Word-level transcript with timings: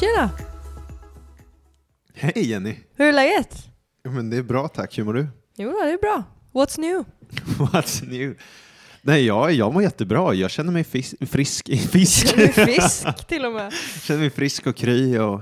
Tjena! 0.00 0.30
Hej 2.14 2.50
Jenny! 2.50 2.76
Hur 2.94 3.06
är 3.06 3.12
läget? 3.12 3.68
Ja, 4.02 4.10
men 4.10 4.30
det 4.30 4.36
är 4.36 4.42
bra 4.42 4.68
tack, 4.68 4.98
hur 4.98 5.04
mår 5.04 5.14
du? 5.14 5.26
Jo, 5.56 5.70
det 5.70 5.90
är 5.90 5.98
bra. 5.98 6.22
What's 6.52 6.80
new? 6.80 7.04
What's 7.58 8.08
new? 8.08 8.38
Nej, 9.02 9.26
jag, 9.26 9.52
jag 9.52 9.74
mår 9.74 9.82
jättebra. 9.82 10.34
Jag 10.34 10.50
känner 10.50 10.72
mig 10.72 10.84
fis, 10.84 11.14
frisk. 11.20 11.68
Fisk. 11.90 12.36
Du 12.36 12.42
är 12.44 12.52
frisk 12.52 13.26
till 13.26 13.44
och 13.44 13.52
med. 13.52 13.72
känner 14.02 14.20
mig 14.20 14.30
frisk 14.30 14.66
och 14.66 14.76
kry 14.76 15.18
och 15.18 15.40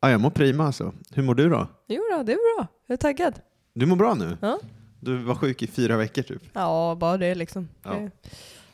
ja, 0.00 0.10
jag 0.10 0.20
mår 0.20 0.30
prima 0.30 0.64
alltså. 0.64 0.92
Hur 1.10 1.22
mår 1.22 1.34
du 1.34 1.48
då? 1.48 1.66
Jo 1.88 2.02
då, 2.10 2.22
det 2.22 2.32
är 2.32 2.56
bra. 2.56 2.66
Jag 2.86 2.94
är 2.94 2.98
taggad. 2.98 3.40
Du 3.74 3.86
mår 3.86 3.96
bra 3.96 4.14
nu? 4.14 4.36
Ja. 4.40 4.58
Du 5.00 5.16
var 5.16 5.34
sjuk 5.34 5.62
i 5.62 5.66
fyra 5.66 5.96
veckor 5.96 6.22
typ. 6.22 6.42
Ja, 6.52 6.96
bara 7.00 7.16
det 7.16 7.34
liksom. 7.34 7.68
Ja. 7.82 8.08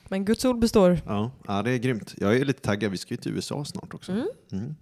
Men 0.09 0.25
Guds 0.25 0.45
ord 0.45 0.59
består. 0.59 1.01
Ja, 1.07 1.31
ja 1.47 1.63
det 1.63 1.71
är 1.71 1.79
grymt. 1.79 2.15
Jag 2.17 2.37
är 2.37 2.45
lite 2.45 2.61
taggad. 2.61 2.91
Vi 2.91 2.99
ska 2.99 3.15
ju 3.15 3.19
till 3.19 3.33
USA 3.33 3.65
snart 3.65 3.95
också. 3.95 4.13
Mm. 4.13 4.27
Mm. 4.53 4.75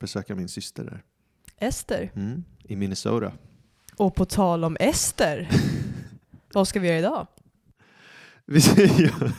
Besöka 0.00 0.34
min 0.34 0.48
syster 0.48 0.84
där. 0.84 1.02
Ester. 1.58 2.12
Mm. 2.14 2.44
I 2.64 2.76
Minnesota. 2.76 3.32
Och 3.96 4.14
på 4.14 4.24
tal 4.24 4.64
om 4.64 4.76
Ester. 4.80 5.48
Vad 6.52 6.68
ska 6.68 6.80
vi 6.80 6.88
göra 6.88 6.98
idag? 6.98 7.26
Vi 8.46 8.60
ska 8.60 8.82
göra- 8.82 9.32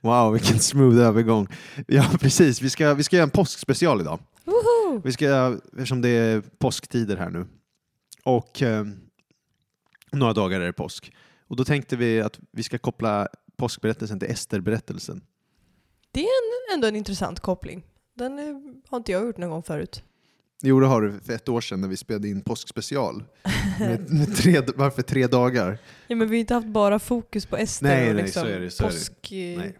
Wow, 0.00 0.32
vilken 0.32 0.58
smooth 0.58 0.98
övergång. 0.98 1.48
Ja, 1.86 2.10
precis. 2.20 2.62
Vi 2.62 2.70
ska, 2.70 2.94
vi 2.94 3.02
ska 3.04 3.16
göra 3.16 3.24
en 3.24 3.30
påskspecial 3.30 4.00
idag. 4.00 4.18
Woho! 4.44 5.00
Vi 5.04 5.12
ska, 5.12 5.58
eftersom 5.72 6.02
det 6.02 6.08
är 6.08 6.40
påsktider 6.58 7.16
här 7.16 7.30
nu. 7.30 7.46
Och 8.24 8.62
eh, 8.62 8.84
några 10.12 10.32
dagar 10.32 10.60
är 10.60 10.66
det 10.66 10.72
påsk. 10.72 11.12
Och 11.46 11.56
då 11.56 11.64
tänkte 11.64 11.96
vi 11.96 12.20
att 12.20 12.38
vi 12.52 12.62
ska 12.62 12.78
koppla 12.78 13.28
påskberättelsen 13.56 14.18
till 14.20 14.30
Ester-berättelsen. 14.30 15.20
Det 16.12 16.20
är 16.20 16.24
en, 16.24 16.74
ändå 16.74 16.86
en 16.86 16.96
intressant 16.96 17.40
koppling. 17.40 17.84
Den 18.16 18.38
har 18.88 18.96
inte 18.98 19.12
jag 19.12 19.26
gjort 19.26 19.36
någon 19.36 19.50
gång 19.50 19.62
förut. 19.62 20.02
Jo, 20.62 20.80
det 20.80 20.86
har 20.86 21.02
du 21.02 21.20
för 21.20 21.32
ett 21.32 21.48
år 21.48 21.60
sedan 21.60 21.80
när 21.80 21.88
vi 21.88 21.96
spelade 21.96 22.28
in 22.28 22.40
påskspecial. 22.40 23.24
Med, 23.78 24.10
med 24.12 24.36
tre, 24.36 24.62
varför 24.76 25.02
tre 25.02 25.26
dagar? 25.26 25.78
Ja, 26.06 26.16
men 26.16 26.28
vi 26.28 26.36
har 26.36 26.40
inte 26.40 26.54
haft 26.54 26.66
bara 26.66 26.98
fokus 26.98 27.46
på 27.46 27.56
Ester 27.56 27.86
Nej, 27.86 28.08
och 28.08 28.14
nej, 28.14 28.24
liksom 28.24 28.42
så 28.42 28.48
är 28.48 28.60
det, 28.60 28.70
så 28.70 28.84
är 28.84 28.88
det. 28.88 28.94
påsk... 28.94 29.32
eh, 29.32 29.58
Nej. 29.58 29.76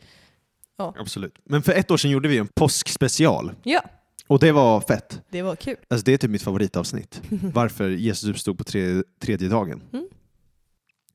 Ja. 0.78 0.94
Absolut. 0.98 1.34
Men 1.44 1.62
för 1.62 1.72
ett 1.72 1.90
år 1.90 1.96
sedan 1.96 2.10
gjorde 2.10 2.28
vi 2.28 2.38
en 2.38 2.46
påskspecial. 2.46 3.52
Ja, 3.62 3.84
Och 4.26 4.38
det 4.38 4.52
var 4.52 4.80
fett. 4.80 5.20
det 5.30 5.42
var 5.42 5.56
kul. 5.56 5.76
Alltså 5.88 6.04
det 6.04 6.12
är 6.12 6.18
typ 6.18 6.30
mitt 6.30 6.42
favoritavsnitt. 6.42 7.22
Varför 7.30 7.88
Jesus 7.90 8.30
uppstod 8.30 8.58
på 8.58 8.64
tre, 8.64 9.02
tredje 9.20 9.48
dagen. 9.48 9.82
Mm. 9.92 10.06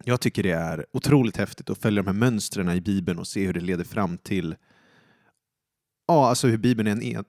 Jag 0.03 0.22
tycker 0.22 0.44
det 0.44 0.52
är 0.52 0.86
otroligt 0.94 1.38
häftigt 1.38 1.69
att 1.69 1.77
följa 1.77 2.02
de 2.03 2.08
här 2.08 2.14
mönstren 2.14 2.69
i 2.69 2.81
Bibeln 2.81 3.19
och 3.19 3.27
se 3.27 3.45
hur 3.45 3.53
det 3.53 3.59
leder 3.59 3.83
fram 3.83 4.17
till 4.17 4.55
Ja, 6.12 6.30
alltså 6.30 6.48
hur 6.48 6.58
Bibeln 6.58 6.88
är 6.88 6.92
en 6.92 7.02
en 7.16 7.23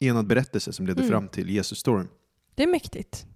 enad 0.00 0.26
berättelse 0.26 0.72
som 0.72 0.86
leder 0.86 1.00
Mm. 1.02 1.10
fram 1.10 1.28
till 1.28 1.50
Jesus-storyn. 1.50 2.08
Det 2.54 2.62
är 2.62 2.66
mäktigt. 2.66 3.26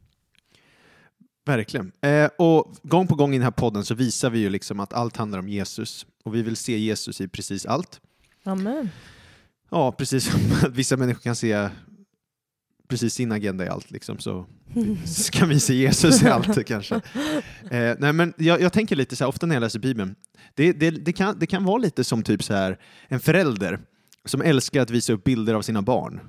Verkligen. 1.47 1.93
Eh, 2.01 2.31
och 2.39 2.75
gång 2.83 3.07
på 3.07 3.15
gång 3.15 3.31
i 3.35 3.39
den 3.39 3.43
här 3.45 3.51
podden 3.51 3.85
så 3.85 3.95
visar 3.95 4.31
vi 4.31 4.39
ju 4.39 4.49
liksom 4.51 4.81
att 4.81 4.93
allt 4.93 5.17
handlar 5.17 5.39
om 5.39 5.49
Jesus. 5.49 6.07
Och 6.25 6.35
vi 6.35 6.43
vill 6.43 6.57
se 6.57 6.79
Jesus 6.79 7.21
i 7.21 7.29
precis 7.29 7.67
allt. 7.67 8.01
Amen. 8.45 8.89
Ja, 9.71 9.93
precis 9.93 10.31
som 10.31 10.41
att 10.69 10.75
vissa 10.77 10.97
människor 10.97 11.21
kan 11.21 11.37
se 11.37 11.69
precis 12.89 13.15
sin 13.15 13.33
agenda 13.33 13.65
i 13.65 13.69
allt, 13.69 13.91
liksom, 13.91 14.19
så 14.19 14.47
ska 15.07 15.47
vi 15.47 15.61
se 15.61 15.75
Jesus 15.75 16.23
i 16.23 16.27
allt 16.29 16.67
kanske. 16.67 16.95
Eh, 17.71 17.97
nej, 17.99 18.13
men 18.13 18.35
jag, 18.37 18.61
jag 18.61 18.73
tänker 18.73 18.97
lite 18.97 19.17
så 19.17 19.25
här, 19.25 19.29
ofta 19.29 19.47
när 19.47 19.55
jag 19.55 19.61
läser 19.61 19.79
Bibeln, 19.79 20.15
det, 20.55 20.73
det, 20.73 20.91
det, 20.91 21.13
kan, 21.13 21.39
det 21.39 21.47
kan 21.47 21.65
vara 21.65 21.79
lite 21.79 22.05
som 22.05 22.23
typ 22.23 22.43
så 22.43 22.55
här, 22.55 22.79
en 23.09 23.21
förälder 23.21 23.81
som 24.27 24.43
älskar 24.43 24.81
att 24.81 24.91
visa 24.91 25.13
upp 25.13 25.25
bilder 25.25 25.55
av 25.55 25.63
sina 25.63 25.83
barn. 25.83 26.21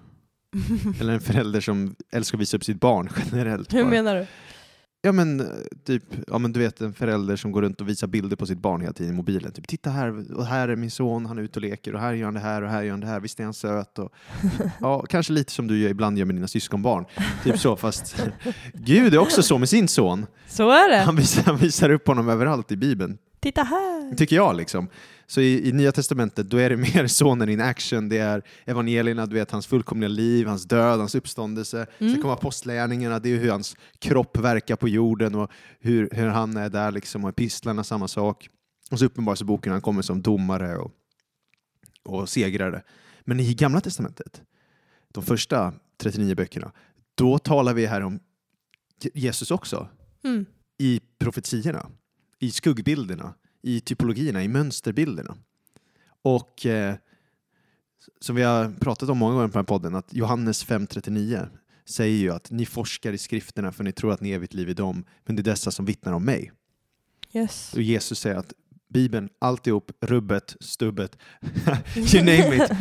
Eller 0.99 1.13
en 1.13 1.21
förälder 1.21 1.61
som 1.61 1.95
älskar 2.11 2.37
att 2.37 2.41
visa 2.41 2.57
upp 2.57 2.63
sitt 2.63 2.79
barn 2.79 3.09
generellt. 3.25 3.73
Hur 3.73 3.83
bara. 3.83 3.89
menar 3.89 4.15
du? 4.15 4.25
Ja 5.01 5.11
men 5.11 5.39
eh, 5.39 5.45
typ, 5.85 6.03
ja 6.27 6.37
men 6.37 6.53
du 6.53 6.59
vet 6.59 6.81
en 6.81 6.93
förälder 6.93 7.35
som 7.35 7.51
går 7.51 7.61
runt 7.61 7.81
och 7.81 7.89
visar 7.89 8.07
bilder 8.07 8.35
på 8.35 8.45
sitt 8.45 8.59
barn 8.59 8.81
hela 8.81 8.93
tiden 8.93 9.13
i 9.13 9.15
mobilen. 9.15 9.51
Typ, 9.51 9.67
titta 9.67 9.89
här, 9.89 10.37
och 10.37 10.45
här 10.45 10.67
är 10.67 10.75
min 10.75 10.91
son, 10.91 11.25
han 11.25 11.37
är 11.37 11.41
ute 11.41 11.59
och 11.59 11.63
leker 11.63 11.93
och 11.93 11.99
här 11.99 12.13
gör 12.13 12.25
han 12.25 12.33
det 12.33 12.39
här 12.39 12.61
och 12.61 12.69
här 12.69 12.83
gör 12.83 12.91
han 12.91 12.99
det 12.99 13.07
här, 13.07 13.19
visst 13.19 13.39
är 13.39 13.43
han 13.43 13.53
söt? 13.53 13.99
Och, 13.99 14.13
ja, 14.81 15.05
kanske 15.09 15.33
lite 15.33 15.51
som 15.51 15.67
du 15.67 15.77
gör, 15.77 15.89
ibland 15.89 16.17
gör 16.17 16.25
med 16.25 16.35
dina 16.35 16.47
syskonbarn. 16.47 17.05
Typ 17.43 17.59
så, 17.59 17.75
fast 17.75 18.23
Gud 18.73 19.13
är 19.13 19.17
också 19.17 19.43
så 19.43 19.57
med 19.57 19.69
sin 19.69 19.87
son. 19.87 20.25
Så 20.47 20.69
är 20.69 20.89
det. 20.89 20.97
Han 20.97 21.15
visar, 21.15 21.43
han 21.43 21.57
visar 21.57 21.89
upp 21.89 22.07
honom 22.07 22.29
överallt 22.29 22.71
i 22.71 22.77
Bibeln, 22.77 23.17
Titta 23.39 23.63
här. 23.63 24.15
tycker 24.15 24.35
jag 24.35 24.55
liksom. 24.55 24.89
Så 25.27 25.41
i, 25.41 25.67
i 25.69 25.71
Nya 25.71 25.91
Testamentet, 25.91 26.49
då 26.49 26.57
är 26.57 26.69
det 26.69 26.77
mer 26.95 27.07
sonen 27.07 27.49
in 27.49 27.61
action, 27.61 28.09
det 28.09 28.17
är 28.17 28.41
evangelierna, 28.65 29.25
du 29.25 29.35
vet 29.35 29.51
hans 29.51 29.67
fullkomliga 29.67 30.07
liv, 30.07 30.47
hans 30.47 30.63
död, 30.65 30.99
hans 30.99 31.15
uppståndelse. 31.15 31.87
Mm. 31.97 32.13
Sen 32.13 32.21
kommer 32.21 32.33
apostlärningarna, 32.33 33.19
det 33.19 33.29
är 33.29 33.37
hur 33.37 33.51
hans 33.51 33.75
kropp 33.99 34.37
verkar 34.37 34.75
på 34.75 34.87
jorden 34.87 35.35
och 35.35 35.51
hur, 35.79 36.09
hur 36.11 36.27
han 36.27 36.57
är 36.57 36.69
där 36.69 36.91
liksom, 36.91 37.23
och 37.23 37.29
epistlarna 37.29 37.83
samma 37.83 38.07
sak. 38.07 38.49
Och 38.91 38.99
så 38.99 39.05
uppenbarelseboken, 39.05 39.71
han 39.71 39.81
kommer 39.81 40.01
som 40.01 40.21
domare 40.21 40.77
och, 40.77 40.91
och 42.03 42.29
segrare. 42.29 42.83
Men 43.21 43.39
i 43.39 43.53
Gamla 43.53 43.81
Testamentet, 43.81 44.41
de 45.13 45.23
första 45.23 45.73
39 45.97 46.35
böckerna, 46.35 46.71
då 47.15 47.37
talar 47.39 47.73
vi 47.73 47.85
här 47.85 48.01
om 48.01 48.19
Jesus 49.13 49.51
också 49.51 49.87
Mm. 50.23 50.45
i 50.79 51.01
profetiorna, 51.19 51.89
i 52.39 52.51
skuggbilderna, 52.51 53.33
i 53.61 53.79
typologierna, 53.79 54.43
i 54.43 54.47
mönsterbilderna. 54.47 55.37
Och 56.21 56.65
eh, 56.65 56.95
som 58.19 58.35
vi 58.35 58.43
har 58.43 58.71
pratat 58.79 59.09
om 59.09 59.17
många 59.17 59.33
gånger 59.33 59.47
på 59.47 59.53
den 59.53 59.59
här 59.59 59.63
podden, 59.63 59.95
att 59.95 60.13
Johannes 60.13 60.65
5.39 60.65 61.47
säger 61.85 62.17
ju 62.17 62.31
att 62.31 62.51
ni 62.51 62.65
forskar 62.65 63.13
i 63.13 63.17
skrifterna 63.17 63.71
för 63.71 63.83
ni 63.83 63.91
tror 63.91 64.13
att 64.13 64.21
ni 64.21 64.31
evigt 64.31 64.53
liv 64.53 64.69
i 64.69 64.73
dem, 64.73 65.05
men 65.25 65.35
det 65.35 65.41
är 65.41 65.43
dessa 65.43 65.71
som 65.71 65.85
vittnar 65.85 66.13
om 66.13 66.25
mig. 66.25 66.51
Yes. 67.33 67.73
Och 67.73 67.81
Jesus 67.81 68.19
säger 68.19 68.35
att 68.35 68.53
Bibeln, 68.93 69.29
alltihop, 69.39 69.91
rubbet, 70.01 70.55
stubbet, 70.59 71.17
you 71.95 72.23
name 72.23 72.55
it, 72.55 72.71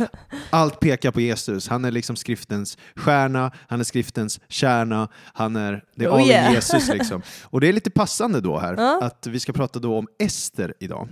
allt 0.50 0.80
pekar 0.80 1.10
på 1.10 1.20
Jesus. 1.20 1.68
Han 1.68 1.84
är 1.84 1.90
liksom 1.90 2.16
skriftens 2.16 2.78
stjärna, 2.96 3.52
han 3.68 3.80
är 3.80 3.84
skriftens 3.84 4.40
kärna, 4.48 5.08
han 5.14 5.56
är, 5.56 5.84
det 5.94 6.04
är 6.04 6.08
Oh 6.08 6.14
all 6.14 6.28
yeah. 6.28 6.52
Jesus 6.54 6.88
liksom. 6.88 7.22
Och 7.44 7.60
det 7.60 7.68
är 7.68 7.72
lite 7.72 7.90
passande 7.90 8.40
då 8.40 8.58
här, 8.58 8.74
Ja. 8.76 9.02
att 9.02 9.26
vi 9.26 9.40
ska 9.40 9.52
prata 9.52 9.78
då 9.78 9.98
om 9.98 10.08
Ester 10.18 10.74
idag. 10.80 11.08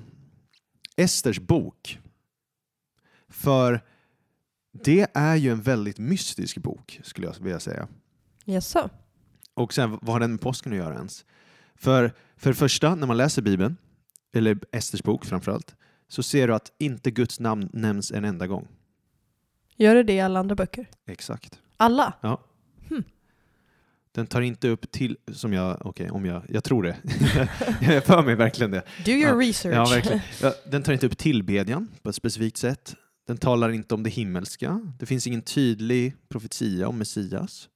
Esters 0.96 1.38
bok. 1.40 1.98
För 3.28 3.80
det 4.84 5.06
är 5.14 5.36
ju 5.36 5.50
en 5.52 5.62
väldigt 5.62 5.98
mystisk 5.98 6.58
bok, 6.58 7.00
skulle 7.04 7.26
jag 7.26 7.34
vilja 7.40 7.60
säga. 7.60 7.88
Jaså? 8.44 8.90
Och 9.54 9.74
sen, 9.74 9.90
vad 10.02 10.14
har 10.14 10.20
den 10.20 10.30
med 10.30 10.40
påsken 10.40 10.72
att 10.72 10.78
göra 10.78 10.94
ens? 10.94 11.24
För, 11.74 12.12
för 12.36 12.50
det 12.50 12.56
första, 12.56 12.94
när 12.94 13.06
man 13.06 13.16
läser 13.16 13.42
Bibeln, 13.42 13.76
eller 14.36 14.58
Esters 14.72 15.02
bok 15.02 15.24
framförallt, 15.24 15.74
så 16.08 16.22
ser 16.22 16.48
du 16.48 16.54
att 16.54 16.72
inte 16.78 17.10
Guds 17.10 17.40
namn 17.40 17.68
nämns 17.72 18.12
en 18.12 18.24
enda 18.24 18.46
gång. 18.46 18.68
Gör 19.76 19.94
det 19.94 20.02
det 20.02 20.12
i 20.12 20.20
alla 20.20 20.40
andra 20.40 20.54
böcker? 20.54 20.86
Exakt. 21.06 21.60
Alla? 21.76 22.12
Den 24.12 24.26
tar 24.26 24.40
inte 24.40 24.68
upp 24.68 24.90
till, 24.92 25.16
som 25.32 25.52
jag, 25.52 25.86
okej, 25.86 26.10
om 26.10 26.24
jag, 26.26 26.42
jag 26.48 26.64
tror 26.64 26.82
det. 26.82 26.96
jag 27.80 27.94
är 27.94 28.00
för 28.00 28.22
mig 28.22 28.34
verkligen 28.34 28.70
det. 28.70 28.82
Do 29.04 29.10
your 29.10 29.42
Ja. 29.42 29.48
research. 29.48 29.74
Ja, 29.74 29.84
verkligen. 29.84 30.20
Ja, 30.42 30.54
Den 30.70 30.82
tar 30.82 30.92
inte 30.92 31.06
upp 31.06 31.18
tillbedjan 31.18 31.88
på 32.02 32.08
ett 32.10 32.16
specifikt 32.16 32.56
sätt. 32.56 32.94
Den 33.26 33.36
talar 33.36 33.70
inte 33.70 33.94
om 33.94 34.02
det 34.02 34.10
himmelska. 34.10 34.80
Det 34.98 35.06
finns 35.06 35.26
ingen 35.26 35.42
tydlig 35.42 36.14
profetia 36.28 36.88
om 36.88 36.98
Messias. 36.98 37.68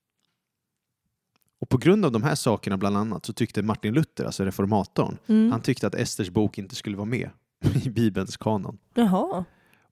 Och 1.61 1.69
på 1.69 1.79
grund 1.79 2.05
av 2.05 2.13
de 2.13 2.23
här 2.23 2.35
sakerna 2.35 2.77
bland 2.77 2.97
annat 2.97 3.27
så 3.27 3.33
tyckte 3.33 3.63
Martin 3.63 3.95
Luther, 3.95 4.25
alltså 4.25 4.45
reformatorn, 4.45 5.17
Mm. 5.27 5.51
han 5.53 5.61
tyckte 5.61 5.87
att 5.87 5.95
Esters 5.95 6.31
bok 6.31 6.59
inte 6.59 6.75
skulle 6.75 6.97
vara 6.97 7.07
med 7.07 7.31
i 7.85 7.91
Bibelns 7.91 8.37
kanon. 8.37 8.79
Jaha. 8.95 9.45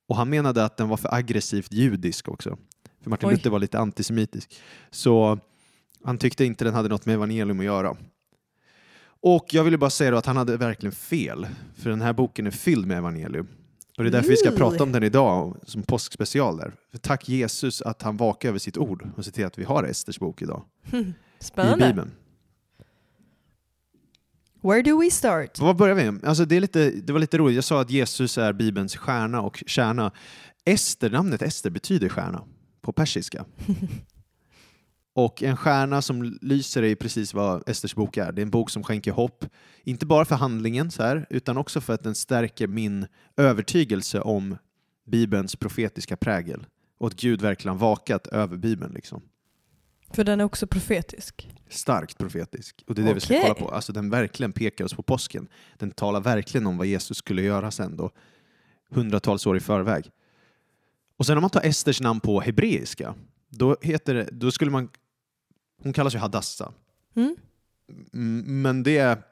Och 0.08 0.16
han 0.16 0.30
menade 0.30 0.64
att 0.64 0.76
den 0.76 0.88
var 0.88 0.96
för 0.96 1.14
aggressivt 1.14 1.72
judisk 1.72 2.28
också. 2.28 2.58
För 3.02 3.10
Martin 3.10 3.28
Oj. 3.28 3.34
Luther 3.34 3.50
var 3.50 3.58
lite 3.58 3.78
antisemitisk. 3.78 4.60
Så 4.90 5.38
han 6.04 6.18
tyckte 6.18 6.44
inte 6.44 6.64
den 6.64 6.74
hade 6.74 6.88
något 6.88 7.06
med 7.06 7.14
evangelium 7.14 7.58
att 7.60 7.64
göra. 7.66 7.96
Och 9.20 9.46
jag 9.50 9.64
ville 9.64 9.78
bara 9.78 9.90
säga 9.90 10.18
att 10.18 10.26
han 10.26 10.36
hade 10.36 10.56
verkligen 10.56 10.92
fel. 10.92 11.46
För 11.76 11.90
den 11.90 12.00
här 12.00 12.12
boken 12.12 12.46
är 12.46 12.50
fylld 12.50 12.86
med 12.86 12.98
evangelium. 12.98 13.46
Och 13.98 14.04
det 14.04 14.10
är 14.10 14.12
därför 14.12 14.28
vi 14.28 14.36
ska 14.36 14.50
prata 14.50 14.82
om 14.82 14.92
den 14.92 15.02
idag 15.02 15.56
som 15.64 15.82
påskspecial 15.82 16.56
där. 16.56 16.72
För 16.90 16.98
tack 16.98 17.28
Jesus 17.28 17.82
att 17.82 18.02
han 18.02 18.16
vakar 18.16 18.48
över 18.48 18.58
sitt 18.58 18.76
ord 18.78 19.08
och 19.16 19.24
ser 19.24 19.32
till 19.32 19.46
att 19.46 19.58
vi 19.58 19.64
har 19.64 19.84
Esters 19.84 20.18
bok 20.18 20.42
idag 20.42 20.62
i 20.92 20.96
Spännande. 21.38 21.86
Bibeln. 21.86 22.10
Where 24.62 24.82
do 24.82 25.00
we 25.00 25.10
start? 25.10 25.58
Vad 25.58 25.76
börjar 25.76 25.94
vi 25.94 26.10
med? 26.10 26.24
Alltså 26.24 26.44
det, 26.44 26.56
är 26.56 26.60
lite, 26.60 26.90
det 26.90 27.12
var 27.12 27.20
lite 27.20 27.38
roligt, 27.38 27.54
jag 27.54 27.64
sa 27.64 27.80
att 27.80 27.90
Jesus 27.90 28.38
är 28.38 28.52
Bibelns 28.52 28.96
stjärna 28.96 29.40
och 29.40 29.62
kärna. 29.66 30.12
Ester, 30.64 31.10
namnet 31.10 31.42
Ester 31.42 31.70
betyder 31.70 32.08
stjärna 32.08 32.44
på 32.82 32.92
persiska. 32.92 33.44
Och 35.14 35.42
en 35.42 35.56
stjärna 35.56 36.02
som 36.02 36.38
lyser 36.42 36.82
är 36.82 36.94
precis 36.94 37.34
vad 37.34 37.68
Esters 37.68 37.94
bok 37.94 38.16
är. 38.16 38.32
Det 38.32 38.40
är 38.40 38.42
en 38.42 38.50
bok 38.50 38.70
som 38.70 38.82
skänker 38.82 39.12
hopp, 39.12 39.44
inte 39.84 40.06
bara 40.06 40.24
för 40.24 40.34
handlingen 40.34 40.90
så 40.90 41.02
här, 41.02 41.26
utan 41.30 41.56
också 41.56 41.80
för 41.80 41.92
att 41.92 42.02
den 42.02 42.14
stärker 42.14 42.66
min 42.66 43.06
övertygelse 43.36 44.20
om 44.20 44.56
Bibelns 45.06 45.56
profetiska 45.56 46.16
prägel. 46.16 46.66
Och 46.98 47.06
att 47.06 47.14
Gud 47.14 47.42
verkligen 47.42 47.78
vakat 47.78 48.26
över 48.26 48.56
Bibeln. 48.56 48.92
Liksom. 48.94 49.22
För 50.10 50.24
den 50.24 50.40
är 50.40 50.44
också 50.44 50.66
profetisk. 50.66 51.50
Starkt 51.68 52.18
profetisk. 52.18 52.84
Och 52.86 52.94
det 52.94 53.02
är 53.02 53.06
det 53.06 53.14
vi 53.14 53.20
ska 53.20 53.40
kolla 53.42 53.54
på. 53.54 53.68
Alltså 53.68 53.92
den 53.92 54.10
verkligen 54.10 54.52
pekar 54.52 54.84
oss 54.84 54.94
på 54.94 55.02
påsken. 55.02 55.48
Den 55.78 55.90
talar 55.90 56.20
verkligen 56.20 56.66
om 56.66 56.78
vad 56.78 56.86
Jesus 56.86 57.16
skulle 57.18 57.42
göra 57.42 57.70
sen 57.70 57.96
då, 57.96 58.10
hundratals 58.90 59.46
år 59.46 59.56
i 59.56 59.60
förväg. 59.60 60.10
Och 61.16 61.26
sen 61.26 61.36
om 61.38 61.40
man 61.40 61.50
tar 61.50 61.62
Esters 61.66 62.00
namn 62.00 62.20
på 62.20 62.40
hebreiska, 62.40 63.14
då, 63.48 63.76
heter 63.82 64.14
det, 64.14 64.28
då 64.32 64.50
skulle 64.50 64.70
man... 64.70 64.88
Hon 65.82 65.92
kallas 65.92 66.14
ju 66.14 66.18
Hadassa. 66.18 66.72
Mm. 67.16 67.36
Men, 68.62 68.82
det, 68.82 68.98
är- 68.98 69.22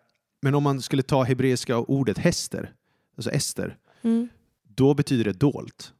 men 0.40 0.54
om 0.54 0.62
man 0.62 0.82
skulle 0.82 1.02
ta 1.02 1.22
hebreiska 1.22 1.78
ordet 1.78 2.18
häster, 2.18 2.72
alltså 3.16 3.30
Ester, 3.30 3.76
Mm. 4.02 4.28
då 4.68 4.94
betyder 4.94 5.24
det 5.24 5.32
dolt. 5.32 5.92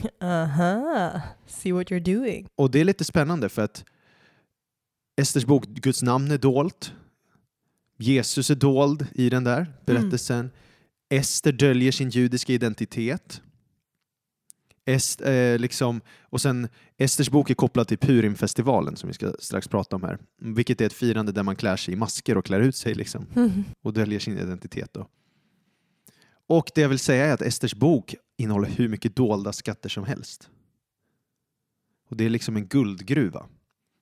Aha, 0.20 1.20
see 1.46 1.72
what 1.72 1.86
you're 1.86 2.14
doing. 2.14 2.46
Och 2.54 2.70
det 2.70 2.80
är 2.80 2.84
lite 2.84 3.04
spännande 3.04 3.48
för 3.48 3.62
att 3.62 3.84
Esters 5.16 5.44
bok, 5.44 5.66
Guds 5.66 6.02
namn 6.02 6.30
är 6.30 6.38
dolt. 6.38 6.92
Jesus 7.98 8.50
är 8.50 8.54
dold 8.54 9.06
i 9.14 9.30
den 9.30 9.44
där 9.44 9.72
berättelsen. 9.86 10.50
Ester 11.08 11.52
döljer 11.52 11.92
sin 11.92 12.10
judiska 12.10 12.52
identitet. 12.52 13.42
Est, 14.84 15.20
eh, 15.20 15.58
liksom, 15.58 16.00
och 16.20 16.40
sen 16.40 16.68
Esters 16.98 17.30
bok 17.30 17.50
är 17.50 17.54
kopplad 17.54 17.88
till 17.88 17.98
Purimfestivalen 17.98 18.96
som 18.96 19.08
vi 19.08 19.12
ska 19.12 19.32
strax 19.38 19.68
prata 19.68 19.96
om 19.96 20.02
här. 20.02 20.18
Vilket 20.38 20.80
är 20.80 20.86
ett 20.86 20.92
firande 20.92 21.32
där 21.32 21.42
man 21.42 21.56
klär 21.56 21.76
sig 21.76 21.94
i 21.94 21.96
masker 21.96 22.36
och 22.36 22.44
klär 22.44 22.60
ut 22.60 22.76
sig 22.76 22.94
liksom, 22.94 23.26
och 23.82 23.92
döljer 23.92 24.20
sin 24.20 24.38
identitet. 24.38 24.92
Då. 24.92 25.08
Och 26.46 26.70
det 26.74 26.80
jag 26.80 26.88
vill 26.88 26.98
säga 26.98 27.26
är 27.26 27.32
att 27.32 27.42
Esters 27.42 27.74
bok 27.74 28.14
innehåller 28.42 28.68
hur 28.68 28.88
mycket 28.88 29.16
dolda 29.16 29.52
skatter 29.52 29.88
som 29.88 30.04
helst. 30.04 30.50
Och 32.08 32.16
det 32.16 32.24
är 32.24 32.30
liksom 32.30 32.56
en 32.56 32.66
guldgruva. 32.66 33.46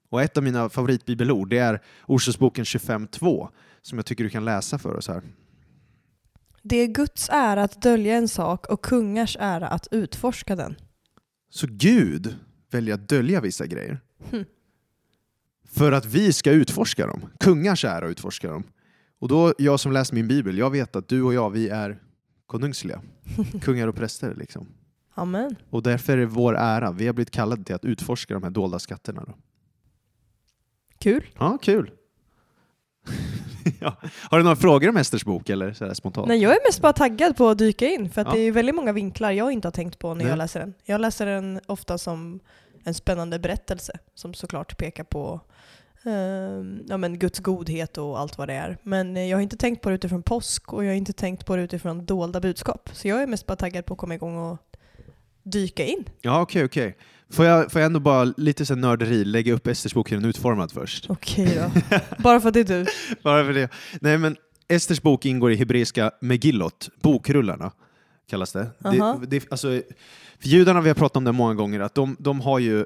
Och 0.08 0.22
ett 0.22 0.37
av 0.37 0.42
mina 0.42 0.69
favoritbibelord 0.69 1.50
det 1.50 1.58
är 1.58 1.82
Orsaksboken 2.06 2.64
25.2 2.64 3.48
som 3.82 3.98
jag 3.98 4.06
tycker 4.06 4.25
du 4.25 4.31
kan 4.31 4.44
läsa 4.44 4.78
för 4.78 4.96
oss 4.96 5.08
här. 5.08 5.22
Det 6.62 6.76
är 6.76 6.87
Guds 6.87 7.28
ära 7.32 7.62
att 7.62 7.82
dölja 7.82 8.14
en 8.16 8.28
sak 8.28 8.66
och 8.66 8.84
kungars 8.84 9.37
ära 9.40 9.69
att 9.69 9.88
utforska 9.90 10.56
den. 10.56 10.75
Så 11.50 11.66
Gud 11.70 12.36
väljer 12.70 12.94
att 12.94 13.08
dölja 13.08 13.40
vissa 13.40 13.66
grejer 13.66 14.00
Hm. 14.31 14.44
för 15.69 15.93
att 15.93 16.06
vi 16.06 16.32
ska 16.32 16.50
utforska 16.50 17.06
dem. 17.06 17.20
Kungars 17.40 17.84
ära 17.84 18.04
att 18.06 18.10
utforska 18.10 18.50
dem. 18.50 18.64
Och 19.19 19.28
då, 19.28 19.54
jag 19.58 19.81
som 19.81 19.93
läser 19.93 20.14
min 20.14 20.28
bibel, 20.28 20.58
jag 20.58 20.70
vet 20.70 20.96
att 20.96 21.08
du 21.08 21.22
och 21.22 21.34
jag, 21.34 21.50
vi 21.50 21.69
är 21.69 21.98
konungsliga. 22.50 23.02
Kungar 23.62 23.88
och 23.88 23.94
präster 23.97 24.35
liksom. 24.35 24.67
Amen. 25.14 25.56
Och 25.70 25.82
därför 25.82 26.12
är 26.12 26.17
det 26.17 26.26
vår 26.26 26.56
ära. 26.56 26.93
Vi 26.93 27.06
har 27.06 27.14
blivit 27.14 27.31
kallade 27.31 27.64
till 27.64 27.75
att 27.75 27.85
utforska 27.85 28.35
de 28.35 28.43
här 28.43 28.50
dolda 28.50 28.79
skatterna. 28.79 29.25
Då. 29.26 29.35
Kul. 30.99 31.26
Ja, 31.38 31.58
kul. 31.62 31.91
ja. 33.81 33.97
Har 34.02 34.38
du 34.38 34.44
några 34.44 34.56
frågor 34.56 34.88
om 34.88 34.97
Esters 34.97 35.25
bok 35.25 35.49
eller 35.49 35.73
så 35.73 35.85
här 35.87 35.94
spontant? 35.94 36.29
Nej, 36.29 36.38
jag 36.43 36.52
är 36.52 36.58
mest 36.69 36.81
bara 36.81 36.93
taggad 36.93 37.37
på 37.37 37.49
att 37.49 37.58
dyka 37.58 37.88
in 37.88 38.11
för 38.11 38.20
att 38.20 38.26
Ja. 38.26 38.32
det 38.35 38.41
är 38.41 38.53
väldigt 38.53 38.75
många 38.75 38.93
vinklar 38.93 39.31
jag 39.31 39.53
inte 39.53 39.69
har 39.69 39.73
tänkt 39.73 39.99
på 39.99 40.08
när 40.08 40.25
Nej. 40.25 40.26
jag 40.31 40.37
läser 40.38 40.61
den. 40.61 40.75
Jag 40.85 41.00
läser 41.00 41.26
den 41.26 41.61
ofta 41.67 41.99
som 41.99 42.41
en 42.85 42.94
spännande 42.94 43.38
berättelse 43.38 43.93
som 44.14 44.35
såklart 44.35 44.79
pekar 44.79 45.05
på 45.05 45.41
ja, 46.88 46.97
men 46.97 47.19
Guds 47.19 47.38
godhet 47.38 47.99
och 47.99 48.19
allt 48.19 48.38
vad 48.38 48.49
det 48.49 48.55
är. 48.55 48.79
Men 48.82 49.17
eh, 49.17 49.26
jag 49.26 49.37
har 49.37 49.43
inte 49.43 49.56
tänkt 49.56 49.82
på 49.82 49.88
det 49.88 49.94
utifrån 49.94 50.23
påsk 50.23 50.73
och 50.73 50.85
jag 50.85 50.91
har 50.91 50.97
inte 50.97 51.12
tänkt 51.12 51.47
på 51.47 51.56
det 51.56 51.62
utifrån 51.62 52.05
dolda 52.05 52.41
budskap. 52.41 52.91
Så 52.93 53.08
jag 53.08 53.23
är 53.23 53.26
mest 53.26 53.47
bara 53.47 53.56
taggad 53.56 53.87
på 53.87 53.94
att 53.94 53.99
komma 53.99 54.14
igång 54.14 54.37
och 54.37 54.58
dyka 55.43 55.85
in. 55.85 56.05
Ja, 56.20 56.41
okej, 56.41 56.64
okej. 56.64 56.97
Får 57.31 57.44
jag, 57.44 57.73
får 57.73 57.81
jag 57.81 57.87
ändå 57.87 58.00
bara 58.00 58.25
lite 58.25 58.67
så 58.67 58.75
här 58.75 58.81
nörderi 58.81 59.25
lägga 59.25 59.52
upp 59.52 59.67
Esters 59.67 59.94
bok 59.94 60.12
hur 60.12 60.17
den 60.17 60.25
är 60.25 60.29
utformad 60.29 60.73
först? 60.73 61.11
Okej 61.11 61.58
då. 61.58 61.99
bara 62.23 62.41
för 62.41 62.49
att 62.49 62.55
det 62.55 62.61
är 62.61 62.64
du. 62.64 62.87
Bara 63.23 63.44
för 63.44 63.53
det. 63.53 63.69
Nej, 64.00 64.19
men 64.19 64.37
Esters 64.69 65.03
bok 65.03 65.26
ingår 65.26 65.53
i 65.53 65.56
hebreiska 65.56 66.11
Megillot, 66.20 66.88
bokrullarna 67.03 67.73
kallas 68.31 68.53
det. 68.53 68.67
Aha. 68.85 69.19
det, 69.20 69.26
det 69.26 69.46
alltså, 69.50 69.69
för 70.38 70.49
judarna, 70.49 70.81
vi 70.81 70.88
har 70.88 70.94
pratat 70.94 71.17
om 71.17 71.25
det 71.25 71.32
många 71.32 71.55
gånger, 71.55 71.81
att 71.81 71.94
de, 71.94 72.17
de 72.19 72.41
har 72.41 72.58
ju 72.58 72.85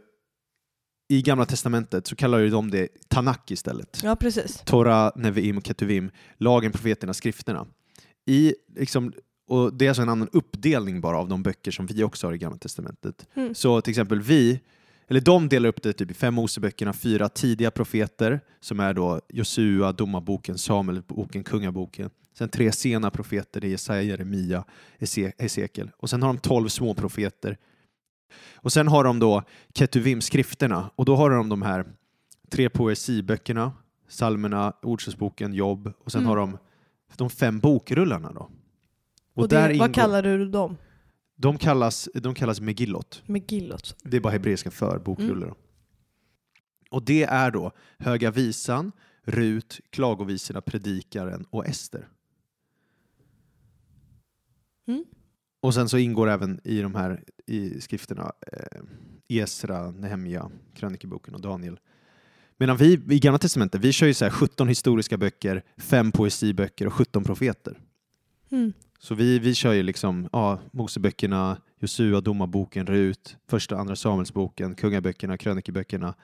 i 1.08 1.22
Gamla 1.22 1.44
Testamentet 1.44 2.06
så 2.06 2.16
kallar 2.16 2.38
ju 2.38 2.50
de 2.50 2.70
det 2.70 2.88
Tanakh 3.08 3.52
istället. 3.52 4.00
Ja, 4.02 4.16
precis. 4.16 4.62
Torah, 4.64 5.12
Neviim 5.16 5.56
och 5.58 5.66
Ketuvim, 5.66 6.10
lagen, 6.38 6.72
profeterna, 6.72 7.14
skrifterna. 7.14 7.66
I, 8.26 8.54
liksom, 8.76 9.12
och 9.48 9.74
det 9.74 9.84
är 9.84 9.88
alltså 9.88 10.02
en 10.02 10.08
annan 10.08 10.28
uppdelning 10.32 11.00
bara 11.00 11.18
av 11.18 11.28
de 11.28 11.42
böcker 11.42 11.70
som 11.70 11.86
vi 11.86 12.02
också 12.04 12.26
har 12.26 12.34
i 12.34 12.38
Gamla 12.38 12.58
Testamentet. 12.58 13.26
Mm. 13.34 13.54
Så 13.54 13.80
till 13.80 13.90
exempel 13.90 14.20
vi, 14.20 14.60
eller 15.08 15.20
de 15.20 15.48
delar 15.48 15.68
upp 15.68 15.82
det 15.82 15.92
typ 15.92 16.10
i 16.10 16.14
fem 16.14 16.34
Moseböckerna, 16.34 16.92
fyra 16.92 17.28
tidiga 17.28 17.70
profeter 17.70 18.40
som 18.60 18.80
är 18.80 18.94
då 18.94 19.20
Josua, 19.28 19.92
Domarboken, 19.92 20.58
Samuelboken, 20.58 21.44
Kungaboken. 21.44 22.10
Sen 22.38 22.48
tre 22.48 22.72
sena 22.72 23.10
profeter, 23.10 23.60
det 23.60 23.66
är 23.66 23.70
Jesaja, 23.70 24.02
Jeremia, 24.02 24.64
Ese- 24.98 25.32
Hesekiel. 25.38 25.90
Och 25.96 26.10
sen 26.10 26.22
har 26.22 26.28
de 26.28 26.38
tolv 26.38 26.68
små 26.68 26.94
profeter. 26.94 27.56
Och 28.54 28.72
sen 28.72 28.88
har 28.88 29.04
de 29.04 29.18
då 29.18 29.42
Ketuvim-skrifterna 29.74 30.90
och 30.96 31.04
då 31.04 31.16
har 31.16 31.30
de 31.30 31.48
de 31.48 31.62
här 31.62 31.86
tre 32.50 32.68
poesiböckerna, 32.70 33.72
psalmerna, 34.08 34.72
Ordspråksboken, 34.82 35.54
Jobb 35.54 35.92
och 35.98 36.12
sen 36.12 36.20
Mm. 36.20 36.28
har 36.28 36.36
de 36.36 36.58
de 37.16 37.30
fem 37.30 37.60
bokrullarna 37.60 38.32
då. 38.32 38.40
Och, 39.34 39.42
Och, 39.42 39.48
där 39.48 39.68
det, 39.72 39.78
vad 39.78 39.94
kallar 39.94 40.22
du 40.22 40.48
dem? 40.50 40.76
de, 41.36 41.58
kallas, 41.58 42.08
de 42.14 42.34
kallas 42.34 42.60
Megillot. 42.60 43.22
Megillot. 43.26 43.96
Det 44.02 44.16
är 44.16 44.20
bara 44.20 44.32
hebreiska 44.32 44.70
för 44.70 44.98
bokrullar. 44.98 45.46
Mm. 45.46 45.58
Och 46.90 47.02
det 47.02 47.22
är 47.22 47.50
då 47.50 47.72
Höga 47.98 48.30
visan, 48.30 48.92
Rut, 49.22 49.80
Klagovisorna, 49.90 50.60
Predikaren 50.60 51.46
och 51.50 51.66
Ester. 51.66 52.08
Mm. 54.86 55.04
Och 55.64 55.74
sen 55.74 55.88
så 55.88 55.98
ingår 55.98 56.28
även 56.28 56.60
i 56.64 56.80
de 56.80 56.94
här 56.94 57.22
i 57.46 57.80
skrifterna 57.80 58.32
eh, 58.52 58.80
Esra, 59.28 59.90
Nehemja, 59.90 60.50
Krönikeboken 60.74 61.34
och 61.34 61.40
Daniel. 61.40 61.80
Medan 62.56 62.76
vi 62.76 63.00
i 63.10 63.18
Gamla 63.18 63.38
Testamentet, 63.38 63.80
vi 63.80 63.92
kör 63.92 64.06
ju 64.06 64.14
så 64.14 64.24
här 64.24 64.32
17 64.32 64.68
historiska 64.68 65.16
böcker, 65.16 65.62
5 65.76 66.12
poesiböcker 66.12 66.86
och 66.86 66.92
17 66.92 67.24
profeter. 67.24 67.78
Mm. 68.50 68.72
Så 68.98 69.14
vi, 69.14 69.38
vi 69.38 69.54
kör 69.54 69.72
ju 69.72 69.82
liksom 69.82 70.28
ja, 70.32 70.60
Moseböckerna, 70.72 71.56
Josua, 71.80 72.20
Domarboken, 72.20 72.86
Rut, 72.86 73.36
första 73.48 73.74
och 73.74 73.80
andra 73.80 73.96
Samuelsboken, 73.96 74.74
Kungaböckerna, 74.74 75.38
Krönikeböckerna, 75.38 76.14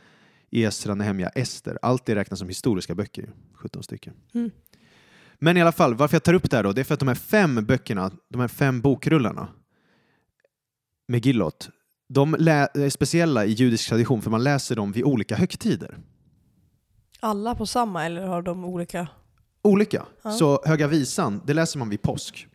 Esra, 0.51 0.95
Nehemja, 0.95 1.29
Ester. 1.29 1.79
Allt 1.83 2.07
det 2.07 2.15
räknas 2.15 2.39
som 2.39 2.49
historiska 2.49 2.95
böcker, 2.95 3.31
17 3.55 3.83
stycken. 3.83 4.15
Mm. 4.35 4.51
Men 5.41 5.57
i 5.57 5.61
alla 5.61 5.73
fall, 5.73 5.95
varför 5.95 6.15
jag 6.15 6.23
tar 6.23 6.35
upp 6.35 6.51
det 6.51 6.57
här 6.57 6.65
då, 6.65 6.73
det 6.73 6.81
är 6.81 6.85
för 6.85 6.95
att 6.95 7.01
de 7.01 7.09
här 7.09 7.15
fem 7.15 7.67
böckerna, 7.67 8.11
de 8.29 8.41
här 8.41 8.49
fem 8.49 8.81
bokrullarna, 8.81 9.49
Megillot, 11.09 11.71
de 12.09 12.35
är 12.35 12.91
speciella 12.91 13.45
i 13.45 13.51
judisk 13.51 13.89
tradition 13.89 14.23
för 14.23 14.31
man 14.31 14.45
läser 14.45 14.77
dem 14.77 14.93
vid 14.93 15.05
olika 15.05 15.37
högtider. 15.37 15.99
Alla 17.21 17.55
på 17.55 17.67
samma 17.67 18.07
eller 18.07 18.27
har 18.27 18.43
de 18.43 18.65
olika? 18.65 19.09
Olika. 19.63 20.07
Ja. 20.23 20.33
Så 20.33 20.63
Höga 20.65 20.87
Visan, 20.87 21.41
det 21.47 21.55
läser 21.55 21.79
man 21.79 21.89
vid 21.89 22.03
påsk. 22.03 22.47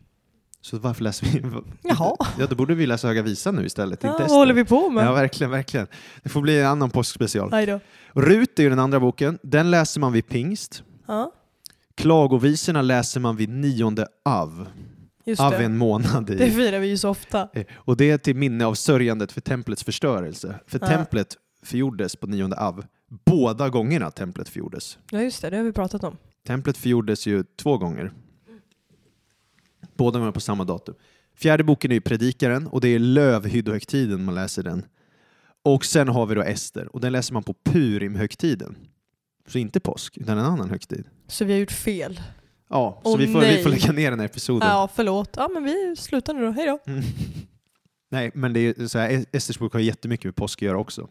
Så 0.60 0.78
varför 0.78 1.02
läser 1.04 1.26
vi? 1.26 1.42
Jaha. 1.82 2.16
Ja, 2.38 2.46
då 2.46 2.54
borde 2.56 2.74
vi 2.74 2.86
läsa 2.86 3.08
Höga 3.08 3.22
Visan 3.22 3.54
nu 3.54 3.66
istället. 3.66 4.02
Ja, 4.02 4.16
vad 4.18 4.30
håller 4.30 4.54
vi 4.54 4.64
på 4.64 4.90
med? 4.90 5.06
Ja, 5.06 5.12
verkligen, 5.12 5.50
verkligen. 5.50 5.86
Det 6.22 6.28
får 6.28 6.40
bli 6.40 6.60
en 6.60 6.66
annan 6.66 6.90
påskspecial. 6.90 7.80
Rut 8.12 8.58
är 8.58 8.62
ju 8.62 8.68
den 8.68 8.78
andra 8.78 9.00
boken. 9.00 9.38
Den 9.42 9.70
läser 9.70 10.00
man 10.00 10.12
vid 10.12 10.28
pingst. 10.28 10.82
Ja, 11.06 11.32
Klagovisorna 11.96 12.82
läser 12.82 13.20
man 13.20 13.36
vid 13.36 13.48
nionde 13.48 14.06
av. 14.24 14.68
just 15.24 15.40
Av 15.40 15.50
det. 15.50 15.64
en 15.64 15.76
månad. 15.78 16.26
Det 16.26 16.46
I. 16.46 16.50
firar 16.50 16.78
vi 16.80 16.86
ju 16.88 16.96
så 16.96 17.08
ofta. 17.08 17.48
Eh, 17.54 17.64
Och 17.74 17.96
det 17.96 18.10
är 18.10 18.18
till 18.18 18.36
minne 18.36 18.66
av 18.66 18.74
sörjandet 18.74 19.32
för 19.32 19.40
templets 19.40 19.84
förstörelse. 19.84 20.60
För 20.66 20.78
Ja. 20.82 20.86
templet 20.86 21.36
förgjordes 21.62 22.16
på 22.16 22.26
nionde 22.26 22.56
av. 22.56 22.84
Båda 23.26 23.68
gångerna 23.68 24.10
templet 24.10 24.48
förgjordes. 24.48 24.98
Ja, 25.10 25.22
just 25.22 25.42
det. 25.42 25.50
Det 25.50 25.56
har 25.56 25.64
vi 25.64 25.72
pratat 25.72 26.04
om. 26.04 26.16
Templet 26.46 26.76
förgjordes 26.76 27.26
ju 27.26 27.44
två 27.62 27.78
gånger. 27.78 28.12
Båda 29.96 30.18
gångerna 30.18 30.32
på 30.32 30.40
samma 30.40 30.64
datum. 30.64 30.94
Fjärde 31.36 31.64
boken 31.64 31.90
är 31.90 31.94
ju 31.94 32.00
Predikaren 32.00 32.66
och 32.66 32.80
det 32.80 32.88
är 32.88 32.98
lövhyddohögtiden 32.98 34.24
man 34.24 34.34
läser 34.34 34.62
den. 34.62 34.84
Och 35.64 35.84
sen 35.84 36.08
har 36.08 36.26
vi 36.26 36.34
då 36.34 36.42
Ester 36.42 36.88
och 36.94 37.00
den 37.00 37.12
läser 37.12 37.32
man 37.34 37.42
på 37.42 37.54
Purimhögtiden. 37.64 38.76
Så 39.46 39.58
inte 39.58 39.80
påsk, 39.80 40.16
utan 40.16 40.38
en 40.38 40.44
annan 40.44 40.70
högtid. 40.70 41.04
Så 41.28 41.44
vi 41.44 41.52
har 41.52 41.60
gjort 41.60 41.72
fel. 41.72 42.20
Ja, 42.70 43.00
så 43.04 43.12
Åh, 43.12 43.18
vi, 43.18 43.32
får, 43.32 43.40
vi 43.40 43.62
får 43.62 43.70
lägga 43.70 43.92
ner 43.92 44.10
den 44.10 44.20
här 44.20 44.26
episoden. 44.26 44.68
Ja, 44.68 44.88
förlåt. 44.94 45.30
Ja, 45.36 45.48
men 45.54 45.64
vi 45.64 45.96
slutar 45.98 46.34
nu 46.34 46.44
då. 46.44 46.50
Hej 46.50 46.66
då. 46.66 46.78
Mm. 46.86 47.04
Nej, 48.10 48.30
men 48.34 48.52
det 48.52 48.60
är 48.60 48.86
så 48.86 48.98
här, 48.98 49.24
Esters 49.32 49.58
bok 49.58 49.72
har 49.72 49.80
jättemycket 49.80 50.24
med 50.24 50.36
påsk 50.36 50.58
att 50.58 50.66
göra 50.66 50.78
också. 50.78 51.08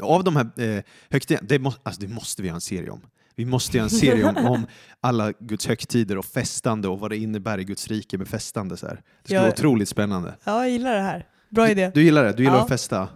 Av 0.00 0.24
de 0.24 0.36
här 0.36 0.60
eh, 0.60 0.82
högtiderna, 1.10 1.46
det, 1.48 1.58
må, 1.58 1.72
alltså 1.82 2.00
det 2.00 2.08
måste 2.08 2.42
vi 2.42 2.48
ha 2.48 2.54
en 2.54 2.60
serie 2.60 2.90
om. 2.90 3.00
Vi 3.34 3.44
måste 3.44 3.76
göra 3.76 3.84
en 3.84 3.90
serie 3.90 4.24
om, 4.28 4.46
om 4.46 4.66
alla 5.00 5.32
Guds 5.32 5.66
högtider 5.66 6.18
och 6.18 6.24
festande 6.24 6.88
och 6.88 7.00
vad 7.00 7.10
det 7.10 7.16
innebär 7.16 7.58
i 7.58 7.64
Guds 7.64 7.88
rike 7.88 8.18
med 8.18 8.28
festande. 8.28 8.76
Så 8.76 8.86
här. 8.86 8.94
Det 8.94 9.28
skulle 9.28 9.40
vara 9.40 9.52
otroligt 9.52 9.88
spännande. 9.88 10.34
Ja, 10.44 10.62
jag 10.62 10.70
gillar 10.70 10.94
det 10.94 11.02
här. 11.02 11.26
Bra 11.56 11.70
idé. 11.70 11.90
Du 11.94 12.02
gillar 12.02 12.24
det? 12.24 12.32
Du 12.32 12.42
gillar 12.42 12.56
Ja. 12.56 12.62
att 12.62 12.68
festa? 12.68 13.08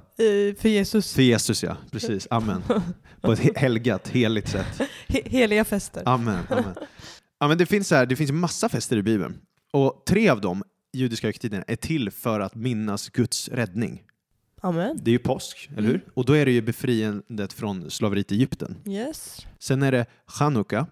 För 0.58 0.66
Jesus. 0.68 1.14
För 1.14 1.22
Jesus 1.22 1.62
ja, 1.62 1.76
precis. 1.90 2.26
Amen. 2.30 2.62
På 3.20 3.32
ett 3.32 3.40
he- 3.40 3.56
helgat, 3.58 4.08
heligt 4.08 4.48
sätt. 4.48 4.80
He- 5.08 5.28
heliga 5.28 5.64
fester. 5.64 6.02
Amen. 6.06 6.38
amen. 6.48 6.74
Ja, 7.40 7.48
men 7.48 7.58
det, 7.58 7.66
finns 7.66 7.88
så 7.88 7.94
här, 7.94 8.06
det 8.06 8.16
finns 8.16 8.32
massa 8.32 8.68
fester 8.68 8.96
i 8.96 9.02
Bibeln. 9.02 9.38
Och 9.72 10.02
tre 10.06 10.28
av 10.28 10.40
dem, 10.40 10.62
judiska 10.92 11.26
högtiderna, 11.28 11.64
är 11.66 11.76
till 11.76 12.10
för 12.10 12.40
att 12.40 12.54
minnas 12.54 13.08
Guds 13.08 13.48
räddning. 13.48 14.02
Amen. 14.62 14.98
Det 15.02 15.10
är 15.10 15.12
ju 15.12 15.18
påsk, 15.18 15.68
eller 15.70 15.78
Mm. 15.78 15.90
hur? 15.92 16.04
Och 16.14 16.24
då 16.24 16.32
är 16.32 16.44
det 16.46 16.52
ju 16.52 16.62
befriandet 16.62 17.52
från 17.52 17.90
slaveriet 17.90 18.32
i 18.32 18.34
Egypten. 18.34 18.76
Yes. 18.86 19.46
Sen 19.58 19.82
är 19.82 19.92
det 19.92 20.06
chanukka, 20.26 20.86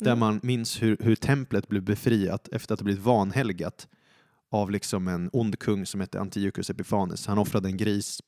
där 0.00 0.06
Mm. 0.12 0.18
man 0.18 0.40
minns 0.42 0.82
hur, 0.82 0.96
hur 1.00 1.14
templet 1.16 1.68
blev 1.68 1.82
befriat 1.82 2.48
efter 2.52 2.72
att 2.74 2.78
det 2.78 2.84
blivit 2.84 3.02
vanhelgat 3.02 3.86
av 4.52 4.70
liksom 4.70 5.08
en 5.08 5.30
ond 5.32 5.58
kung 5.58 5.86
som 5.86 6.00
hette 6.00 6.20
Antiochus 6.20 6.70
Epiphanes. 6.70 7.26
Han 7.26 7.38
offrade 7.38 7.68
en 7.68 7.76
gris, 7.76 8.20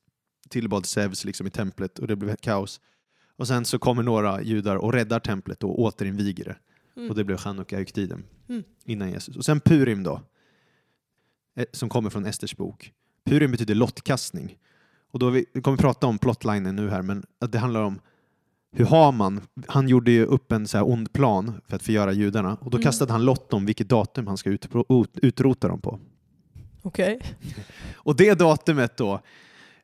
tillbad 0.49 0.87
Zeus 0.87 1.25
liksom 1.25 1.47
i 1.47 1.50
templet 1.50 1.99
och 1.99 2.07
det 2.07 2.16
blev 2.16 2.37
kaos. 2.37 2.81
Och 3.37 3.49
sen 3.49 3.64
så 3.64 3.78
kommer 3.78 4.02
några 4.02 4.43
judar 4.43 4.76
och 4.76 4.93
räddar 4.93 5.21
templet 5.21 5.64
och 5.64 5.81
återinviger 5.81 6.45
det. 6.45 6.57
Mm. 6.97 7.11
Och 7.11 7.16
det 7.16 7.25
blev 7.25 7.37
chanukka-högtiden 7.37 8.25
Mm. 8.49 8.62
innan 8.85 9.11
Jesus. 9.11 9.37
Och 9.37 9.45
sen 9.45 9.61
Purim 9.61 10.02
då, 10.02 10.21
eh, 11.57 11.64
som 11.73 11.88
kommer 11.88 12.11
från 12.11 12.26
Esters 12.26 12.57
bok. 12.57 12.93
Purim 13.26 13.50
betyder 13.50 13.75
lottkastning. 13.75 14.59
Och 15.11 15.19
då 15.19 15.31
vi, 15.31 15.47
vi 15.54 15.61
kommer 15.62 15.78
prata 15.78 16.07
om 16.07 16.19
plotlinen 16.19 16.76
nu 16.76 16.90
här, 16.90 17.02
men 17.02 17.25
att 17.40 17.52
det 17.52 17.59
handlar 17.59 17.83
om 17.83 18.00
hur 18.73 18.85
Haman, 18.87 19.40
han 19.66 19.88
gjorde 19.88 20.11
ju 20.11 20.25
upp 20.25 20.52
en 20.52 20.69
så 20.69 20.76
här 20.78 20.88
ond 20.88 21.12
plan 21.12 21.52
för 21.66 21.76
att 21.76 21.83
förgöra 21.83 22.12
judarna 22.12 22.57
och 22.57 22.71
då 22.71 22.76
Mm. 22.76 22.83
kastade 22.85 23.12
han 23.12 23.25
lott 23.25 23.52
om 23.52 23.66
vilket 23.66 23.88
datum 23.88 24.26
han 24.26 24.37
ska 24.37 24.50
ut, 24.50 24.69
utrota 25.14 25.69
dem 25.69 25.81
på. 25.81 26.00
Okej. 26.84 27.20
Och 27.94 28.16
det 28.16 28.34
datumet 28.34 28.96
då 28.96 29.20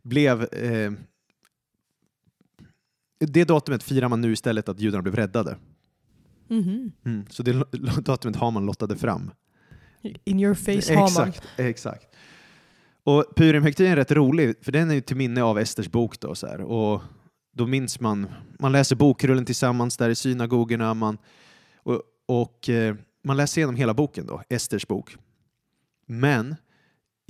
blev... 0.02 0.42
Eh, 0.42 0.92
det 3.18 3.44
datumet 3.44 3.82
firar 3.82 4.08
man 4.08 4.20
nu 4.20 4.32
istället 4.32 4.68
att 4.68 4.80
judarna 4.80 5.02
blev 5.02 5.14
räddade. 5.16 5.56
Mhm. 6.48 6.92
Mm. 7.04 7.26
Så 7.30 7.42
det 7.42 7.64
datumet 8.04 8.36
har 8.36 8.50
man 8.50 8.66
lottade 8.66 8.96
fram. 8.96 9.30
In 10.24 10.40
your 10.40 10.54
face 10.54 10.94
har 10.94 11.18
man. 11.18 11.28
Exakt, 11.28 11.48
exakt. 11.56 12.06
Och 13.02 13.24
Purimhögtiden 13.36 13.92
är 13.92 13.96
rätt 13.96 14.12
rolig, 14.12 14.54
för 14.60 14.72
den 14.72 14.90
är 14.90 14.94
ju 14.94 15.00
till 15.00 15.16
minne 15.16 15.42
av 15.42 15.58
Esters 15.58 15.88
bok. 15.88 16.20
Då, 16.20 16.34
så 16.34 16.46
här. 16.46 16.60
Och 16.60 17.02
då 17.52 17.66
minns 17.66 18.00
man, 18.00 18.26
man 18.58 18.72
läser 18.72 18.96
bokrullen 18.96 19.44
tillsammans 19.44 19.96
där 19.96 20.10
i 20.10 20.14
synagogorna, 20.14 20.94
man, 20.94 21.18
och, 21.76 22.02
och 22.26 22.68
eh, 22.68 22.94
man 23.24 23.36
läser 23.36 23.60
igenom 23.60 23.76
hela 23.76 23.94
boken 23.94 24.26
då, 24.26 24.42
Esters 24.48 24.86
bok. 24.86 25.16
Men 26.06 26.56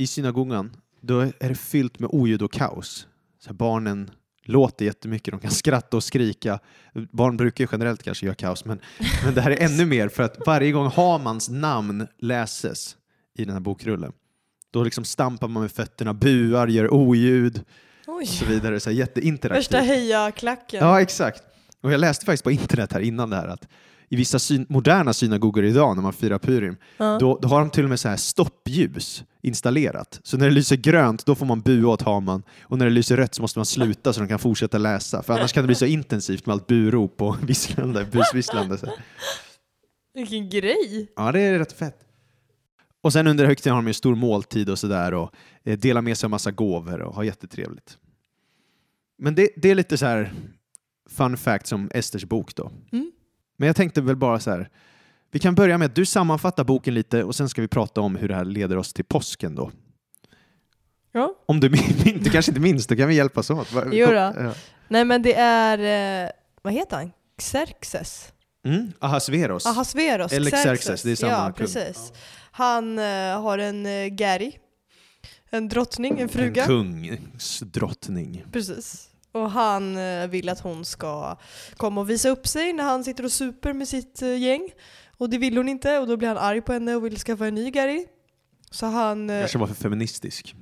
i 0.01 0.07
synagogan, 0.07 0.77
då 1.01 1.21
är 1.21 1.49
det 1.49 1.55
fyllt 1.55 1.99
med 1.99 2.11
oljud 2.13 2.43
och 2.43 2.53
kaos. 2.53 3.07
Så 3.39 3.55
barnen 3.55 4.11
låter 4.45 4.85
jättemycket, 4.85 5.33
de 5.33 5.41
kan 5.41 5.51
skratta 5.51 5.97
och 5.97 6.05
skrika. 6.05 6.59
Barn 7.13 7.37
brukar 7.37 7.65
ju 7.65 7.69
generellt 7.73 8.03
kanske 8.03 8.27
göra 8.27 8.35
kaos, 8.35 8.65
men, 8.65 8.81
men 9.25 9.35
det 9.35 9.41
här 9.41 9.51
är 9.51 9.65
ännu 9.65 9.87
mer 9.87 10.09
för 10.09 10.23
att 10.23 10.47
varje 10.47 10.73
gång 10.73 10.91
Hamans 10.91 11.49
namn 11.49 12.07
läses 12.19 12.97
i 13.39 13.45
den 13.45 13.53
här 13.53 13.61
bokrullen, 13.61 14.13
då 14.71 14.85
liksom 14.85 15.05
stampar 15.05 15.49
man 15.49 15.63
med 15.63 15.73
fötterna, 15.73 16.15
buar, 16.15 16.69
gör 16.69 16.95
oljud 16.95 17.65
Oj. 18.07 18.23
och 18.23 18.29
så 18.29 18.45
vidare. 18.45 18.81
Så 18.81 18.91
här, 18.91 18.97
jätteinteraktivt. 18.97 19.59
Värsta 19.59 19.79
heja-klacken. 19.79 20.87
Ja, 20.87 21.01
exakt. 21.01 21.43
Och 21.81 21.93
jag 21.93 22.01
läste 22.01 22.25
faktiskt 22.27 22.45
på 22.45 22.51
internet 22.51 22.93
här 22.93 23.01
innan 23.01 23.31
det 23.31 23.37
här 23.37 23.49
att 23.49 23.69
i 24.13 24.17
vissa 24.17 24.39
syn 24.39 24.67
moderna 24.69 25.13
synagogor 25.13 25.65
idag 25.65 25.97
när 25.97 26.03
man 26.03 26.13
firar 26.13 26.39
Purim, 26.39 26.77
Ja. 26.97 27.19
då, 27.21 27.39
då 27.43 27.49
har 27.49 27.61
de 27.61 27.71
till 27.71 27.85
och 27.85 27.91
med 27.91 28.01
så 28.01 28.09
här 28.09 28.17
stoppljus 28.17 29.25
installerat. 29.43 30.21
Så 30.23 30.37
när 30.37 30.47
det 30.49 30.53
lyser 30.55 30.77
grönt, 30.77 31.27
då 31.27 31.35
får 31.35 31.47
man 31.47 31.61
bua 31.61 31.89
åt 31.91 32.03
Haman. 32.03 32.43
Och 32.63 32.79
när 32.79 32.85
det 32.87 32.91
lyser 32.93 33.17
rött 33.17 33.35
så 33.35 33.43
måste 33.43 33.59
man 33.59 33.67
sluta 33.67 34.13
så 34.13 34.21
de 34.21 34.29
kan 34.29 34.39
fortsätta 34.39 34.79
läsa. 34.79 35.23
För 35.23 35.33
annars 35.35 35.53
kan 35.53 35.63
det 35.63 35.67
bli 35.67 35.75
så 35.75 35.87
intensivt 35.87 36.47
med 36.47 36.53
allt 36.53 36.67
burop 36.67 37.23
och 37.23 37.37
visslande, 37.49 38.05
busvisslande. 38.13 38.79
Så. 38.79 38.87
Vilken 40.15 40.49
grej. 40.51 41.13
Ja, 41.17 41.33
det 41.33 41.41
är 41.41 41.59
rätt 41.59 41.73
fett. 41.73 41.99
Och 43.03 43.13
sen 43.13 43.27
under 43.27 43.45
högtiden 43.47 43.75
har 43.75 43.83
de 43.83 43.87
ju 43.87 43.93
stor 43.95 44.15
måltid 44.15 44.71
och 44.71 44.79
sådär 44.79 45.15
och 45.15 45.31
eh, 45.65 45.79
delar 45.79 46.03
med 46.03 46.19
sig 46.19 46.27
av 46.27 46.31
massa 46.31 46.51
gåvor 46.51 47.01
och 47.01 47.15
har 47.15 47.23
jättetrevligt. 47.23 47.99
Men 49.19 49.35
det, 49.35 49.49
det 49.57 49.71
är 49.71 49.75
lite 49.75 49.99
så 49.99 50.07
här 50.07 50.33
fun 51.11 51.37
fact 51.37 51.67
som 51.67 51.91
Esters 51.95 52.25
bok 52.25 52.55
då. 52.55 52.71
Mm. 52.93 53.13
Men 53.61 53.67
jag 53.67 53.77
tänkte 53.77 54.01
väl 54.01 54.17
bara 54.17 54.41
så 54.41 54.51
här, 54.51 54.69
vi 55.31 55.39
kan 55.39 55.55
börja 55.55 55.79
med 55.79 55.87
att 55.87 55.95
du 55.95 56.07
sammanfattar 56.07 56.65
boken 56.65 56.95
lite 56.95 57.25
och 57.25 57.35
sen 57.35 57.49
ska 57.49 57.63
vi 57.63 57.69
prata 57.69 58.01
om 58.01 58.17
hur 58.17 58.29
det 58.29 58.35
här 58.35 58.45
leder 58.45 58.77
oss 58.77 58.93
till 58.93 59.05
påsken 59.05 59.55
då. 59.55 59.71
Ja. 61.13 61.35
Om 61.47 61.61
du 61.61 61.67
inte, 62.05 62.31
kanske 62.31 62.51
inte 62.51 62.61
minns, 62.61 62.87
då 62.87 62.97
kan 62.97 63.09
vi 63.09 63.15
hjälpas 63.15 63.51
åt. 63.51 63.69
Jo 63.93 64.07
då. 64.07 64.13
Ja. 64.13 64.55
Nej 64.89 65.05
men 65.05 65.23
det 65.23 65.35
är, 65.35 66.25
eh, 66.25 66.31
vad 66.63 66.73
heter 66.73 66.97
han? 66.97 67.13
Xerxes? 67.39 68.33
Mm, 68.65 68.93
Ahasveros. 68.99 69.67
Ahasveros. 69.67 70.33
Eller 70.33 70.51
Xerxes, 70.51 71.03
det 71.03 71.11
är 71.11 71.17
samma 71.17 71.33
Ja, 71.33 71.45
kung. 71.45 71.67
precis. 71.67 72.13
Han 72.51 72.99
eh, 72.99 73.43
har 73.43 73.59
en 73.59 73.87
uh, 73.87 74.07
Gary, 74.07 74.53
en 75.51 75.69
drottning, 75.69 76.21
en 76.21 76.29
fruga. 76.29 76.63
En 76.63 76.69
kungsdrottning. 76.69 78.45
Precis. 78.53 79.10
Och 79.33 79.51
han 79.51 79.97
eh, 79.99 80.27
vill 80.27 80.49
att 80.49 80.61
hon 80.61 80.85
ska 80.85 81.37
komma 81.77 82.01
och 82.01 82.11
visa 82.11 82.29
upp 82.29 82.47
sig 82.47 82.73
när 82.73 82.85
han 82.85 83.05
sitter 83.05 83.25
och 83.25 83.33
super 83.33 83.73
med 83.73 83.89
sitt 83.89 84.23
eh, 84.23 84.37
gäng. 84.43 84.69
Och 85.19 85.31
det 85.31 85.39
vill 85.39 85.57
hon 85.57 85.69
inte 85.69 85.99
och 85.99 86.07
då 86.07 86.17
blir 86.17 86.29
han 86.29 86.39
arg 86.39 86.61
på 86.61 86.73
henne 86.73 86.95
och 86.95 87.05
vill 87.05 87.19
skaffa 87.19 87.47
en 87.47 87.55
ny 87.55 87.71
Gary. 87.71 88.07
Så 88.71 88.87
han... 88.87 89.31
eh, 89.31 89.41
Kanske 89.41 89.59
var 89.59 89.67
för 89.67 89.75
feministisk. 89.75 90.55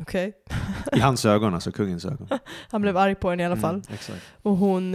Okej. 0.00 0.32
I 0.92 0.98
hans 0.98 1.24
ögon, 1.24 1.54
alltså 1.54 1.72
kungens 1.72 2.04
ögon. 2.04 2.28
Han 2.70 2.82
blev 2.82 2.96
arg 2.96 3.14
på 3.14 3.30
henne 3.30 3.42
i 3.42 3.46
alla 3.46 3.56
fall. 3.56 3.74
Mm, 3.74 3.84
exakt. 3.94 4.22
Och 4.42 4.56
hon, 4.56 4.94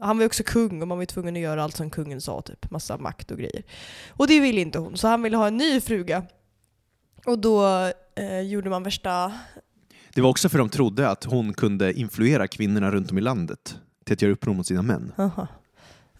han 0.00 0.16
var 0.16 0.22
ju 0.22 0.26
också 0.26 0.42
kung 0.42 0.82
och 0.82 0.88
man 0.88 0.98
var 0.98 1.02
ju 1.02 1.06
tvungen 1.06 1.36
att 1.36 1.42
göra 1.42 1.62
allt 1.62 1.76
som 1.76 1.90
kungen 1.90 2.20
sa, 2.20 2.42
typ 2.42 2.70
massa 2.70 2.98
makt 2.98 3.30
och 3.30 3.38
grejer. 3.38 3.62
Och 4.10 4.26
det 4.26 4.40
ville 4.40 4.60
inte 4.60 4.78
hon, 4.78 4.96
så 4.96 5.08
han 5.08 5.22
ville 5.22 5.36
ha 5.36 5.46
en 5.46 5.56
ny 5.56 5.80
fruga. 5.80 6.22
Och 7.26 7.38
då 7.38 7.66
eh, 8.16 8.40
gjorde 8.40 8.70
man 8.70 8.82
värsta... 8.82 9.32
Det 10.14 10.20
var 10.20 10.30
också 10.30 10.48
för 10.48 10.58
de 10.58 10.68
trodde 10.68 11.08
att 11.08 11.24
hon 11.24 11.54
kunde 11.54 11.92
influera 11.92 12.48
kvinnorna 12.48 12.90
runt 12.90 13.10
om 13.10 13.18
i 13.18 13.20
landet 13.20 13.76
till 14.04 14.12
att 14.12 14.22
göra 14.22 14.32
uppror 14.32 14.54
mot 14.54 14.66
sina 14.66 14.82
män. 14.82 15.12
Aha. 15.18 15.46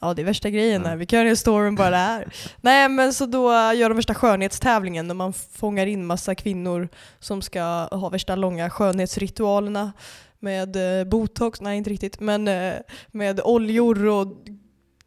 Ja, 0.01 0.15
det 0.15 0.23
är 0.23 0.27
värsta 0.27 0.51
grejen 0.51 0.83
där. 0.83 0.97
Vi 0.97 1.07
kan 1.07 1.25
göra 1.25 1.37
storyn 1.37 1.75
bara 1.75 1.91
där. 1.91 2.35
Nej, 2.61 2.89
men 2.89 3.13
så 3.13 3.27
då 3.27 3.51
gör 3.53 3.89
de 3.89 3.97
värsta 3.97 4.15
skönhetstävlingen 4.15 5.07
när 5.07 5.15
man 5.15 5.33
fångar 5.33 5.87
in 5.87 6.07
massa 6.07 6.35
kvinnor 6.35 6.89
som 7.19 7.43
ska 7.43 7.63
ha 7.91 8.09
värsta 8.09 8.37
långa 8.37 8.71
skönhetsritualerna 8.71 9.93
med 10.39 11.01
eh, 11.01 11.05
botox, 11.05 11.61
nej 11.61 11.79
inte 11.79 11.91
riktigt, 11.91 12.21
men 12.21 12.49
eh, 12.49 12.75
med 13.11 13.41
oljor 13.41 14.07
och 14.07 14.27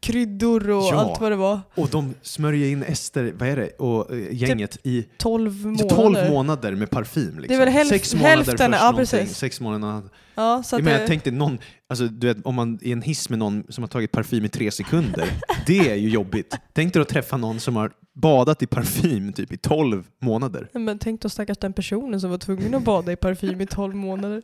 kryddor 0.00 0.70
och 0.70 0.82
Ja. 0.82 0.94
allt 0.94 1.20
vad 1.20 1.32
det 1.32 1.36
var. 1.36 1.60
Och 1.74 1.88
de 1.88 2.14
smörjer 2.22 2.68
in 2.68 2.82
Ester, 2.82 3.32
vad 3.38 3.48
är 3.48 3.56
det, 3.56 3.68
och 3.70 4.14
eh, 4.14 4.34
gänget 4.34 4.78
i 4.82 5.06
12 5.18 5.66
månader. 5.66 5.88
12 5.88 6.30
månader 6.30 6.72
med 6.72 6.90
parfym. 6.90 7.24
Liksom. 7.38 7.48
Det 7.48 7.54
är 7.54 7.58
väl 7.58 7.68
hälf- 7.74 7.88
Sex 7.88 8.14
månader 8.14 8.36
hälften, 8.36 8.72
först 8.72 8.82
ja, 8.82 8.92
precis. 8.96 9.36
Sex 9.36 9.60
månader. 9.60 10.08
Ja, 10.34 10.62
så 10.62 10.76
Jag 10.76 10.84
menar, 10.84 10.98
det, 10.98 11.06
tänk 11.06 11.24
dig 11.24 11.32
någon, 11.32 11.58
alltså, 11.88 12.06
du 12.06 12.26
vet, 12.26 12.46
om 12.46 12.54
man 12.54 12.74
är 12.82 12.86
i 12.86 12.92
en 12.92 13.02
hiss 13.02 13.28
med 13.30 13.38
någon 13.38 13.64
som 13.68 13.82
har 13.84 13.88
tagit 13.88 14.12
parfym 14.12 14.44
i 14.44 14.48
tre 14.48 14.70
sekunder. 14.70 15.28
det 15.66 15.78
är 15.90 15.94
ju 15.94 16.08
jobbigt. 16.08 16.56
Tänk 16.72 16.92
dig 16.92 17.02
att 17.02 17.08
träffa 17.08 17.36
någon 17.36 17.60
som 17.60 17.76
har 17.76 17.92
badat 18.14 18.62
i 18.62 18.66
parfym 18.66 19.32
typ 19.32 19.52
i 19.52 19.56
12 19.56 20.04
månader. 20.22 20.68
Men 20.72 20.98
tänk 20.98 21.20
då 21.22 21.28
stackars 21.28 21.58
den 21.58 21.72
personen 21.72 22.20
som 22.20 22.30
var 22.30 22.38
tvungen 22.38 22.74
att 22.74 22.82
bada 22.82 23.12
i 23.12 23.16
parfym 23.16 23.60
i 23.60 23.66
12 23.66 23.94
månader. 23.94 24.42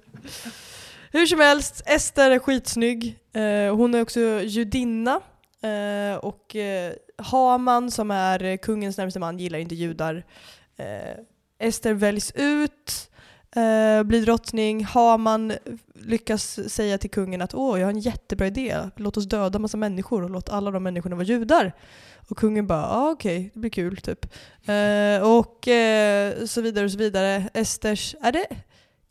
Hur 1.11 1.27
som 1.27 1.41
helst, 1.41 1.83
Ester 1.87 2.31
är 2.31 2.39
skitsnygg. 2.39 3.17
Eh, 3.35 3.77
hon 3.77 3.95
är 3.95 4.03
också 4.03 4.21
judinna. 4.45 5.21
Eh, 5.63 6.17
och 6.17 6.57
eh, 6.57 6.93
Haman 7.19 7.91
som 7.91 8.11
är 8.11 8.57
kungens 8.57 8.99
närmaste 8.99 9.21
man 9.21 9.39
gillar 9.39 9.59
inte 9.59 9.75
judar. 9.75 10.25
Eh, 10.77 11.19
Ester 11.59 11.95
väljs 11.95 12.33
ut, 12.35 13.11
eh, 13.57 14.03
blir 14.03 14.23
drottning. 14.23 14.85
Haman 14.85 15.53
lyckas 15.95 16.73
säga 16.73 16.99
till 16.99 17.11
kungen 17.11 17.43
att 17.43 17.55
åh, 17.55 17.81
jag 17.81 17.87
har 17.87 17.93
en 17.93 18.01
jättebra 18.01 18.47
idé, 18.47 18.77
låt 18.97 19.17
oss 19.17 19.29
döda 19.29 19.59
massa 19.59 19.77
människor 19.77 20.23
och 20.23 20.31
låt 20.31 20.49
alla 20.49 20.71
de 20.71 20.83
människorna 20.83 21.17
vara 21.17 21.27
judar. 21.27 21.73
Och 22.29 22.39
kungen 22.39 22.67
bara, 22.67 22.87
ah, 22.87 23.11
okej, 23.11 23.51
det 23.55 23.61
blir 23.61 23.71
kul 23.71 23.97
typ. 23.97 24.25
Eh, 24.65 25.39
och 25.39 25.69
eh, 25.69 26.45
så 26.45 26.61
vidare 26.61 26.85
och 26.85 26.93
så 26.93 26.99
vidare. 26.99 27.49
Esters, 27.55 28.15
är 28.21 28.33
det 28.33 28.47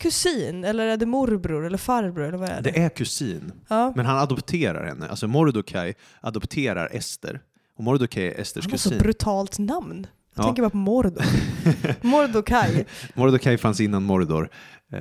kusin 0.02 0.64
eller 0.64 0.86
är 0.86 0.96
det 0.96 1.06
morbror 1.06 1.66
eller 1.66 1.78
farbror 1.78 2.24
eller 2.24 2.38
vad 2.38 2.48
är 2.48 2.62
det? 2.62 2.70
Det 2.70 2.78
är 2.82 2.88
kusin, 2.88 3.52
ja. 3.68 3.92
men 3.96 4.06
han 4.06 4.18
adopterar 4.18 4.84
henne. 4.86 5.08
Alltså 5.08 5.28
Mordokaj 5.28 5.94
adopterar 6.20 6.88
Ester. 6.92 7.40
Och 7.76 7.84
Mordokaj 7.84 8.26
är 8.28 8.40
Esters 8.40 8.64
Han 8.64 8.70
har 8.70 8.78
så 8.78 8.88
kusin. 8.88 9.02
brutalt 9.02 9.58
namn. 9.58 10.06
Jag 10.34 10.42
Ja. 10.42 10.46
tänker 10.46 10.62
bara 10.62 10.70
på 10.70 10.76
Mordor. 10.76 11.24
Mordokaj. 12.06 12.86
Mordokaj 13.14 13.58
fanns 13.58 13.80
innan 13.80 14.02
Mordor. 14.02 14.48
Eh, 14.92 15.00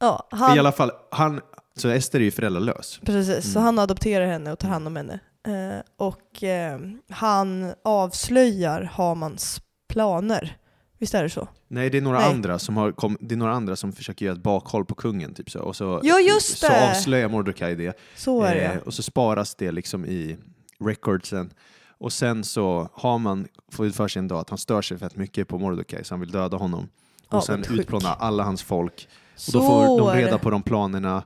Ja, 0.00 0.28
han, 0.30 0.56
I 0.56 0.58
alla 0.58 0.72
fall, 0.72 0.90
han, 1.10 1.40
så 1.76 1.88
Ester 1.88 2.20
är 2.20 2.24
ju 2.24 2.30
föräldralös. 2.30 3.00
Precis, 3.04 3.52
så 3.52 3.58
Mm. 3.58 3.64
han 3.64 3.78
adopterar 3.78 4.26
henne 4.26 4.52
och 4.52 4.58
tar 4.58 4.68
hand 4.68 4.86
om 4.86 4.96
henne. 4.96 5.18
Eh, 5.46 5.82
och 5.96 6.42
eh, 6.44 6.78
han 7.10 7.72
avslöjar 7.84 8.82
Hamans 8.82 9.60
planer. 9.88 10.56
Visst 11.02 11.14
är 11.14 11.22
det 11.22 11.30
så? 11.30 11.48
Nej, 11.68 11.90
det 11.90 11.98
är 11.98 12.02
några, 12.02 12.18
Nej. 12.18 12.30
andra 12.30 12.58
som 12.58 12.76
har 12.76 12.92
kom, 12.92 13.16
det 13.20 13.34
är 13.34 13.36
några 13.36 13.52
andra 13.52 13.76
som 13.76 13.92
försöker 13.92 14.26
göra 14.26 14.36
ett 14.36 14.42
bakhåll 14.42 14.84
på 14.84 14.94
kungen. 14.94 15.34
Typ 15.34 15.50
så. 15.50 15.60
Och 15.60 15.76
så, 15.76 16.00
Ja, 16.02 16.18
just 16.20 16.58
så 16.58 16.66
det! 16.68 16.90
avslöjar 16.90 17.28
Mordokaj 17.28 17.74
det. 17.76 17.98
Så 18.16 18.42
är 18.42 18.54
det. 18.54 18.60
Eh, 18.60 18.76
och 18.76 18.94
så 18.94 19.02
sparas 19.02 19.54
det 19.54 19.72
liksom 19.72 20.04
i 20.04 20.36
recordsen. 20.84 21.50
Och 21.98 22.12
sen 22.12 22.44
så 22.44 22.88
har 22.92 23.18
man 23.18 23.46
fått 23.72 23.94
för 23.96 24.08
sig 24.08 24.20
en 24.20 24.28
dag 24.28 24.38
att 24.38 24.48
han 24.48 24.58
stör 24.58 24.82
sig 24.82 24.98
fett 24.98 25.16
mycket 25.16 25.48
på 25.48 25.58
Mordokaj 25.58 26.04
så 26.04 26.14
han 26.14 26.20
vill 26.20 26.30
döda 26.30 26.56
honom. 26.56 26.88
Och 27.28 27.44
sen 27.44 27.54
Avundsjuk. 27.54 27.80
utplåna 27.80 28.08
alla 28.14 28.42
hans 28.42 28.62
folk. 28.62 29.08
Och 29.34 29.40
Så 29.40 29.58
då 29.58 29.66
får 29.66 29.98
de 29.98 30.16
reda 30.24 30.38
på 30.38 30.50
de 30.50 30.62
planerna. 30.62 31.22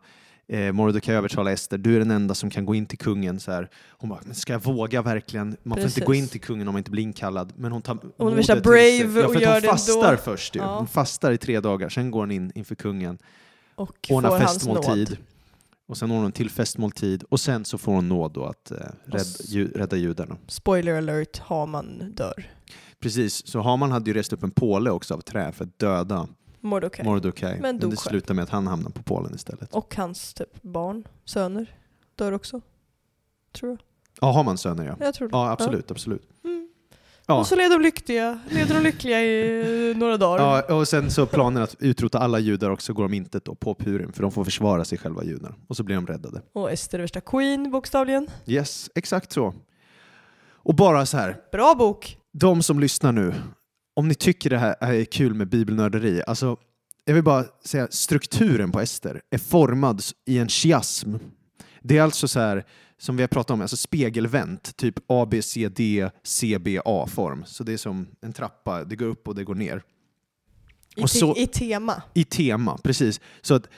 Eh, 0.49 0.73
Mordokaj 0.73 1.15
övertalar 1.15 1.53
Ester, 1.53 1.79
du 1.79 1.95
är 1.95 1.99
den 1.99 2.11
enda 2.11 2.35
som 2.35 2.51
kan 2.51 2.67
gå 2.67 2.75
in 2.75 2.87
till 2.87 2.99
kungen. 2.99 3.41
Så 3.41 3.53
här. 3.53 3.71
Hon 3.89 4.11
bara, 4.11 4.21
men 4.25 4.35
ska 4.35 4.53
jag 4.53 4.65
våga 4.65 5.03
verkligen? 5.03 5.57
Man 5.63 5.77
får 5.77 5.83
Precis. 5.83 5.99
inte 5.99 6.07
gå 6.07 6.15
in 6.15 6.29
till 6.29 6.41
kungen 6.41 6.69
om 6.69 6.75
man 6.75 6.79
inte 6.79 6.91
blir 6.91 7.03
inkallad. 7.03 7.53
Men 7.57 7.73
hon 7.73 7.83
tar 7.83 7.95
är 7.95 8.01
modet 8.19 8.39
värsta 8.39 8.61
brave 8.61 9.21
ja, 9.21 9.27
och 9.27 9.35
gör 9.37 9.53
hon 9.53 9.61
det 9.61 9.69
fastar 9.69 10.09
ändå. 10.09 10.23
först 10.23 10.57
ju. 10.57 10.61
Ja. 10.61 10.79
Hon 10.79 10.87
fastar 10.87 11.33
i 11.33 11.39
tre 11.39 11.61
dagar, 11.61 11.89
sen 11.89 12.11
går 12.11 12.21
hon 12.21 12.31
in 12.31 12.53
inför 12.55 12.75
kungen, 12.75 13.19
Och 13.75 14.09
ordnar 14.11 14.31
får 14.31 14.39
festmåltid. 14.39 15.17
Och 15.89 15.97
sen 15.97 16.11
ordnar 16.11 16.23
hon 16.23 16.33
till 16.33 16.51
festmåltid 16.51 17.25
och 17.29 17.41
sen 17.41 17.65
så 17.65 17.79
får 17.79 17.93
hon 17.93 18.09
nåd 18.09 18.33
då 18.33 18.45
att 18.45 18.71
eh, 18.71 18.77
rädda, 19.05 19.25
ju, 19.45 19.69
rädda 19.69 19.97
judarna. 19.97 20.37
Spoiler 20.47 20.99
alert, 20.99 21.39
Haman 21.39 22.13
dör. 22.17 22.51
Precis, 23.01 23.47
så 23.47 23.61
Haman 23.61 23.93
hade 23.93 24.11
ju 24.11 24.15
rest 24.15 24.33
upp 24.33 24.43
en 24.43 24.51
påle 24.51 24.91
också 24.91 25.15
av 25.15 25.21
trä 25.21 25.53
för 25.53 25.65
att 25.65 25.79
döda 25.79 26.29
Mordokaj. 26.67 27.05
Mordokaj. 27.05 27.53
Men 27.53 27.61
Men 27.63 27.79
det 27.79 27.87
själv. 27.87 27.97
slutar 27.97 28.35
med 28.35 28.43
att 28.43 28.51
han 28.51 28.67
hamnar 28.67 28.91
på 28.91 29.03
pålen 29.03 29.35
istället. 29.35 29.75
Och 29.75 29.95
hans 29.97 30.35
typ 30.35 30.63
barn, 30.63 31.05
söner, 31.25 31.75
dör 32.15 32.33
också. 32.33 32.61
Tror 33.53 33.71
jag. 33.71 33.79
Ja, 34.21 34.33
har 34.33 34.45
man 34.45 34.59
söner 34.59 34.87
ja. 34.87 34.97
Jag 35.01 35.15
tror 35.15 35.29
det. 35.29 35.37
Ja, 35.37 35.51
absolut, 35.51 35.91
absolut. 35.91 36.29
Mm. 36.45 36.69
Ja. 37.27 37.39
Och 37.39 37.47
så 37.47 37.57
leder 37.57 37.71
de 37.79 37.83
lyckliga, 37.83 38.41
leder 38.51 38.75
de 38.75 38.81
lyckliga 38.83 39.21
i 39.23 39.95
några 39.97 40.17
dagar. 40.17 40.65
Ja, 40.69 40.75
och 40.77 40.89
sen 40.89 41.11
så 41.11 41.27
planen 41.27 41.63
att 41.63 41.77
utrota 41.79 42.19
alla 42.19 42.39
judar 42.39 42.71
också 42.71 42.93
går 42.93 43.05
om 43.05 43.15
intet 43.15 43.45
då 43.45 43.55
på 43.55 43.75
Purim, 43.75 44.13
för 44.13 44.23
de 44.23 44.33
får 44.33 44.45
försvara 44.45 44.85
sig 44.85 44.99
själva 44.99 45.25
judarna. 45.25 45.55
Och 45.69 45.77
så 45.77 45.83
blir 45.83 45.97
de 45.97 46.07
räddade. 46.07 46.43
Och 46.53 46.73
Ester 46.73 46.99
är 46.99 47.03
värsta 47.03 47.21
queen 47.21 47.71
bokstavligen. 47.71 48.27
Yes, 48.47 48.91
exakt 48.95 49.33
så. 49.33 49.55
Och 50.49 50.75
bara 50.75 51.07
så 51.07 51.17
här, 51.17 51.37
Bra 51.53 51.75
bok! 51.75 52.19
de 52.33 52.63
som 52.63 52.81
lyssnar 52.81 53.13
nu, 53.13 53.35
om 53.97 54.09
ni 54.09 54.15
tycker 54.15 54.51
det 54.51 54.59
här 54.59 54.77
är 54.81 55.05
kul 55.05 55.35
med 55.35 55.49
bibelnörderi, 55.49 56.23
alltså 56.27 56.57
jag 57.05 57.15
vill 57.15 57.25
bara 57.25 57.45
säga 57.65 57.89
strukturen 57.91 58.73
på 58.73 58.81
Ester 58.81 59.21
är 59.31 59.39
formad 59.39 60.03
i 60.25 60.39
en 60.39 60.49
chiasm. 60.49 61.15
Det 61.83 61.99
är 61.99 62.03
alltså 62.03 62.29
så 62.29 62.41
här, 62.41 62.65
som 62.99 63.17
vi 63.17 63.23
har 63.23 63.29
pratat 63.29 63.51
om, 63.51 63.61
alltså 63.61 63.77
spegelvänt, 63.77 64.77
typ 64.77 64.95
A, 65.07 65.27
B, 65.31 65.43
C, 65.43 65.69
D, 65.69 66.11
C, 66.23 66.59
B, 66.61 66.81
A-form. 66.85 67.45
Så 67.47 67.65
det 67.65 67.73
är 67.73 67.77
som 67.77 68.07
en 68.21 68.33
trappa, 68.33 68.85
det 68.85 68.97
går 68.97 69.07
upp 69.07 69.29
och 69.29 69.35
det 69.35 69.45
går 69.45 69.55
ner. 69.55 69.83
I, 70.97 71.03
Och 71.03 71.11
te- 71.11 71.19
så- 71.19 71.37
I 71.37 71.47
tema. 71.47 72.03
I 72.15 72.25
tema, 72.25 72.79
precis. 72.85 73.21
Så 73.43 73.55
att 73.55 73.69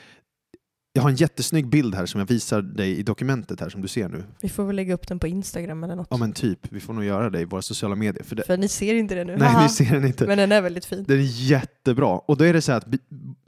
jag 0.93 1.01
har 1.01 1.09
en 1.09 1.15
jättesnygg 1.15 1.69
bild 1.69 1.95
här 1.95 2.05
som 2.05 2.19
jag 2.19 2.27
visar 2.27 2.61
dig 2.61 2.97
i 2.97 3.03
dokumentet 3.03 3.59
här 3.59 3.69
som 3.69 3.81
du 3.81 3.87
ser 3.87 4.09
nu. 4.09 4.23
Vi 4.41 4.49
får 4.49 4.65
väl 4.65 4.75
lägga 4.75 4.93
upp 4.93 5.07
den 5.07 5.19
på 5.19 5.27
Instagram 5.27 5.83
eller 5.83 5.95
något. 5.95 6.07
Ja 6.09 6.17
men 6.17 6.33
typ, 6.33 6.59
vi 6.71 6.79
får 6.79 6.93
nog 6.93 7.03
göra 7.03 7.29
det 7.29 7.41
i 7.41 7.45
våra 7.45 7.61
sociala 7.61 7.95
medier. 7.95 8.23
För 8.23 8.35
det, 8.35 8.43
För 8.43 8.57
ni 8.57 8.67
ser 8.67 8.93
inte 8.93 9.15
det 9.15 9.23
nu. 9.25 9.37
nej, 9.37 9.47
Haha. 9.49 9.63
ni 9.63 9.69
ser 9.69 9.91
den 9.91 10.05
inte. 10.05 10.27
Men 10.27 10.37
den 10.37 10.51
är 10.51 10.61
väldigt 10.61 10.85
fin. 10.85 11.03
Den 11.07 11.17
är 11.19 11.23
jättebra. 11.49 12.07
Och 12.07 12.37
då 12.37 12.45
är 12.45 12.53
det 12.53 12.61
så 12.61 12.71
här 12.71 12.77
att 12.77 12.87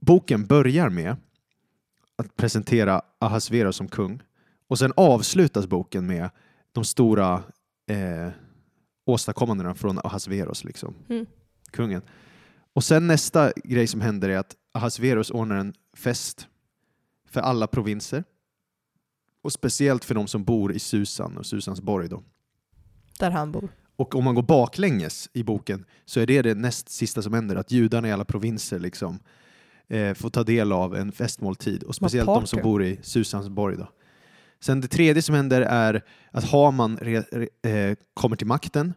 boken 0.01 0.45
börjar 0.45 0.89
med 0.89 1.15
att 2.15 2.35
presentera 2.35 3.01
Ahasverus 3.19 3.75
som 3.75 3.87
kung. 3.87 4.21
Och 4.67 4.79
sen 4.79 4.93
avslutas 4.95 5.67
boken 5.67 6.07
med 6.07 6.29
de 6.71 6.83
stora 6.83 7.43
eh, 7.89 8.29
åstadkommandena 9.05 9.75
från 9.75 9.99
Ahasverus, 10.03 10.63
liksom. 10.63 10.93
Mm. 11.09 11.25
kungen. 11.71 12.01
Och 12.73 12.83
sen 12.83 13.07
nästa 13.07 13.51
grej 13.63 13.87
som 13.87 14.01
händer 14.01 14.29
är 14.29 14.37
att 14.37 14.55
Ahasverus 14.73 15.31
ordnar 15.31 15.55
en 15.55 15.73
fest 15.97 16.47
för 17.31 17.41
alla 17.41 17.67
provinser. 17.67 18.23
Och 19.43 19.51
speciellt 19.53 20.05
för 20.05 20.15
de 20.15 20.27
som 20.27 20.43
bor 20.43 20.73
i 20.73 20.79
Susan 20.79 21.37
och 21.37 21.45
Susans 21.45 21.81
borg. 21.81 22.09
Då. 22.09 22.23
Där 23.19 23.31
han 23.31 23.51
bor. 23.51 23.69
Och 23.95 24.15
om 24.15 24.23
man 24.23 24.35
går 24.35 24.43
baklänges 24.43 25.29
i 25.33 25.43
boken 25.43 25.85
så 26.05 26.19
är 26.19 26.25
det 26.25 26.41
det 26.41 26.55
näst 26.55 26.89
sista 26.89 27.21
som 27.21 27.33
händer, 27.33 27.55
att 27.55 27.71
judarna 27.71 28.07
i 28.07 28.11
alla 28.11 28.25
provinser 28.25 28.79
liksom, 28.79 29.19
eh, 29.87 30.13
får 30.13 30.29
ta 30.29 30.43
del 30.43 30.71
av 30.71 30.95
en 30.95 31.11
festmåltid. 31.11 31.83
Och 31.83 31.95
speciellt 31.95 32.27
de 32.27 32.47
som 32.47 32.61
bor 32.61 32.83
i 32.83 32.99
Susans 33.01 33.49
borg. 33.49 33.77
Då. 33.77 33.87
Sen 34.59 34.81
det 34.81 34.87
tredje 34.87 35.21
som 35.21 35.35
händer 35.35 35.61
är 35.61 36.03
att 36.31 36.43
Haman 36.43 36.97
re, 37.01 37.23
re, 37.31 37.71
eh, 37.71 37.97
kommer 38.13 38.35
till 38.35 38.47
makten. 38.47 38.93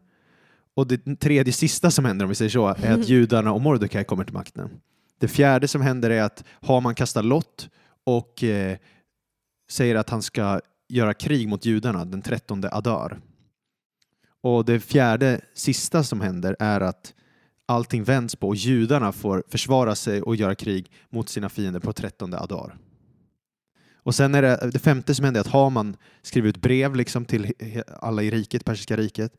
Och 0.75 0.87
det 0.87 1.17
tredje 1.21 1.53
sista 1.53 1.91
som 1.91 2.05
händer, 2.05 2.25
om 2.25 2.29
vi 2.29 2.35
säger 2.35 2.51
så, 2.51 2.69
är 2.69 2.93
att 2.93 3.09
judarna 3.09 3.53
och 3.53 3.61
Mordecai 3.61 4.05
kommer 4.05 4.25
till 4.25 4.35
makten. 4.35 4.71
Det 5.19 5.29
fjärde 5.29 5.69
som 5.69 5.83
händer 5.83 6.11
är 6.11 6.23
att 6.23 6.45
Haman 6.61 6.95
kastar 6.95 7.23
lott 7.23 7.69
och 8.05 8.45
eh, 8.45 8.79
säger 9.71 9.95
att 9.95 10.11
han 10.11 10.23
ska 10.23 10.61
göra 10.89 11.15
krig 11.15 11.49
mot 11.49 11.65
judarna 11.65 12.05
den 12.05 12.23
13 12.23 12.65
Adar. 12.73 13.21
Och 14.41 14.65
det 14.65 14.81
fjärde, 14.81 15.41
sista 15.55 16.05
som 16.05 16.21
händer 16.21 16.57
är 16.59 16.81
att 16.81 17.15
allting 17.67 18.05
vänds 18.05 18.37
på 18.37 18.49
och 18.49 18.57
judarna 18.57 19.13
får 19.13 19.45
försvara 19.49 19.95
sig 19.95 20.23
och 20.23 20.37
göra 20.37 20.55
krig 20.55 20.91
mot 21.11 21.29
sina 21.29 21.49
fiender 21.49 21.81
på 21.81 21.93
13 21.93 22.35
Adar. 22.35 22.77
Och 24.05 24.15
sen 24.15 24.35
är 24.35 24.43
det, 24.43 24.71
det 24.73 24.79
femte 24.79 25.15
som 25.15 25.25
händer 25.25 25.41
är 25.41 25.45
att 25.45 25.53
Haman 25.53 25.97
skriver 26.23 26.49
ut 26.49 26.61
brev 26.61 26.95
liksom 26.97 27.25
till 27.25 27.53
alla 28.01 28.23
i 28.23 28.31
riket, 28.31 28.65
persiska 28.65 28.97
riket. 28.97 29.33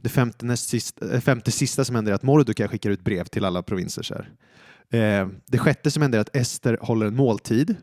Det 0.00 0.08
femte, 0.08 0.46
näst 0.46 0.68
sista, 0.68 1.14
eh, 1.14 1.20
femte 1.20 1.50
sista 1.50 1.84
som 1.84 1.96
händer 1.96 2.12
är 2.12 2.16
att 2.16 2.22
Mordecai 2.22 2.68
skickar 2.68 2.90
ut 2.90 3.04
brev 3.04 3.24
till 3.24 3.44
alla 3.44 3.62
provinser. 3.62 4.30
Eh, 4.90 5.28
det 5.46 5.58
sjätte 5.58 5.90
som 5.90 6.02
händer 6.02 6.18
är 6.18 6.22
att 6.22 6.36
Ester 6.36 6.78
håller 6.80 7.06
en 7.06 7.16
måltid 7.16 7.76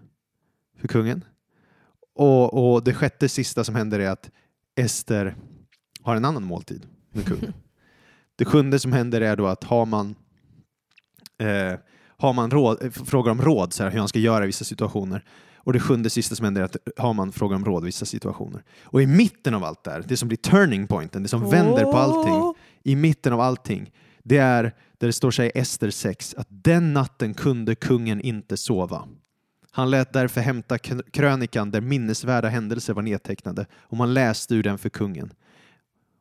för 0.79 0.87
kungen. 0.87 1.23
Och, 2.15 2.73
och 2.73 2.83
det 2.83 2.93
sjätte 2.93 3.29
sista 3.29 3.63
som 3.63 3.75
händer 3.75 3.99
är 3.99 4.09
att 4.09 4.29
Ester 4.75 5.35
har 6.01 6.15
en 6.15 6.25
annan 6.25 6.43
måltid 6.43 6.85
med 7.11 7.25
kungen. 7.25 7.53
Det 8.35 8.45
sjunde 8.45 8.79
som 8.79 8.93
händer 8.93 9.21
är 9.21 9.35
då 9.35 9.47
att 9.47 9.63
har 9.63 9.85
man, 9.85 10.15
eh, 11.37 11.79
har 12.07 12.33
man 12.33 12.51
råd, 12.51 12.83
eh, 12.83 12.91
frågar 12.91 13.31
om 13.31 13.41
råd, 13.41 13.73
så 13.73 13.83
här, 13.83 13.91
hur 13.91 13.99
han 13.99 14.07
ska 14.07 14.19
göra 14.19 14.43
i 14.43 14.47
vissa 14.47 14.65
situationer. 14.65 15.23
Och 15.55 15.73
det 15.73 15.79
sjunde 15.79 16.09
sista 16.09 16.35
som 16.35 16.43
händer 16.43 16.61
är 16.61 16.65
att 16.65 16.77
har 16.97 17.13
man 17.13 17.31
frågar 17.31 17.55
om 17.55 17.65
råd 17.65 17.83
i 17.83 17.85
vissa 17.85 18.05
situationer. 18.05 18.63
Och 18.83 19.01
i 19.01 19.07
mitten 19.07 19.53
av 19.53 19.63
allt 19.63 19.83
det 19.83 19.91
här, 19.91 20.03
det 20.07 20.17
som 20.17 20.27
blir 20.27 20.37
turning 20.37 20.87
pointen, 20.87 21.23
det 21.23 21.29
som 21.29 21.49
vänder 21.49 21.83
på 21.83 21.97
allting, 21.97 22.63
i 22.83 22.95
mitten 22.95 23.33
av 23.33 23.39
allting, 23.39 23.91
det 24.23 24.37
är 24.37 24.63
där 24.97 25.07
det 25.07 25.13
står 25.13 25.31
sig 25.31 25.47
i 25.47 25.59
Ester 25.59 25.89
6 25.89 26.35
att 26.37 26.47
den 26.49 26.93
natten 26.93 27.33
kunde 27.33 27.75
kungen 27.75 28.21
inte 28.21 28.57
sova. 28.57 29.07
Han 29.71 29.91
lät 29.91 30.13
därför 30.13 30.41
hämta 30.41 30.77
krönikan 31.11 31.71
där 31.71 31.81
minnesvärda 31.81 32.47
händelser 32.47 32.93
var 32.93 33.01
nedtecknade 33.01 33.65
och 33.73 33.97
man 33.97 34.13
läste 34.13 34.55
ur 34.55 34.63
den 34.63 34.77
för 34.77 34.89
kungen. 34.89 35.33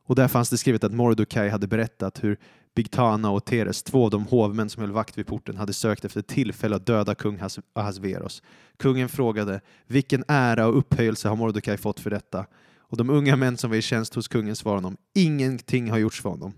Och 0.05 0.15
där 0.15 0.27
fanns 0.27 0.49
det 0.49 0.57
skrivet 0.57 0.83
att 0.83 0.93
Mordokaj 0.93 1.49
hade 1.49 1.67
berättat 1.67 2.23
hur 2.23 2.37
Bigtana 2.75 3.29
och 3.29 3.45
Teres, 3.45 3.83
två 3.83 4.03
av 4.05 4.11
de 4.11 4.25
hovmän 4.27 4.69
som 4.69 4.81
höll 4.81 4.91
vakt 4.91 5.17
vid 5.17 5.27
porten, 5.27 5.57
hade 5.57 5.73
sökt 5.73 6.05
efter 6.05 6.21
tillfälle 6.21 6.75
att 6.75 6.85
döda 6.85 7.15
kung 7.15 7.39
Ahasveros. 7.73 8.43
Kungen 8.77 9.09
frågade 9.09 9.61
vilken 9.87 10.23
ära 10.27 10.67
och 10.67 10.77
upphöjelse 10.77 11.29
har 11.29 11.35
Mordokaj 11.35 11.77
fått 11.77 11.99
för 11.99 12.09
detta? 12.09 12.45
Och 12.77 12.97
de 12.97 13.09
unga 13.09 13.35
män 13.35 13.57
som 13.57 13.69
var 13.69 13.77
i 13.77 13.81
tjänst 13.81 14.15
hos 14.15 14.27
kungen 14.27 14.55
svarade 14.55 14.77
honom 14.77 14.97
ingenting 15.15 15.91
har 15.91 15.97
gjorts 15.97 16.21
för 16.21 16.29
honom. 16.29 16.53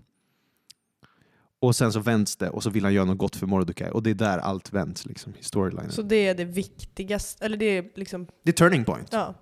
Och 1.66 1.76
sen 1.76 1.92
så 1.92 2.00
vänds 2.00 2.36
det 2.36 2.50
och 2.50 2.62
så 2.62 2.70
vill 2.70 2.84
han 2.84 2.94
göra 2.94 3.04
något 3.04 3.18
gott 3.18 3.36
för 3.36 3.46
Mordecai 3.46 3.90
och 3.90 4.02
det 4.02 4.10
är 4.10 4.14
där 4.14 4.38
allt 4.38 4.72
vänds 4.72 5.06
liksom, 5.06 5.32
i 5.40 5.42
storylinen. 5.44 5.92
Så 5.92 6.02
det 6.02 6.16
är 6.26 6.34
det 6.34 6.44
viktigaste, 6.44 7.44
eller 7.44 7.56
det 7.56 7.64
är 7.64 7.90
liksom, 7.94 8.26
Det 8.42 8.50
är 8.50 8.52
turning 8.52 8.84
point. 8.84 9.08
ja. 9.12 9.34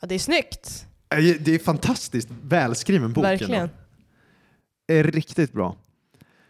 Ja, 0.00 0.06
det 0.06 0.14
är 0.14 0.18
snyggt. 0.18 0.86
Eh, 1.14 1.18
Det 1.40 1.54
är 1.54 1.58
fantastiskt 1.58 2.28
välskriven 2.42 3.12
bok. 3.12 3.24
Verkligen. 3.24 3.60
ändå. 3.62 3.74
är 4.86 5.04
riktigt 5.04 5.52
bra. 5.52 5.76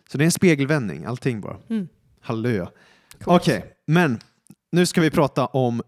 Så 0.09 0.19
det 0.19 0.25
är 0.25 0.27
en 0.27 0.33
spegelvändning, 0.33 1.05
allting 1.05 1.41
bara. 1.41 1.57
Mm. 1.69 1.89
Hallå. 2.21 2.69
Okej, 3.25 3.75
men 3.87 4.21
nu 4.73 4.87
ska 4.87 5.01
vi 5.01 5.11
prata 5.11 5.47
om 5.47 5.83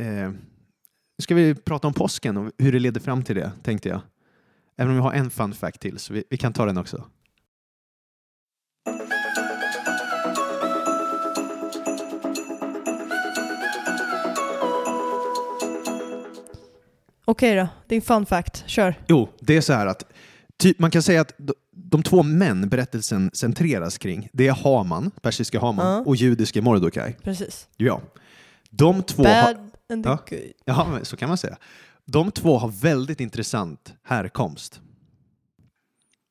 eh, 0.00 0.06
nu 0.06 1.22
ska 1.22 1.34
vi 1.34 1.54
prata 1.54 1.86
om 1.88 1.94
påsken 1.94 2.36
och 2.36 2.52
hur 2.58 2.72
det 2.72 2.78
leder 2.78 3.00
fram 3.00 3.22
till 3.22 3.36
det, 3.36 3.52
tänkte 3.62 3.88
jag. 3.88 4.00
Även 4.76 4.90
om 4.90 4.96
vi 4.96 5.02
har 5.02 5.12
en 5.12 5.30
fun 5.30 5.52
fact 5.54 5.80
till, 5.80 5.98
så 5.98 6.12
vi, 6.12 6.24
vi 6.30 6.36
kan 6.36 6.52
ta 6.52 6.66
den 6.66 6.78
också. 6.78 7.04
Okej 17.30 17.56
då, 17.56 17.68
din 17.88 18.02
fun 18.02 18.26
fact. 18.26 18.62
Kör. 18.66 18.94
Jo, 19.08 19.28
det 19.40 19.56
är 19.56 19.60
så 19.60 19.72
här 19.72 19.86
att 19.86 20.04
typ, 20.58 20.78
man 20.78 20.90
kan 20.90 21.02
säga 21.02 21.20
att 21.20 21.32
de, 21.72 22.02
två 22.02 22.22
män 22.22 22.68
berättelsen 22.68 23.30
centreras 23.32 23.98
kring, 23.98 24.28
det 24.32 24.46
är 24.48 24.52
Haman, 24.52 25.10
persiska 25.22 25.60
Haman, 25.60 25.86
Ja. 25.86 26.02
och 26.06 26.16
judiske 26.16 26.60
Mordokaj. 26.62 27.16
Precis. 27.22 27.68
Ja. 27.76 28.00
De 28.70 29.02
två 29.02 29.22
Bad 29.22 29.56
and 29.92 30.04
the 30.04 30.10
Ja. 30.10 30.18
good. 30.30 30.40
ja, 30.64 30.98
så 31.02 31.16
kan 31.16 31.28
man 31.28 31.38
säga. 31.38 31.56
De 32.04 32.30
två 32.30 32.58
har 32.58 32.68
väldigt 32.68 33.20
intressant 33.20 33.94
härkomst. 34.02 34.80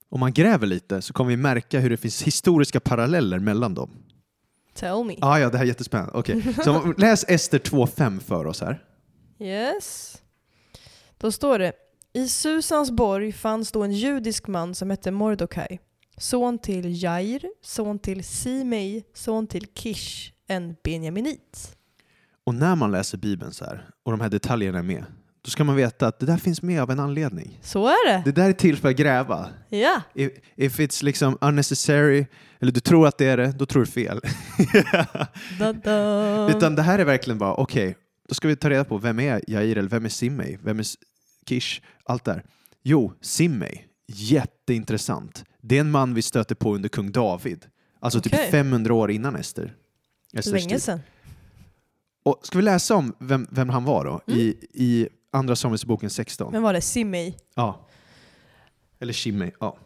Om 0.09 0.19
man 0.19 0.33
gräver 0.33 0.67
lite 0.67 1.01
så 1.01 1.13
kommer 1.13 1.29
vi 1.29 1.37
märka 1.37 1.79
hur 1.79 1.89
det 1.89 1.97
finns 1.97 2.21
historiska 2.21 2.79
paralleller 2.79 3.39
mellan 3.39 3.73
dem. 3.73 3.89
Tell 4.73 5.03
me. 5.05 5.15
Ah, 5.21 5.37
ja, 5.39 5.49
det 5.49 5.57
här 5.57 5.65
är 5.65 5.67
jättespännande. 5.67 6.11
Okej, 6.13 6.53
så 6.63 6.93
läs 6.97 7.25
Ester 7.27 7.59
2.5 7.59 8.19
för 8.19 8.47
oss 8.47 8.61
här. 8.61 8.83
Yes. 9.39 10.17
Då 11.21 11.31
står 11.31 11.59
det 11.59 11.73
I 12.13 12.27
Susans 12.27 12.91
borg 12.91 13.31
fanns 13.31 13.71
då 13.71 13.83
en 13.83 13.91
judisk 13.91 14.47
man 14.47 14.75
som 14.75 14.89
hette 14.89 15.11
Mordokaj. 15.11 15.79
Son 16.17 16.57
till 16.57 17.03
Jair, 17.03 17.41
son 17.61 17.99
till 17.99 18.23
Simei, 18.23 19.03
son 19.13 19.47
till 19.47 19.65
Kish, 19.75 20.31
en 20.47 20.75
benjaminit. 20.83 21.77
Och 22.43 22.55
när 22.55 22.75
man 22.75 22.91
läser 22.91 23.17
Bibeln 23.17 23.53
så 23.53 23.65
här, 23.65 23.89
och 24.03 24.11
de 24.11 24.21
här 24.21 24.29
detaljerna 24.29 24.79
är 24.79 24.83
med, 24.83 25.05
då 25.41 25.49
ska 25.49 25.63
man 25.63 25.75
veta 25.75 26.07
att 26.07 26.19
det 26.19 26.25
där 26.25 26.37
finns 26.37 26.61
med 26.61 26.81
av 26.81 26.91
en 26.91 26.99
anledning. 26.99 27.59
Så 27.61 27.87
är 27.87 28.07
det. 28.11 28.21
Det 28.25 28.31
där 28.31 28.49
är 28.49 28.53
till 28.53 28.77
för 28.77 28.89
att 28.89 28.95
gräva. 28.95 29.49
Ja. 29.69 30.01
If, 30.13 30.31
if 30.55 30.79
it's 30.79 31.03
liksom 31.03 31.37
unnecessary, 31.41 32.25
eller 32.59 32.71
du 32.71 32.79
tror 32.79 33.07
att 33.07 33.17
det 33.17 33.25
är 33.25 33.37
det, 33.37 33.51
då 33.51 33.65
tror 33.65 33.85
du 33.85 33.91
fel. 33.91 34.21
Da, 35.59 35.73
da. 35.73 36.49
Utan 36.49 36.75
det 36.75 36.81
här 36.81 36.99
är 36.99 37.05
verkligen 37.05 37.37
bara, 37.37 37.53
okej, 37.53 37.95
då 38.27 38.35
ska 38.35 38.47
vi 38.47 38.55
ta 38.55 38.69
reda 38.69 38.83
på 38.83 38.97
vem 38.97 39.19
är 39.19 39.41
Jair 39.47 39.77
eller 39.77 39.89
vem 39.89 40.05
är 40.05 40.09
Simei? 40.09 40.57
Vem 40.63 40.79
är 40.79 40.85
Kish? 41.49 41.81
Allt 42.03 42.25
där. 42.25 42.43
Jo, 42.83 43.13
Simei. 43.21 43.85
Jätteintressant. 44.07 45.43
Det 45.61 45.75
är 45.77 45.79
en 45.81 45.91
man 45.91 46.13
vi 46.13 46.21
stöter 46.21 46.55
på 46.55 46.75
under 46.75 46.89
kung 46.89 47.11
David. 47.11 47.65
Alltså 47.99 48.19
Okej. 48.19 48.31
typ 48.31 48.51
500 48.51 48.93
år 48.93 49.11
innan 49.11 49.35
Ester. 49.35 49.75
Esters 50.33 50.53
Länge 50.53 50.79
sedan. 50.79 50.99
Och 52.23 52.39
ska 52.43 52.57
vi 52.57 52.63
läsa 52.63 52.95
om 52.95 53.15
vem, 53.19 53.47
vem 53.51 53.69
han 53.69 53.83
var 53.85 54.05
då? 54.05 54.33
I, 54.33 54.55
I 54.73 55.09
Andra 55.31 55.55
Samuelsboken 55.55 56.09
16? 56.09 56.51
Men 56.51 56.61
var 56.61 56.73
det 56.73 56.81
Simei? 56.81 57.37
Ja. 57.55 57.87
Eller 58.99 59.13
Shimei. 59.13 59.51
Ja. 59.59 59.77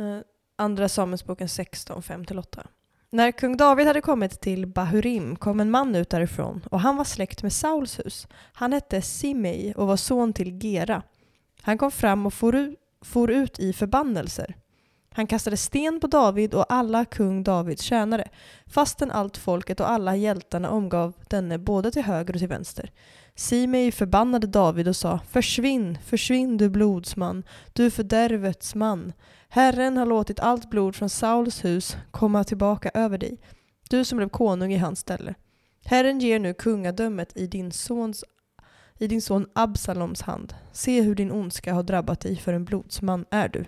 Eh, 0.00 0.18
andra 0.56 0.88
Samuelsboken 0.88 1.48
16, 1.48 2.02
5-8. 2.02 2.66
När 3.14 3.32
kung 3.32 3.56
David 3.56 3.86
hade 3.86 4.00
kommit 4.00 4.40
till 4.40 4.66
Bahurim 4.66 5.36
kom 5.36 5.60
en 5.60 5.70
man 5.70 5.94
ut 5.94 6.10
därifrån 6.10 6.60
och 6.70 6.80
han 6.80 6.96
var 6.96 7.04
släkt 7.04 7.42
med 7.42 7.52
Sauls 7.52 7.98
hus. 7.98 8.26
Han 8.52 8.72
hette 8.72 9.02
Simei 9.02 9.74
och 9.76 9.86
var 9.86 9.96
son 9.96 10.32
till 10.32 10.58
Gera. 10.58 11.02
Han 11.62 11.78
kom 11.78 11.90
fram 11.90 12.26
och 12.26 12.34
for, 12.34 12.74
for 13.04 13.30
ut 13.30 13.58
i 13.58 13.72
förbannelser. 13.72 14.54
Han 15.10 15.26
kastade 15.26 15.56
sten 15.56 16.00
på 16.00 16.06
David 16.06 16.54
och 16.54 16.72
alla 16.72 17.04
kung 17.04 17.42
Davids 17.42 17.82
tjänare, 17.82 18.28
fastän 18.66 19.10
allt 19.10 19.36
folket 19.36 19.80
och 19.80 19.90
alla 19.90 20.16
hjältarna 20.16 20.70
omgav 20.70 21.12
denne 21.28 21.58
både 21.58 21.90
till 21.90 22.02
höger 22.02 22.34
och 22.34 22.38
till 22.38 22.48
vänster. 22.48 22.90
Simei 23.34 23.92
förbannade 23.92 24.46
David 24.46 24.88
och 24.88 24.96
sa 24.96 25.20
Försvinn, 25.30 25.98
försvinn 26.04 26.56
du 26.56 26.68
blodsman, 26.68 27.42
du 27.72 27.90
fördärvets 27.90 28.74
man. 28.74 29.12
Herren 29.54 29.96
har 29.96 30.06
låtit 30.06 30.40
allt 30.40 30.70
blod 30.70 30.96
från 30.96 31.08
Sauls 31.08 31.64
hus 31.64 31.96
komma 32.10 32.44
tillbaka 32.44 32.90
över 32.94 33.18
dig, 33.18 33.40
du 33.90 34.04
som 34.04 34.16
blev 34.16 34.28
konung 34.28 34.72
i 34.72 34.76
hans 34.76 34.98
ställe. 34.98 35.34
Herren 35.84 36.18
ger 36.18 36.38
nu 36.38 36.54
kungadömet 36.54 37.32
i 37.36 37.46
din, 37.46 37.72
sons, 37.72 38.24
i 38.98 39.06
din 39.06 39.22
son 39.22 39.46
Absaloms 39.54 40.22
hand. 40.22 40.54
Se 40.72 41.02
hur 41.02 41.14
din 41.14 41.32
ondska 41.32 41.74
har 41.74 41.82
drabbat 41.82 42.20
dig, 42.20 42.36
för 42.36 42.52
en 42.52 42.64
blodsman 42.64 43.24
är 43.30 43.48
du. 43.48 43.64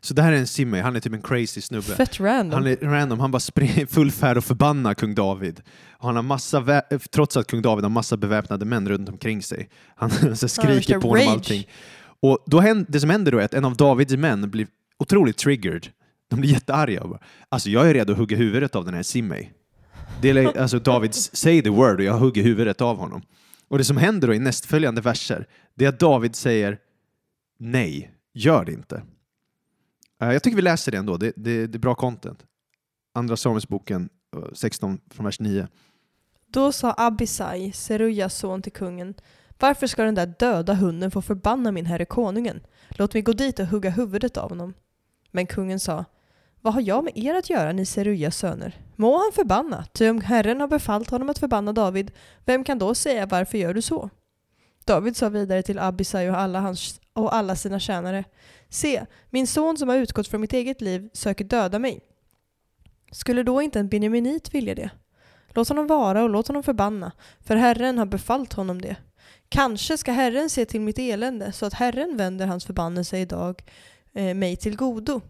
Så 0.00 0.14
det 0.14 0.22
här 0.22 0.32
är 0.32 0.36
en 0.36 0.46
Simei, 0.46 0.80
han 0.80 0.96
är 0.96 1.00
typ 1.00 1.12
en 1.12 1.22
crazy 1.22 1.60
snubbe. 1.60 1.82
Fett 1.82 2.20
random. 2.20 2.62
Han 2.62 2.66
är 2.66 2.76
random, 2.76 3.20
han 3.20 3.30
bara 3.30 3.40
springer 3.40 3.86
full 3.90 4.10
färd 4.10 4.36
och 4.36 4.44
förbannar 4.44 4.94
kung 4.94 5.14
David. 5.14 5.62
Och 5.90 6.06
han 6.06 6.16
har 6.16 6.22
massa, 6.22 6.82
trots 7.10 7.36
att 7.36 7.46
kung 7.46 7.62
David 7.62 7.84
har 7.84 7.90
massa 7.90 8.16
beväpnade 8.16 8.64
män 8.64 8.88
runt 8.88 9.08
omkring 9.08 9.42
sig. 9.42 9.68
Han 9.96 10.10
så 10.36 10.48
skriker 10.48 10.74
värsta 10.74 11.00
på 11.00 11.08
honom 11.08 11.24
rage. 11.24 11.32
allting. 11.32 11.68
Och 12.20 12.38
då 12.46 12.60
händer, 12.60 12.86
det 12.92 13.00
som 13.00 13.10
händer 13.10 13.32
då 13.32 13.38
är 13.38 13.44
att 13.44 13.54
en 13.54 13.64
av 13.64 13.76
Davids 13.76 14.16
män 14.16 14.50
blir 14.50 14.66
otroligt 15.02 15.36
triggered. 15.36 15.88
De 16.28 16.40
blir 16.40 16.50
jättearga. 16.50 17.02
och 17.02 17.08
bara, 17.08 17.20
Alltså 17.48 17.70
jag 17.70 17.90
är 17.90 17.94
redo 17.94 18.12
att 18.12 18.18
hugga 18.18 18.36
huvudet 18.36 18.76
av 18.76 18.84
den 18.84 18.94
här 18.94 19.02
Simei. 19.02 19.52
Det 20.20 20.30
är, 20.30 20.58
alltså 20.58 20.78
David, 20.78 21.14
säger 21.14 21.62
the 21.62 21.70
word 21.70 22.00
och 22.00 22.04
jag 22.04 22.18
hugger 22.18 22.42
huvudet 22.42 22.80
av 22.80 22.96
honom. 22.96 23.22
Och 23.68 23.78
det 23.78 23.84
som 23.84 23.96
händer 23.96 24.28
då 24.28 24.34
i 24.34 24.38
nästföljande 24.38 25.00
verser, 25.00 25.46
det 25.74 25.84
är 25.84 25.88
att 25.88 26.00
David 26.00 26.36
säger 26.36 26.78
nej, 27.58 28.14
gör 28.34 28.64
det 28.64 28.72
inte. 28.72 29.02
Eh, 30.22 30.32
jag 30.32 30.42
tycker 30.42 30.56
vi 30.56 30.62
läser 30.62 30.92
det 30.92 30.98
ändå, 30.98 31.16
det, 31.16 31.32
det, 31.36 31.66
det 31.66 31.76
är 31.76 31.80
bra 31.80 31.94
content. 31.94 32.44
Andra 33.14 33.36
Samuelsboken 33.36 34.08
eh, 34.36 34.52
16 34.52 35.00
från 35.10 35.26
vers 35.26 35.40
9. 35.40 35.68
Då 36.52 36.72
sa 36.72 36.94
Abisai, 36.96 37.72
Serujas 37.72 38.38
son 38.38 38.62
till 38.62 38.72
kungen, 38.72 39.14
varför 39.58 39.86
ska 39.86 40.02
den 40.04 40.14
där 40.14 40.34
döda 40.38 40.74
hunden 40.74 41.10
få 41.10 41.22
förbanna 41.22 41.72
min 41.72 41.86
herre 41.86 42.04
konungen? 42.04 42.60
Låt 42.88 43.14
mig 43.14 43.22
gå 43.22 43.32
dit 43.32 43.58
och 43.58 43.66
hugga 43.66 43.90
huvudet 43.90 44.36
av 44.36 44.48
honom. 44.48 44.74
Men 45.32 45.46
kungen 45.46 45.80
sa, 45.80 46.04
vad 46.60 46.74
har 46.74 46.80
jag 46.80 47.04
med 47.04 47.18
er 47.18 47.34
att 47.34 47.50
göra, 47.50 47.72
ni 47.72 47.86
Serujas 47.86 48.36
söner? 48.36 48.80
Må 48.96 49.18
han 49.18 49.32
förbanna, 49.32 49.84
ty 49.92 50.10
om 50.10 50.20
Herren 50.20 50.60
har 50.60 50.68
befallt 50.68 51.10
honom 51.10 51.30
att 51.30 51.38
förbanna 51.38 51.72
David, 51.72 52.10
vem 52.44 52.64
kan 52.64 52.78
då 52.78 52.94
säga 52.94 53.26
varför 53.26 53.58
gör 53.58 53.74
du 53.74 53.82
så? 53.82 54.10
David 54.84 55.16
sa 55.16 55.28
vidare 55.28 55.62
till 55.62 55.78
Abisai 55.78 56.30
och 56.30 56.38
alla, 56.38 56.60
hans, 56.60 57.00
och 57.12 57.34
alla 57.34 57.56
sina 57.56 57.80
tjänare, 57.80 58.24
se, 58.68 59.06
min 59.30 59.46
son 59.46 59.78
som 59.78 59.88
har 59.88 59.96
utgått 59.96 60.28
från 60.28 60.40
mitt 60.40 60.52
eget 60.52 60.80
liv 60.80 61.10
söker 61.12 61.44
döda 61.44 61.78
mig. 61.78 62.00
Skulle 63.12 63.42
då 63.42 63.62
inte 63.62 63.80
en 63.80 63.88
benjaminit 63.88 64.54
vilja 64.54 64.74
det? 64.74 64.90
Låt 65.48 65.68
honom 65.68 65.86
vara 65.86 66.22
och 66.22 66.30
låt 66.30 66.48
honom 66.48 66.62
förbanna, 66.62 67.12
för 67.40 67.56
Herren 67.56 67.98
har 67.98 68.06
befallt 68.06 68.52
honom 68.52 68.80
det. 68.80 68.96
Kanske 69.48 69.98
ska 69.98 70.12
Herren 70.12 70.50
se 70.50 70.64
till 70.64 70.80
mitt 70.80 70.98
elände, 70.98 71.52
så 71.52 71.66
att 71.66 71.74
Herren 71.74 72.16
vänder 72.16 72.46
hans 72.46 72.64
förbannelse 72.64 73.18
idag 73.18 73.62
eh, 74.14 74.34
mig 74.34 74.56
till 74.56 74.76
godo. 74.76 75.20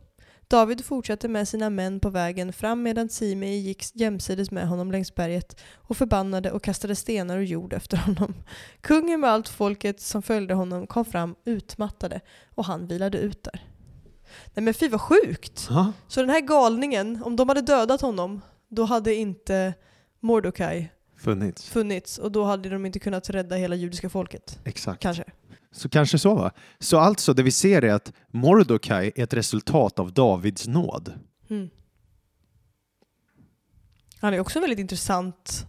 David 0.49 0.85
fortsatte 0.85 1.29
med 1.29 1.49
sina 1.49 1.71
män 1.71 2.01
på 2.01 2.11
vägen 2.11 2.53
fram 2.53 2.83
medan 2.83 3.09
Simei 3.09 3.59
gick 3.59 3.85
jämsides 3.95 4.51
med 4.51 4.68
honom 4.68 4.92
längs 4.92 5.14
berget 5.14 5.61
och 5.75 5.97
förbannade 5.97 6.51
och 6.51 6.62
kastade 6.62 6.97
stenar 6.97 7.37
och 7.37 7.45
jord 7.45 7.73
efter 7.73 7.97
honom. 7.97 8.35
Kungen 8.81 9.21
med 9.21 9.31
allt 9.31 9.49
folket 9.49 10.01
som 10.01 10.23
följde 10.23 10.55
honom 10.55 10.87
kom 10.87 11.05
fram 11.05 11.35
utmattade 11.45 12.21
och 12.55 12.64
han 12.64 12.87
vilade 12.87 13.18
ut 13.18 13.42
där. 13.42 13.66
Nej 14.55 14.64
men 14.64 14.75
fy 14.75 14.88
vad 14.88 15.01
sjukt! 15.01 15.66
Ja. 15.71 15.92
Så 16.09 16.21
den 16.21 16.31
här 16.31 16.40
galningen, 16.40 17.23
om 17.23 17.37
de 17.37 17.49
hade 17.49 17.61
dödat 17.61 18.01
honom, 18.01 18.40
då 18.68 18.85
hade 18.85 19.14
inte 19.14 19.75
Mordokaj 20.21 20.92
Funnits. 21.16 21.71
funnits 21.71 22.18
och 22.18 22.33
då 22.33 22.45
hade 22.45 22.68
de 22.68 22.87
inte 22.87 22.99
kunnat 22.99 23.31
rädda 23.31 23.57
hela 23.57 23.75
judiska 23.75 24.09
folket. 24.09 24.59
Exakt. 24.64 25.03
Kanske. 25.03 25.25
Så 25.73 25.89
kanske 25.89 26.19
så 26.19 26.35
va? 26.35 26.51
Så 26.79 26.99
alltså 26.99 27.35
det 27.35 27.43
vi 27.43 27.51
ser 27.51 27.85
är 27.85 27.93
att 27.93 28.13
Mordokaj 28.31 29.13
är 29.17 29.23
ett 29.23 29.35
resultat 29.35 29.99
av 29.99 30.13
Davids 30.13 30.67
nåd. 30.67 31.13
Mm. 31.51 31.71
Han 34.21 34.35
är 34.35 34.41
också 34.41 34.59
en 34.59 34.61
väldigt 34.61 34.79
intressant 34.79 35.67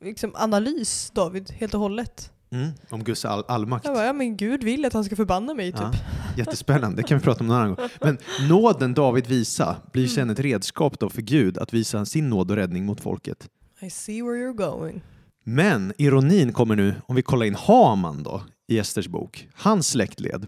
liksom, 0.00 0.32
analys, 0.34 1.10
David, 1.14 1.50
helt 1.50 1.74
och 1.74 1.80
hållet. 1.80 2.32
Om 2.90 3.04
Guds 3.04 3.24
all 3.24 3.44
allmakt. 3.48 3.84
Jag 3.84 3.94
bara, 3.94 4.04
ja 4.04 4.12
men 4.12 4.36
Gud 4.36 4.64
vill 4.64 4.84
att 4.84 4.92
han 4.92 5.04
ska 5.04 5.16
förbanna 5.16 5.54
mig, 5.54 5.72
typ. 5.72 5.80
Ja, 5.80 5.92
jättespännande, 6.36 6.96
det 6.96 7.02
kan 7.02 7.18
vi 7.18 7.24
prata 7.24 7.40
om 7.40 7.46
någon 7.46 7.56
annan 7.56 7.74
gång. 7.74 7.88
Men 8.00 8.18
nåden 8.48 8.94
David 8.94 9.26
visar 9.26 9.76
blir 9.92 10.06
sen 10.06 10.30
ett 10.30 10.40
redskap 10.40 10.98
då 10.98 11.10
för 11.10 11.22
Gud 11.22 11.58
att 11.58 11.74
visa 11.74 12.04
sin 12.04 12.30
nåd 12.30 12.50
och 12.50 12.56
räddning 12.56 12.86
mot 12.86 13.00
folket. 13.00 13.48
I 13.80 13.90
see 13.90 14.22
where 14.22 14.36
you're 14.36 14.56
going. 14.56 15.02
Men 15.44 15.92
ironin 15.98 16.52
kommer 16.52 16.76
nu 16.76 16.94
om 17.06 17.16
vi 17.16 17.22
kollar 17.22 17.46
in 17.46 17.54
Haman 17.54 18.22
då 18.22 18.42
i 18.66 18.78
Esters 18.78 19.08
bok, 19.08 19.48
hans 19.54 19.88
släktled. 19.88 20.46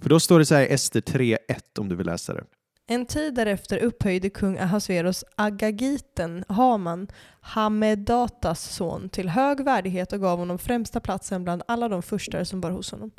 För 0.00 0.08
då 0.08 0.20
står 0.20 0.38
det 0.38 0.46
så 0.46 0.54
här 0.54 0.62
i 0.62 0.72
Ester 0.72 1.00
3.1 1.00 1.38
om 1.78 1.88
du 1.88 1.96
vill 1.96 2.06
läsa 2.06 2.34
det. 2.34 2.44
En 2.86 3.06
tid 3.06 3.34
därefter 3.34 3.78
upphöjde 3.78 4.30
kung 4.30 4.58
Ahasveros 4.58 5.24
Agagiten, 5.36 6.44
Haman, 6.48 7.08
Hamedatas 7.40 8.74
son, 8.74 9.08
till 9.08 9.28
hög 9.28 9.64
värdighet 9.64 10.12
och 10.12 10.20
gav 10.20 10.38
honom 10.38 10.58
främsta 10.58 11.00
platsen 11.00 11.44
bland 11.44 11.62
alla 11.68 11.88
de 11.88 12.02
furstar 12.02 12.44
som 12.44 12.60
bar 12.60 12.70
hos 12.70 12.90
honom. 12.90 13.10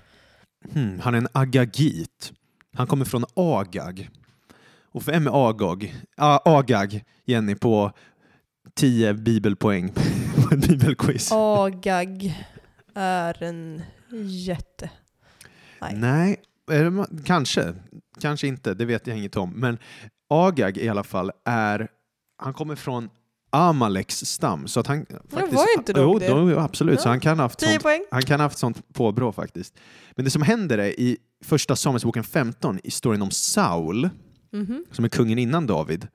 Hmm, 0.74 1.00
han 1.00 1.14
är 1.14 1.18
en 1.18 1.28
agagit. 1.32 2.34
Han 2.74 2.88
kommer 2.88 3.06
från 3.06 3.26
Agag. 3.36 4.10
Och 4.92 5.08
vem 5.08 5.28
är 5.28 5.50
Agag? 5.50 5.96
Ah, 6.18 6.58
Agag, 6.58 7.04
Jenny, 7.26 7.56
på 7.56 7.92
10 8.74 9.14
bibelpoäng 9.14 9.90
på 10.36 10.56
ett 10.56 10.68
bibelquiz. 10.68 11.32
Agag 11.32 12.34
är 12.96 13.44
en 13.44 13.82
jätte. 14.26 14.90
Nej. 15.82 15.96
Nej, 15.96 16.42
det 16.68 17.24
kanske. 17.26 17.74
Kanske 18.22 18.48
inte, 18.48 18.74
det 18.74 18.86
vet 18.86 19.08
jag 19.08 19.18
inget 19.18 19.36
om. 19.38 19.50
Men 19.52 19.78
Agag 20.30 20.78
i 20.78 20.90
alla 20.90 21.04
fall 21.04 21.32
är, 21.46 21.88
han 22.38 22.54
kommer 22.54 22.76
från 22.76 23.10
Amaleks 23.50 24.26
stam. 24.26 24.68
Så 24.68 24.80
att 24.80 24.88
han 24.88 25.06
faktiskt, 25.30 25.54
var 25.56 25.66
inte 25.78 25.94
jo, 25.98 26.20
det? 26.20 26.28
då, 26.28 26.60
absolut, 26.60 27.02
så 27.02 27.08
Ja. 27.08 27.12
han 27.12 27.20
kan 27.20 27.38
ha 27.40 27.46
haft 27.46 27.60
10 27.60 27.68
sånt, 27.70 27.84
poäng. 27.84 28.04
han 28.12 28.22
kan 28.22 28.40
ha 28.40 28.46
haft 28.46 28.58
sånt 28.58 28.94
påbrå 28.94 29.32
faktiskt. 29.32 29.78
Men 30.16 30.26
det 30.26 30.32
som 30.32 30.42
händer 30.42 30.78
är 30.78 31.00
i 31.00 31.18
första 31.44 31.76
Samuelsboken 31.76 32.24
15, 32.24 32.80
i 32.84 32.92
storyn 32.92 33.22
om 33.22 33.32
Saul, 33.32 34.10
Mhm. 34.52 34.86
som 34.92 35.06
är 35.06 35.10
kungen 35.10 35.40
innan 35.40 35.68
David, 35.68 36.08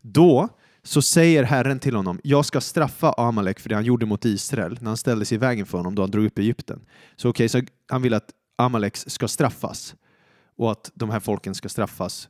då 0.00 0.48
så 0.84 1.02
säger 1.02 1.42
Herren 1.42 1.78
till 1.78 1.96
honom, 1.96 2.20
jag 2.24 2.44
ska 2.44 2.60
straffa 2.60 3.12
Amalek 3.12 3.60
för 3.60 3.68
det 3.68 3.74
han 3.74 3.84
gjorde 3.84 4.06
mot 4.06 4.24
Israel 4.24 4.78
när 4.80 4.88
han 4.88 4.96
ställde 4.96 5.24
sig 5.24 5.34
i 5.34 5.38
vägen 5.38 5.66
för 5.66 5.78
honom 5.78 5.94
då 5.94 6.02
han 6.02 6.10
drog 6.10 6.24
upp 6.24 6.38
Egypten. 6.38 6.80
Så 7.16 7.28
okej, 7.28 7.48
så 7.48 7.62
han 7.88 8.02
vill 8.02 8.14
att 8.14 8.30
Amalek 8.56 8.96
ska 8.96 9.28
straffas 9.28 9.94
och 10.56 10.72
att 10.72 10.90
de 10.94 11.10
här 11.10 11.20
folken 11.20 11.54
ska 11.54 11.68
straffas 11.68 12.28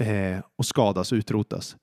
eh, 0.00 0.38
och 0.56 0.66
skadas 0.66 1.12
och 1.12 1.16
utrotas. 1.16 1.76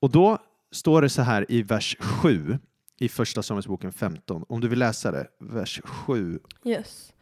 Och 0.00 0.10
då 0.10 0.38
står 0.72 1.02
det 1.02 1.08
så 1.08 1.22
här 1.22 1.46
i 1.48 1.62
vers 1.62 1.96
7 2.00 2.58
i 2.98 3.08
första 3.08 3.42
Samuelsboken 3.42 3.92
15, 3.92 4.44
om 4.48 4.60
du 4.60 4.68
vill 4.68 4.78
läsa 4.78 5.10
det, 5.10 5.26
vers 5.40 5.80
7. 5.84 6.38
Yes. 6.64 7.12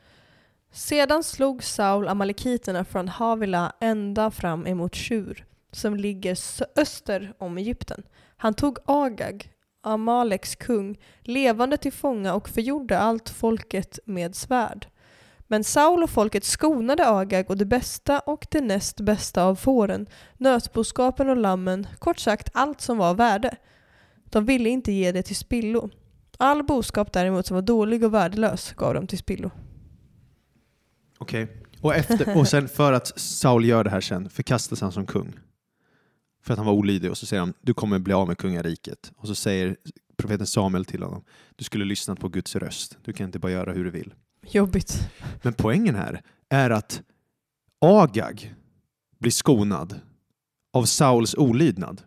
Sedan 0.72 1.24
slog 1.24 1.64
Saul 1.64 2.08
amalekiterna 2.08 2.84
från 2.84 3.08
Havila 3.08 3.72
ända 3.80 4.30
fram 4.30 4.66
emot 4.66 4.94
Tjur 4.94 5.44
som 5.72 5.96
ligger 5.96 6.38
öster 6.76 7.32
om 7.38 7.58
Egypten. 7.58 8.02
Han 8.36 8.54
tog 8.54 8.78
Agag, 8.84 9.52
Amaleks 9.82 10.54
kung, 10.54 10.98
levande 11.22 11.76
till 11.76 11.92
fånga 11.92 12.34
och 12.34 12.48
förgjorde 12.48 12.98
allt 12.98 13.28
folket 13.28 13.98
med 14.04 14.34
svärd. 14.34 14.86
Men 15.46 15.64
Saul 15.64 16.02
och 16.02 16.10
folket 16.10 16.44
skonade 16.44 17.08
Agag 17.08 17.50
och 17.50 17.56
det 17.56 17.64
bästa 17.64 18.18
och 18.18 18.46
det 18.50 18.60
näst 18.60 19.00
bästa 19.00 19.44
av 19.44 19.54
fåren, 19.54 20.06
nötboskapen 20.36 21.30
och 21.30 21.36
lammen, 21.36 21.86
kort 21.98 22.18
sagt 22.18 22.50
allt 22.54 22.80
som 22.80 22.98
var 22.98 23.10
av 23.10 23.16
värde. 23.16 23.56
De 24.24 24.44
ville 24.44 24.68
inte 24.68 24.92
ge 24.92 25.12
det 25.12 25.22
till 25.22 25.36
spillo. 25.36 25.90
All 26.36 26.64
boskap 26.64 27.12
däremot 27.12 27.46
som 27.46 27.54
var 27.54 27.62
dålig 27.62 28.04
och 28.04 28.14
värdelös 28.14 28.72
gav 28.72 28.94
de 28.94 29.06
till 29.06 29.18
spillo. 29.18 29.50
Okej. 31.18 31.48
Och, 31.80 31.94
efter, 31.94 32.38
och 32.38 32.48
sen 32.48 32.68
för 32.68 32.92
att 32.92 33.20
Saul 33.20 33.64
gör 33.64 33.84
det 33.84 33.90
här 33.90 34.00
sen 34.00 34.30
förkastas 34.30 34.80
han 34.80 34.92
som 34.92 35.06
kung. 35.06 35.38
För 36.42 36.52
att 36.52 36.58
han 36.58 36.66
var 36.66 36.72
olydig 36.72 37.10
och 37.10 37.18
så 37.18 37.26
säger 37.26 37.40
han 37.40 37.54
du 37.60 37.74
kommer 37.74 37.98
bli 37.98 38.14
av 38.14 38.28
med 38.28 38.38
kungariket. 38.38 39.12
Och 39.16 39.28
så 39.28 39.34
säger 39.34 39.76
profeten 40.16 40.46
Samuel 40.46 40.84
till 40.84 41.02
honom 41.02 41.24
du 41.56 41.64
skulle 41.64 41.84
lyssna 41.84 42.16
på 42.16 42.28
Guds 42.28 42.56
röst. 42.56 42.98
Du 43.04 43.12
kan 43.12 43.26
inte 43.26 43.38
bara 43.38 43.52
göra 43.52 43.72
hur 43.72 43.84
du 43.84 43.90
vill. 43.90 44.14
Jobbigt. 44.50 45.10
Men 45.42 45.52
poängen 45.52 45.94
här 45.94 46.22
är 46.48 46.70
att 46.70 47.02
Agag 47.78 48.54
blir 49.18 49.30
skonad 49.32 50.00
av 50.72 50.84
Sauls 50.84 51.34
olydnad. 51.34 52.02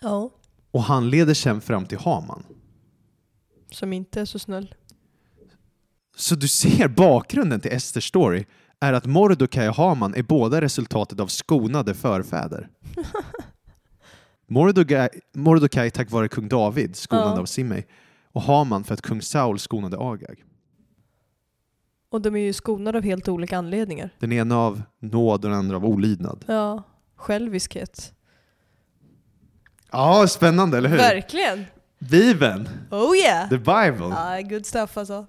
Ja. 0.00 0.30
Och 0.70 0.82
han 0.82 1.10
leder 1.10 1.34
sen 1.34 1.60
fram 1.60 1.86
till 1.86 1.98
Haman. 1.98 2.44
Som 3.70 3.92
inte 3.92 4.20
är 4.20 4.24
så 4.24 4.38
snäll. 4.38 4.74
Så 6.16 6.34
du 6.34 6.48
ser 6.48 6.88
bakgrunden 6.88 7.60
till 7.60 7.72
Esters 7.72 8.08
story 8.08 8.44
är 8.82 8.92
att 8.92 9.06
Mordokaj 9.06 9.68
och 9.68 9.74
Haman 9.76 10.14
är 10.14 10.22
båda 10.22 10.60
resultatet 10.60 11.20
av 11.20 11.26
skonade 11.26 11.94
förfäder. 11.94 12.68
Mordokaj, 14.46 15.08
Mordokaj 15.34 15.90
tack 15.90 16.10
vare 16.10 16.28
kung 16.28 16.48
David, 16.48 16.96
skonad 16.96 17.36
Ja. 17.36 17.40
av 17.40 17.44
Simei, 17.46 17.84
och 18.32 18.42
Haman 18.42 18.84
för 18.84 18.94
att 18.94 19.02
kung 19.02 19.22
Saul 19.22 19.58
skonade 19.58 19.96
Agag. 20.00 20.44
Och 22.10 22.20
de 22.22 22.36
är 22.36 22.40
ju 22.40 22.52
skonade 22.52 22.98
av 22.98 23.04
helt 23.04 23.28
olika 23.28 23.58
anledningar. 23.58 24.10
Den 24.18 24.32
ena 24.32 24.56
av 24.58 24.82
nåd 24.98 25.44
och 25.44 25.50
den 25.50 25.58
andra 25.58 25.76
av 25.76 25.84
olydnad. 25.86 26.44
Ja. 26.48 26.82
Själviskhet. 27.16 28.12
Ja, 29.92 30.26
spännande, 30.28 30.78
eller 30.78 30.88
hur? 30.88 30.96
Verkligen! 30.96 31.64
Bibeln, 31.98 32.68
Oh 32.90 33.16
yeah! 33.16 33.48
the 33.48 33.58
Bible. 33.58 34.08
Ja, 34.16 34.40
good 34.48 34.66
stuff 34.66 34.96
alltså. 34.96 35.26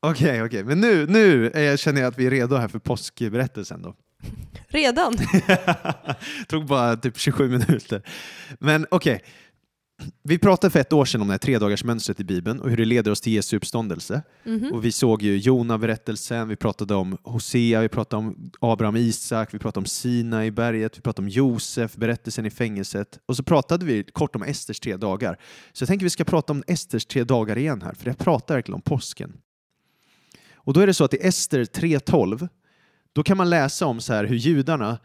Okej, 0.00 0.42
okej, 0.42 0.64
men 0.64 0.80
nu, 0.80 1.06
nu 1.06 1.50
jag, 1.54 1.78
känner 1.78 2.00
jag 2.00 2.08
att 2.08 2.18
vi 2.18 2.26
är 2.26 2.30
redo 2.30 2.56
här 2.56 2.68
för 2.68 2.78
påskberättelsen 2.78 3.82
då. 3.82 3.94
Redan? 4.68 5.16
Tog 6.48 6.66
bara 6.66 6.96
typ 6.96 7.18
27 7.18 7.48
minuter. 7.48 8.02
Men 8.58 8.86
okej, 8.90 9.22
vi 10.22 10.38
pratade 10.38 10.70
för 10.70 10.80
ett 10.80 10.92
år 10.92 11.04
sedan 11.04 11.20
om 11.20 11.26
det 11.28 11.32
här 11.32 11.38
tredagarsmönstret 11.38 12.20
i 12.20 12.24
Bibeln 12.24 12.60
och 12.60 12.70
hur 12.70 12.76
det 12.76 12.84
leder 12.84 13.10
oss 13.10 13.20
till 13.20 13.32
Jesu 13.32 13.56
uppståndelse. 13.56 14.22
Mhm. 14.44 14.72
Och 14.72 14.84
vi 14.84 14.92
såg 14.92 15.22
ju 15.22 15.36
Jona-berättelsen, 15.36 16.48
vi 16.48 16.56
pratade 16.56 16.94
om 16.94 17.18
Hosea, 17.22 17.80
vi 17.80 17.88
pratade 17.88 18.26
om 18.26 18.50
Abraham 18.60 18.96
Isak, 18.96 19.54
vi 19.54 19.58
pratade 19.58 19.82
om 19.82 19.86
Sina 19.86 20.46
i 20.46 20.50
berget, 20.50 20.98
vi 20.98 21.02
pratade 21.02 21.26
om 21.26 21.28
Josef, 21.28 21.96
berättelsen 21.96 22.46
i 22.46 22.50
fängelset. 22.50 23.18
Och 23.26 23.36
så 23.36 23.42
pratade 23.42 23.84
vi 23.84 24.04
kort 24.04 24.36
om 24.36 24.42
Esters 24.42 24.80
tre 24.80 24.96
dagar. 24.96 25.38
Så 25.72 25.82
jag 25.82 25.88
tänker 25.88 26.06
vi 26.06 26.10
ska 26.10 26.24
prata 26.24 26.52
om 26.52 26.64
Esters 26.66 27.06
tre 27.06 27.24
dagar 27.24 27.58
igen 27.58 27.82
här, 27.82 27.94
för 27.94 28.06
jag 28.06 28.18
pratar 28.18 28.54
verkligen 28.54 28.74
om 28.74 28.82
påsken. 28.82 29.32
Och 30.66 30.72
då 30.72 30.80
är 30.80 30.86
det 30.86 30.94
så 30.94 31.04
att 31.04 31.14
i 31.14 31.18
Ester 31.20 31.64
3.12, 31.64 32.48
då 33.12 33.22
kan 33.22 33.36
man 33.36 33.50
läsa 33.50 33.86
om 33.86 34.00
så 34.00 34.12
här 34.12 34.24
hur 34.24 34.36
judarna, 34.36 34.98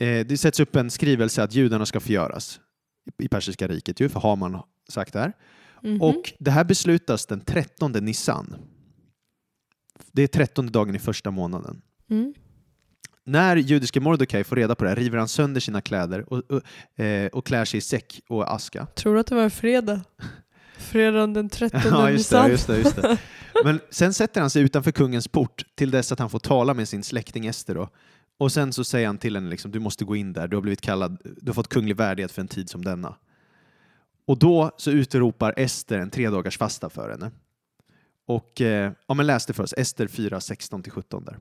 eh, 0.00 0.26
det 0.26 0.38
sätts 0.38 0.60
upp 0.60 0.76
en 0.76 0.90
skrivelse 0.90 1.42
att 1.42 1.54
judarna 1.54 1.86
ska 1.86 2.00
förgöras 2.00 2.60
i 3.18 3.28
persiska 3.28 3.68
riket 3.68 4.00
ju, 4.00 4.08
för 4.08 4.20
har 4.20 4.36
man 4.36 4.62
sagt 4.88 5.12
det 5.12 5.18
här. 5.18 5.32
Mhm. 5.82 6.02
Och 6.02 6.32
det 6.38 6.50
här 6.50 6.64
beslutas 6.64 7.26
den 7.26 7.40
13 7.40 7.92
Nissan. 7.92 8.56
Det 10.12 10.22
är 10.22 10.26
13 10.26 10.72
dagen 10.72 10.94
i 10.94 10.98
första 10.98 11.30
månaden. 11.30 11.82
Mm. 12.10 12.34
När 13.24 13.56
judiske 13.56 14.00
Mordecai 14.00 14.44
får 14.44 14.56
reda 14.56 14.74
på 14.74 14.84
det 14.84 14.90
här 14.90 14.96
river 14.96 15.18
han 15.18 15.28
sönder 15.28 15.60
sina 15.60 15.80
kläder 15.80 16.32
och, 16.32 16.42
och, 16.50 17.00
eh, 17.04 17.26
och 17.26 17.46
klär 17.46 17.64
sig 17.64 17.78
i 17.78 17.80
säck 17.80 18.20
och 18.28 18.54
aska. 18.54 18.86
Tror 18.86 19.14
du 19.14 19.20
att 19.20 19.26
det 19.26 19.34
var 19.34 19.42
en 19.42 19.50
fredag? 19.50 20.00
Fredagen 20.82 21.32
den 21.32 21.48
13 21.48 21.80
Ja, 21.90 22.10
just 22.10 22.30
det, 22.30 22.48
just 22.48 22.66
det, 22.66 22.78
just 22.78 22.96
det. 22.96 23.18
Men 23.64 23.80
sen 23.90 24.14
sätter 24.14 24.40
han 24.40 24.50
sig 24.50 24.62
utanför 24.62 24.92
kungens 24.92 25.28
port 25.28 25.64
till 25.74 25.90
dess 25.90 26.12
att 26.12 26.18
han 26.18 26.30
får 26.30 26.38
tala 26.38 26.74
med 26.74 26.88
sin 26.88 27.02
släkting 27.02 27.46
Ester. 27.46 27.74
Då. 27.74 27.88
Och 28.38 28.52
sen 28.52 28.72
så 28.72 28.84
säger 28.84 29.06
han 29.06 29.18
till 29.18 29.36
henne 29.36 29.50
liksom, 29.50 29.70
du 29.70 29.80
måste 29.80 30.04
gå 30.04 30.16
in 30.16 30.32
där, 30.32 30.48
du 30.48 30.56
har 30.56 30.62
blivit 30.62 30.80
kallad, 30.80 31.18
du 31.24 31.48
har 31.50 31.54
fått 31.54 31.68
kunglig 31.68 31.96
värdighet 31.96 32.32
för 32.32 32.42
en 32.42 32.48
tid 32.48 32.70
som 32.70 32.84
denna. 32.84 33.14
Och 34.26 34.38
då 34.38 34.70
så 34.76 34.90
utropar 34.90 35.54
Ester 35.56 35.98
en 35.98 36.10
tre 36.10 36.30
dagars 36.30 36.58
fasta 36.58 36.90
för 36.90 37.10
henne. 37.10 37.30
Och 38.26 38.60
eh, 38.60 38.92
ja, 39.06 39.14
men 39.14 39.26
läs 39.26 39.46
det 39.46 39.52
för 39.52 39.62
oss, 39.62 39.74
Ester 39.76 40.06
4, 40.06 40.38
16-17 40.38 41.24
där. 41.24 41.38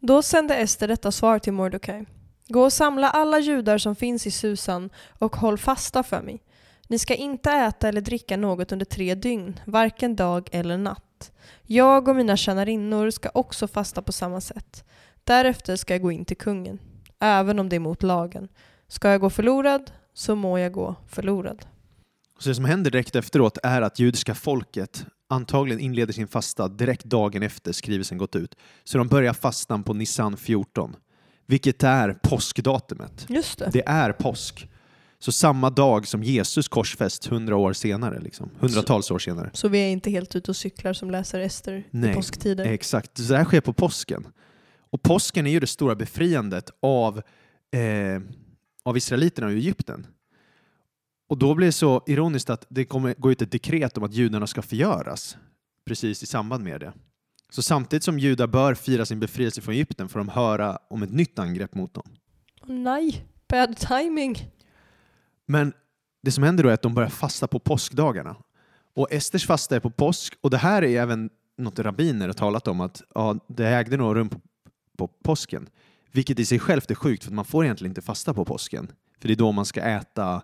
Då 0.00 0.22
sände 0.22 0.56
Ester 0.56 0.88
detta 0.88 1.12
svar 1.12 1.38
till 1.38 1.52
Mordokaj. 1.52 2.06
Gå 2.48 2.62
och 2.62 2.72
samla 2.72 3.10
alla 3.10 3.38
judar 3.38 3.78
som 3.78 3.96
finns 3.96 4.26
i 4.26 4.30
Susan 4.30 4.90
och 5.18 5.36
håll 5.36 5.58
fasta 5.58 6.02
för 6.02 6.22
mig. 6.22 6.42
Ni 6.88 6.98
ska 6.98 7.14
inte 7.14 7.50
äta 7.50 7.88
eller 7.88 8.00
dricka 8.00 8.36
något 8.36 8.72
under 8.72 8.86
tre 8.86 9.14
dygn, 9.14 9.60
varken 9.64 10.16
dag 10.16 10.48
eller 10.52 10.78
natt. 10.78 11.32
Jag 11.62 12.08
och 12.08 12.16
mina 12.16 12.36
tjänarinnor 12.36 13.10
ska 13.10 13.30
också 13.34 13.68
fasta 13.68 14.02
på 14.02 14.12
samma 14.12 14.40
sätt. 14.40 14.84
Därefter 15.24 15.76
ska 15.76 15.94
jag 15.94 16.02
gå 16.02 16.12
in 16.12 16.24
till 16.24 16.36
kungen, 16.36 16.78
även 17.20 17.58
om 17.58 17.68
det 17.68 17.76
är 17.76 17.80
mot 17.80 18.02
lagen. 18.02 18.48
Ska 18.88 19.08
jag 19.10 19.20
gå 19.20 19.30
förlorad, 19.30 19.90
så 20.14 20.34
må 20.34 20.58
jag 20.58 20.72
gå 20.72 20.94
förlorad. 21.08 21.66
Så 22.38 22.48
det 22.48 22.54
som 22.54 22.64
händer 22.64 22.90
direkt 22.90 23.16
efteråt 23.16 23.58
är 23.62 23.82
att 23.82 23.98
judiska 23.98 24.34
folket 24.34 25.06
antagligen 25.28 25.80
inleder 25.80 26.12
sin 26.12 26.28
fasta 26.28 26.68
direkt 26.68 27.04
dagen 27.04 27.42
efter 27.42 27.72
skrivelsen 27.72 28.18
gått 28.18 28.36
ut. 28.36 28.56
Så 28.84 28.98
de 28.98 29.08
börjar 29.08 29.32
fastan 29.32 29.82
på 29.82 29.94
Nissan 29.94 30.36
14, 30.36 30.96
vilket 31.46 31.82
är 31.82 32.18
påskdatumet. 32.22 33.26
Just 33.28 33.58
det. 33.58 33.70
Det 33.72 33.82
är 33.86 34.12
påsk. 34.12 34.68
Så 35.18 35.32
samma 35.32 35.70
dag 35.70 36.06
som 36.06 36.22
Jesus 36.22 36.68
korsfäst, 36.68 37.26
hundra 37.26 37.56
år 37.56 37.72
senare, 37.72 38.20
liksom. 38.20 38.50
hundratals 38.58 39.10
år 39.10 39.18
senare. 39.18 39.50
Så 39.52 39.68
vi 39.68 39.78
är 39.78 39.88
inte 39.88 40.10
helt 40.10 40.36
ute 40.36 40.50
och 40.50 40.56
cyklar 40.56 40.92
som 40.92 41.10
läser 41.10 41.40
Ester 41.40 41.84
Nej, 41.90 42.10
i 42.10 42.14
påsktider. 42.14 42.64
Exakt, 42.64 43.18
så 43.18 43.32
det 43.32 43.38
här 43.38 43.44
sker 43.44 43.60
på 43.60 43.72
påsken. 43.72 44.26
Och 44.90 45.02
påsken 45.02 45.46
är 45.46 45.50
ju 45.50 45.60
det 45.60 45.66
stora 45.66 45.94
befriandet 45.94 46.70
av, 46.82 47.22
eh, 47.72 48.22
av 48.82 48.96
israeliterna 48.96 49.52
i 49.52 49.56
Egypten. 49.56 50.06
Och 51.28 51.38
då 51.38 51.54
blir 51.54 51.66
det 51.66 51.72
så 51.72 52.02
ironiskt 52.06 52.50
att 52.50 52.66
det 52.68 52.84
kommer 52.84 53.14
gå 53.18 53.32
ut 53.32 53.42
ett 53.42 53.52
dekret 53.52 53.96
om 53.96 54.04
att 54.04 54.14
judarna 54.14 54.46
ska 54.46 54.62
förgöras 54.62 55.36
precis 55.86 56.22
i 56.22 56.26
samband 56.26 56.64
med 56.64 56.80
det. 56.80 56.92
Så 57.50 57.62
samtidigt 57.62 58.04
som 58.04 58.18
judar 58.18 58.46
bör 58.46 58.74
fira 58.74 59.06
sin 59.06 59.20
befrielse 59.20 59.60
från 59.60 59.74
Egypten 59.74 60.08
får 60.08 60.18
de 60.18 60.28
höra 60.28 60.78
om 60.90 61.02
ett 61.02 61.12
nytt 61.12 61.38
angrepp 61.38 61.74
mot 61.74 61.94
dem. 61.94 62.08
Nej, 62.66 63.26
bad 63.48 63.76
timing. 63.76 64.50
Men 65.46 65.72
det 66.22 66.30
som 66.32 66.44
händer 66.44 66.64
då 66.64 66.70
är 66.70 66.74
att 66.74 66.82
de 66.82 66.94
börjar 66.94 67.08
fasta 67.08 67.46
på 67.46 67.58
påskdagarna. 67.58 68.36
Och 68.94 69.12
Esters 69.12 69.46
fasta 69.46 69.76
är 69.76 69.80
på 69.80 69.90
påsk 69.90 70.34
och 70.40 70.50
det 70.50 70.58
här 70.58 70.82
är 70.84 71.00
även 71.02 71.30
något 71.58 71.78
rabbiner 71.78 72.26
har 72.26 72.32
talat 72.34 72.68
om 72.68 72.80
att 72.80 73.02
ja, 73.14 73.36
det 73.48 73.66
ägde 73.68 73.96
nog 73.96 74.16
rum 74.16 74.28
på, 74.28 74.40
på 74.98 75.08
påsken. 75.08 75.68
Vilket 76.12 76.38
i 76.38 76.44
sig 76.44 76.58
självt 76.58 76.90
är 76.90 76.94
sjukt 76.94 77.24
för 77.24 77.32
man 77.32 77.44
får 77.44 77.64
egentligen 77.64 77.90
inte 77.90 78.02
fasta 78.02 78.34
på 78.34 78.44
påsken. 78.44 78.92
För 79.20 79.28
det 79.28 79.34
är 79.34 79.36
då 79.36 79.52
man 79.52 79.64
ska 79.64 79.80
äta 79.80 80.42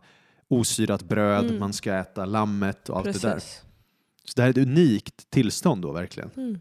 osyrat 0.49 1.03
bröd, 1.03 1.45
Mm. 1.45 1.59
man 1.59 1.73
ska 1.73 1.95
äta 1.95 2.25
lammet 2.25 2.88
och 2.88 2.97
allt 2.97 3.05
det 3.05 3.23
där. 3.23 3.35
Precis. 3.35 3.62
Så 4.25 4.33
det 4.37 4.43
här 4.43 4.49
är 4.49 4.51
ett 4.51 4.67
unikt 4.67 5.31
tillstånd 5.31 5.83
då 5.83 5.93
verkligen, 5.93 6.31
Mm. 6.37 6.61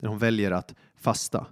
där 0.00 0.08
hon 0.08 0.18
väljer 0.18 0.50
att 0.50 0.74
fasta. 0.96 1.46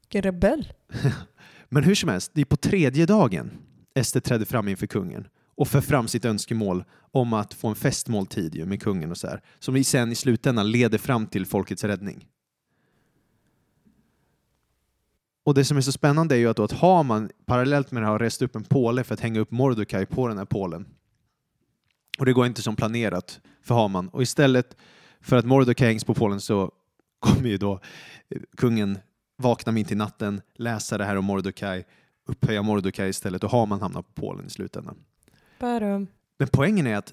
Vilken 0.00 0.22
rebell. 0.22 0.72
Men 1.68 1.82
hur 1.84 1.94
som 1.94 2.08
helst, 2.08 2.30
det 2.34 2.40
är 2.40 2.44
på 2.44 2.56
tredje 2.56 3.06
dagen 3.06 3.50
Ester 3.96 4.20
trädde 4.20 4.44
fram 4.44 4.68
inför 4.68 4.86
kungen 4.86 5.28
och 5.54 5.68
för 5.68 5.80
fram 5.80 6.08
sitt 6.08 6.24
önskemål 6.24 6.84
om 7.12 7.32
att 7.32 7.54
få 7.54 7.68
en 7.68 7.74
festmåltid 7.74 8.54
ju 8.54 8.66
med 8.66 8.82
kungen 8.82 9.10
och 9.10 9.16
så 9.16 9.26
här, 9.26 9.42
som 9.58 9.76
i 9.76 9.84
sen 9.84 10.12
i 10.12 10.14
slutändan 10.14 10.70
leder 10.70 10.98
fram 10.98 11.26
till 11.26 11.46
folkets 11.46 11.84
räddning. 11.84 12.28
Och 15.44 15.54
det 15.54 15.64
som 15.64 15.76
är 15.76 15.80
så 15.80 15.92
spännande 15.92 16.34
är 16.34 16.38
ju 16.38 16.48
att, 16.48 16.56
då 16.56 16.64
att 16.64 16.72
Haman 16.72 17.30
parallellt 17.46 17.90
med 17.90 18.02
det 18.02 18.06
här 18.06 18.18
rest 18.18 18.42
upp 18.42 18.56
en 18.56 18.64
påle 18.64 19.04
för 19.04 19.14
att 19.14 19.20
hänga 19.20 19.40
upp 19.40 19.50
Mordecai 19.50 20.06
på 20.06 20.28
den 20.28 20.38
här 20.38 20.44
pålen 20.44 20.86
och 22.18 22.26
det 22.26 22.32
går 22.32 22.46
inte 22.46 22.62
som 22.62 22.76
planerat 22.76 23.40
för 23.62 23.74
Haman 23.74 24.08
och 24.08 24.22
istället 24.22 24.76
för 25.20 25.36
att 25.36 25.44
Mordecai 25.44 25.88
hängs 25.88 26.04
på 26.04 26.14
pålen 26.14 26.40
så 26.40 26.70
kommer 27.18 27.48
ju 27.48 27.56
då 27.56 27.80
kungen 28.56 28.98
vakna 29.36 29.72
mitt 29.72 29.92
i 29.92 29.94
natten, 29.94 30.40
läsa 30.54 30.98
det 30.98 31.04
här 31.04 31.16
om 31.16 31.24
Mordecai, 31.24 31.84
upphöja 32.26 32.62
Mordecai 32.62 33.08
istället 33.08 33.44
och 33.44 33.50
Haman 33.50 33.80
hamnar 33.80 34.02
på 34.02 34.12
Polen 34.12 34.46
i 34.46 34.50
slutändan. 34.50 34.96
Badum. 35.58 36.06
Men 36.38 36.48
poängen 36.48 36.86
är 36.86 36.96
att 36.96 37.12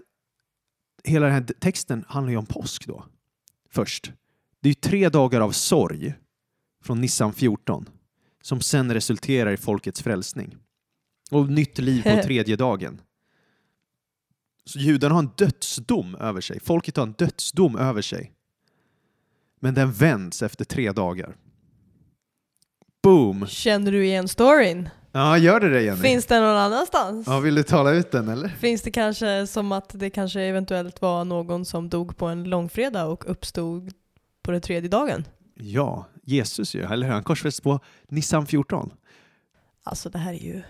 hela 1.03 1.25
den 1.25 1.35
här 1.35 1.45
texten 1.59 2.05
handlar 2.07 2.31
ju 2.31 2.37
om 2.37 2.45
påsk 2.45 2.87
då. 2.87 3.05
Först. 3.69 4.11
Det 4.59 4.67
är 4.67 4.71
ju 4.71 4.73
tre 4.73 5.09
dagar 5.09 5.41
av 5.41 5.51
sorg 5.51 6.13
från 6.83 7.01
Nissan 7.01 7.33
14 7.33 7.89
som 8.41 8.61
sen 8.61 8.93
resulterar 8.93 9.51
i 9.51 9.57
folkets 9.57 10.01
frälsning. 10.01 10.57
Och 11.31 11.49
nytt 11.49 11.77
liv 11.77 12.03
på 12.03 12.21
tredje 12.23 12.55
dagen. 12.55 13.01
Så 14.65 14.79
judarna 14.79 15.15
har 15.15 15.19
en 15.19 15.31
dödsdom 15.37 16.15
över 16.15 16.41
sig. 16.41 16.59
Folket 16.59 16.97
har 16.97 17.03
en 17.03 17.13
dödsdom 17.13 17.75
över 17.75 18.01
sig. 18.01 18.31
Men 19.59 19.73
den 19.73 19.91
vänds 19.91 20.43
efter 20.43 20.65
tre 20.65 20.91
dagar. 20.91 21.35
Boom! 23.03 23.47
Känner 23.47 23.91
du 23.91 24.05
igen 24.05 24.27
storyn? 24.27 24.89
Ja, 25.15 25.37
gör 25.37 25.59
det 25.59 25.69
det 25.69 25.81
Jenny? 25.81 26.01
Finns 26.01 26.25
den 26.25 26.43
någon 26.43 26.57
annanstans? 26.57 27.27
Ja, 27.27 27.39
vill 27.39 27.55
du 27.55 27.63
tala 27.63 27.91
ut 27.91 28.11
den 28.11 28.29
eller? 28.29 28.47
Finns 28.47 28.81
det 28.81 28.91
kanske 28.91 29.47
som 29.47 29.71
att 29.71 29.99
det 29.99 30.09
kanske 30.09 30.41
eventuellt 30.41 31.01
var 31.01 31.25
någon 31.25 31.65
som 31.65 31.89
dog 31.89 32.17
på 32.17 32.25
en 32.25 32.43
långfredag 32.43 33.11
och 33.11 33.29
uppstod 33.29 33.93
på 34.41 34.51
den 34.51 34.61
tredje 34.61 34.89
dagen? 34.89 35.25
Ja, 35.55 36.07
Jesus 36.23 36.75
ju, 36.75 36.83
eller 36.83 37.05
hur? 37.05 37.13
Han 37.13 37.23
korsfästs 37.23 37.61
på 37.61 37.79
Nissan 38.09 38.47
14. 38.47 38.91
Alltså 39.83 40.09
det 40.09 40.17
här 40.17 40.33
är 40.33 40.43
ju 40.43 40.61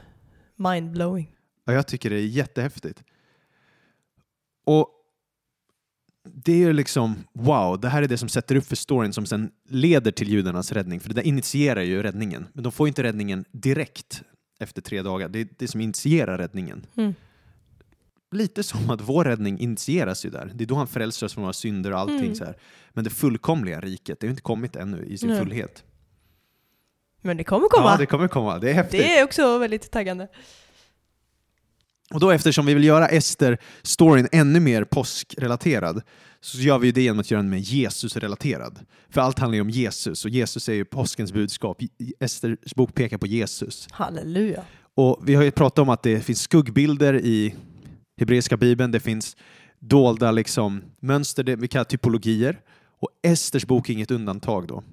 mindblowing. 0.55 1.35
Ja, 1.65 1.73
jag 1.73 1.87
tycker 1.87 2.09
det 2.09 2.15
är 2.15 2.25
jättehäftigt. 2.25 3.03
Och 4.65 4.89
det 6.23 6.53
är 6.53 6.57
ju 6.57 6.73
liksom, 6.73 7.15
wow, 7.33 7.79
det 7.79 7.89
här 7.89 8.03
är 8.03 8.07
det 8.07 8.17
som 8.17 8.29
sätter 8.29 8.55
upp 8.55 8.65
för 8.65 8.75
storyn 8.75 9.13
som 9.13 9.25
sen 9.25 9.51
leder 9.69 10.11
till 10.11 10.29
judarnas 10.29 10.71
räddning. 10.71 10.99
För 10.99 11.09
det 11.09 11.15
där 11.15 11.27
initierar 11.27 11.81
ju 11.81 12.03
räddningen. 12.03 12.47
Men 12.53 12.63
de 12.63 12.71
får 12.71 12.87
inte 12.87 13.03
räddningen 13.03 13.45
direkt 13.51 14.23
efter 14.59 14.81
tre 14.81 15.01
dagar. 15.01 15.29
Det 15.29 15.39
är 15.39 15.47
det 15.57 15.67
som 15.67 15.81
initierar 15.81 16.37
räddningen. 16.37 16.85
Mm. 16.95 17.13
Lite 18.31 18.63
som 18.63 18.89
att 18.89 19.01
vår 19.01 19.23
räddning 19.25 19.59
initieras 19.59 20.25
ju 20.25 20.29
där. 20.29 20.51
Det 20.55 20.63
är 20.63 20.65
då 20.65 20.75
han 20.75 20.87
frälser 20.87 21.25
oss 21.25 21.33
från 21.33 21.43
våra 21.43 21.53
synder 21.53 21.91
och 21.91 21.99
allting 21.99 22.19
Mm. 22.19 22.35
så 22.35 22.45
här. 22.45 22.57
Men 22.89 23.03
det 23.03 23.09
fullkomliga 23.09 23.81
riket, 23.81 24.19
det 24.19 24.27
har 24.27 24.29
inte 24.29 24.41
kommit 24.41 24.75
ännu 24.75 25.05
i 25.05 25.17
sin 25.17 25.29
Nej. 25.29 25.39
fullhet. 25.39 25.83
Men 27.21 27.37
det 27.37 27.43
kommer 27.43 27.67
komma. 27.67 27.89
Ja, 27.91 27.97
det 27.97 28.05
kommer 28.05 28.27
komma. 28.27 28.59
Det 28.59 28.69
är 28.69 28.73
häftigt. 28.73 28.99
det 28.99 29.17
är 29.19 29.23
också 29.23 29.57
väldigt 29.57 29.91
taggande. 29.91 30.27
Och 32.13 32.19
då 32.19 32.31
eftersom 32.31 32.65
vi 32.65 32.73
vill 32.73 32.83
göra 32.83 33.07
Ester-storyn 33.07 34.27
ännu 34.31 34.59
mer 34.59 34.83
påskrelaterad 34.83 36.01
så 36.43 36.57
gör 36.57 36.79
vi 36.79 36.91
det 36.91 37.01
genom 37.01 37.19
att 37.19 37.31
göra 37.31 37.41
den 37.41 37.49
mer 37.49 37.57
Jesus-relaterad. 37.57 38.79
För 39.09 39.21
allt 39.21 39.39
handlar 39.39 39.55
ju 39.55 39.61
om 39.61 39.69
Jesus 39.69 40.25
och 40.25 40.31
Jesus 40.31 40.69
är 40.69 40.73
ju 40.73 40.85
påskens 40.85 41.33
budskap. 41.33 41.81
Esters 42.19 42.75
bok 42.75 42.93
pekar 42.93 43.17
på 43.17 43.27
Jesus. 43.27 43.87
Halleluja. 43.91 44.63
Och 44.93 45.21
vi 45.25 45.35
har 45.35 45.43
ju 45.43 45.51
pratat 45.51 45.79
om 45.79 45.89
att 45.89 46.03
det 46.03 46.21
finns 46.21 46.41
skuggbilder 46.41 47.13
i 47.13 47.55
hebreiska 48.17 48.57
bibeln, 48.57 48.91
det 48.91 48.99
finns 48.99 49.37
dolda 49.79 50.31
liksom, 50.31 50.83
mönster, 50.99 51.43
det 51.43 51.55
vi 51.55 51.67
kallar 51.67 51.83
typologier. 51.83 52.61
Och 52.99 53.09
Esters 53.21 53.65
bok 53.65 53.89
är 53.89 53.93
inget 53.93 54.11
undantag 54.11 54.67
då. 54.67 54.83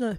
Nej. 0.00 0.16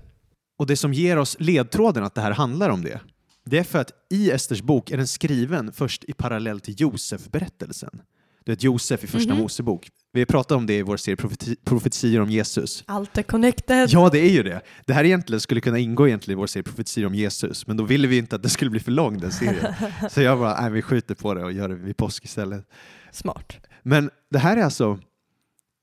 Och 0.58 0.68
det 0.68 0.78
som 0.78 0.94
ger 0.94 1.18
oss 1.18 1.36
ledtråden 1.40 2.04
att 2.04 2.16
det 2.16 2.22
här 2.22 2.32
handlar 2.32 2.70
om 2.70 2.84
det, 2.84 3.00
det 3.46 3.58
är 3.58 3.64
för 3.64 3.80
att 3.80 3.92
i 4.10 4.32
Esters 4.32 4.62
bok 4.62 4.92
är 4.92 4.98
den 4.98 5.08
skriven 5.08 5.72
först 5.72 6.04
i 6.04 6.14
parallell 6.14 6.60
till 6.60 6.76
Josef-berättelsen. 6.82 8.02
Du 8.46 8.52
vet 8.52 8.64
Josef 8.64 9.04
i 9.04 9.08
Första 9.08 9.34
Mhm. 9.34 9.42
Mosebok. 9.42 9.90
Vi 10.12 10.22
har 10.22 10.26
pratat 10.26 10.52
om 10.58 10.66
det 10.66 10.78
i 10.78 10.82
vår 10.82 10.98
serie 10.98 11.16
profeti- 11.16 11.56
profetior 11.66 12.22
om 12.22 12.30
Jesus. 12.30 12.84
Allt 12.88 13.18
är 13.18 13.24
connected. 13.24 13.90
Ja, 13.90 14.10
det 14.10 14.20
är 14.20 14.30
ju 14.30 14.44
det. 14.44 14.62
Det 14.86 14.94
här 14.94 15.04
egentligen 15.04 15.40
skulle 15.42 15.62
kunna 15.62 15.80
ingå 15.80 16.08
egentligen 16.08 16.38
i 16.38 16.42
vår 16.42 16.48
serie 16.48 16.64
profetior 16.64 17.06
om 17.06 17.16
Jesus, 17.16 17.68
men 17.68 17.78
då 17.78 17.84
ville 17.84 18.08
vi 18.08 18.18
inte 18.18 18.36
att 18.36 18.44
det 18.44 18.50
skulle 18.50 18.72
bli 18.72 18.80
för 18.80 18.92
lång 18.92 19.18
den 19.18 19.32
serien. 19.32 19.74
Så 20.10 20.22
jag 20.22 20.40
bara, 20.40 20.62
nej, 20.62 20.72
vi 20.72 20.82
skjuter 20.82 21.16
på 21.16 21.34
det 21.34 21.44
och 21.44 21.52
gör 21.52 21.70
det 21.70 21.76
vid 21.76 21.98
påsk 21.98 22.26
istället. 22.26 22.68
Smart. 23.12 23.54
Men 23.84 24.10
det 24.32 24.40
här 24.40 24.58
är 24.58 24.62
alltså, 24.64 25.00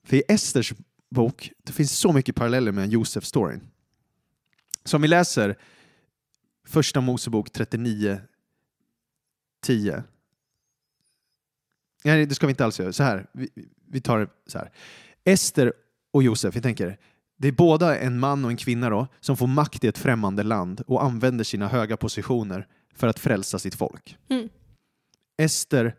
för 0.07 0.17
i 0.17 0.23
Esters 0.29 0.73
bok, 1.11 1.51
det 1.65 1.73
finns 1.73 1.99
så 1.99 2.13
mycket 2.13 2.35
paralleller 2.37 2.73
med 2.73 2.91
Josef-storyn. 2.91 3.61
Så 4.85 4.97
om 4.97 5.03
vi 5.03 5.09
läser 5.09 5.57
Första 6.69 7.01
Mosebok 7.01 7.53
39, 7.53 8.21
10. 9.63 10.03
Nej, 12.05 12.27
det 12.27 12.35
ska 12.35 12.47
vi 12.47 12.51
inte 12.51 12.65
alls 12.65 12.81
göra. 12.81 12.93
Så 12.93 13.03
här, 13.03 13.27
vi, 13.33 13.49
vi 13.89 14.01
tar 14.01 14.19
det 14.19 14.29
så 14.47 14.59
här. 14.59 14.71
Ester 15.25 15.73
och 16.13 16.23
Josef, 16.23 16.57
vi 16.57 16.61
tänker, 16.61 16.99
det 17.39 17.49
är 17.49 17.53
båda 17.53 17.99
en 17.99 18.19
man 18.19 18.45
och 18.45 18.51
en 18.51 18.57
kvinna 18.57 18.91
då, 18.91 19.07
som 19.21 19.37
får 19.37 19.47
makt 19.47 19.85
i 19.85 19.89
ett 19.89 19.99
främmande 19.99 20.43
land 20.43 20.83
och 20.87 21.05
använder 21.05 21.45
sina 21.45 21.69
höga 21.69 21.97
positioner 21.97 22.67
för 22.95 23.07
att 23.07 23.19
frälsa 23.19 23.59
sitt 23.59 23.75
folk. 23.75 24.17
Mm. 24.29 24.49
Ester, 25.39 25.95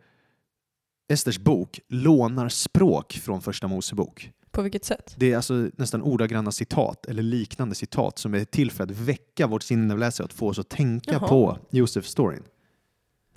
Esters 1.11 1.39
bok 1.39 1.79
lånar 1.87 2.49
språk 2.49 3.13
från 3.23 3.41
Första 3.41 3.67
Mosebok. 3.67 4.31
På 4.51 4.61
vilket 4.61 4.85
sätt? 4.85 5.13
Det 5.17 5.31
är 5.31 5.35
alltså 5.35 5.69
nästan 5.77 6.01
ordagranna 6.01 6.51
citat 6.51 7.05
eller 7.05 7.23
liknande 7.23 7.75
citat 7.75 8.17
som 8.17 8.33
är 8.33 8.45
till 8.45 8.71
för 8.71 8.83
att 8.83 8.91
väcka 8.91 9.47
vårt 9.47 9.63
sinneläsare 9.63 10.25
att 10.25 10.33
få 10.33 10.47
oss 10.47 10.59
att 10.59 10.69
tänka 10.69 11.11
Jaha. 11.11 11.27
på 11.27 11.57
Josef-storyn. 11.69 12.43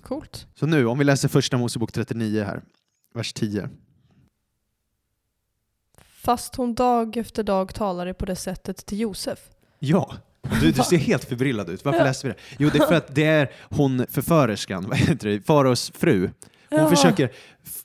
Coolt. 0.05 0.47
Så 0.55 0.67
nu, 0.67 0.87
om 0.87 0.99
vi 0.99 1.05
läser 1.05 1.29
Första 1.29 1.57
Mosebok 1.57 1.93
39 1.93 2.45
här, 2.45 2.63
vers 3.15 3.33
10. 3.33 3.69
Fast 6.23 6.55
hon 6.55 6.75
dag 6.75 7.17
efter 7.17 7.43
dag 7.43 7.75
talade 7.75 8.15
på 8.15 8.27
det 8.27 8.37
sättet 8.37 8.87
till 8.87 9.01
Josef. 9.01 9.39
Ja, 9.79 10.15
du, 10.61 10.73
du 10.73 10.83
ser 10.83 10.97
helt 10.97 11.25
förbryllad 11.25 11.69
ut. 11.71 11.85
Varför 11.85 12.05
läser 12.05 12.29
vi 12.29 12.35
det? 12.35 12.41
Jo, 12.59 12.71
det 12.73 12.79
är 12.79 12.87
för 12.87 12.95
att 12.95 13.15
det 13.15 13.25
är 13.25 13.53
hon 13.71 14.07
förförerskan, 14.11 14.85
vad 14.89 14.99
heter 14.99 15.29
det, 15.29 15.43
faraos 15.47 15.93
fru. 15.95 16.31
Hon 16.71 16.79
Ja. 16.79 16.89
försöker 16.91 17.33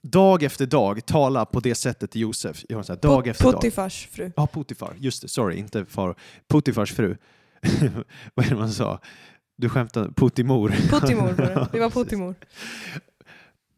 dag 0.02 0.44
efter 0.44 0.66
dag 0.66 1.06
tala 1.06 1.46
på 1.46 1.60
det 1.60 1.76
sättet 1.76 2.12
till 2.12 2.22
Josef. 2.22 2.64
Hon 2.70 2.84
så 2.84 2.94
här, 2.94 3.00
dag 3.00 3.24
Pot- 3.24 3.30
efter 3.30 3.44
dag. 3.46 3.54
Potifars 3.54 4.08
fru. 4.12 4.32
Ja, 4.36 4.48
Potifar. 4.48 4.94
Just 5.00 5.22
det, 5.22 5.28
sorry, 5.28 5.58
inte 5.58 5.86
far. 5.86 6.16
Potifars 6.48 6.94
fru. 6.94 7.18
Vad 8.34 8.46
är 8.46 8.50
det 8.50 8.56
man 8.56 8.72
sa? 8.72 9.00
Du 9.60 9.70
skämtade. 9.70 10.12
Putimor 10.14 10.62
var 10.62 10.70
det. 10.70 11.68
Det 11.72 11.80
var. 11.80 11.90
Putimor. 11.90 12.36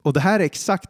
Och 0.02 0.13
det 0.13 0.20
här 0.20 0.39
är 0.39 0.44
exakt 0.44 0.89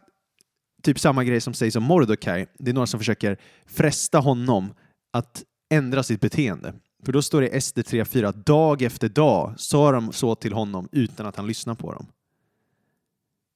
typ 0.82 0.98
samma 0.98 1.24
grej 1.24 1.40
som 1.40 1.54
sägs 1.54 1.76
om 1.76 1.82
Mordecai. 1.82 2.46
Det 2.58 2.70
är 2.70 2.74
några 2.74 2.86
som 2.86 3.00
försöker 3.00 3.36
fresta 3.66 4.18
honom 4.18 4.74
att 5.12 5.42
ändra 5.70 6.02
sitt 6.02 6.20
beteende. 6.20 6.74
För 7.04 7.12
då 7.12 7.22
står 7.22 7.40
det 7.40 7.48
i 7.48 7.60
SD 7.60 7.78
3.4 7.78 8.26
att 8.26 8.46
dag 8.46 8.82
efter 8.82 9.08
dag 9.08 9.54
sa 9.56 9.92
de 9.92 10.12
så 10.12 10.34
till 10.34 10.52
honom 10.52 10.88
utan 10.92 11.26
att 11.26 11.36
han 11.36 11.46
lyssnar 11.46 11.74
på 11.74 11.92
dem. 11.92 12.06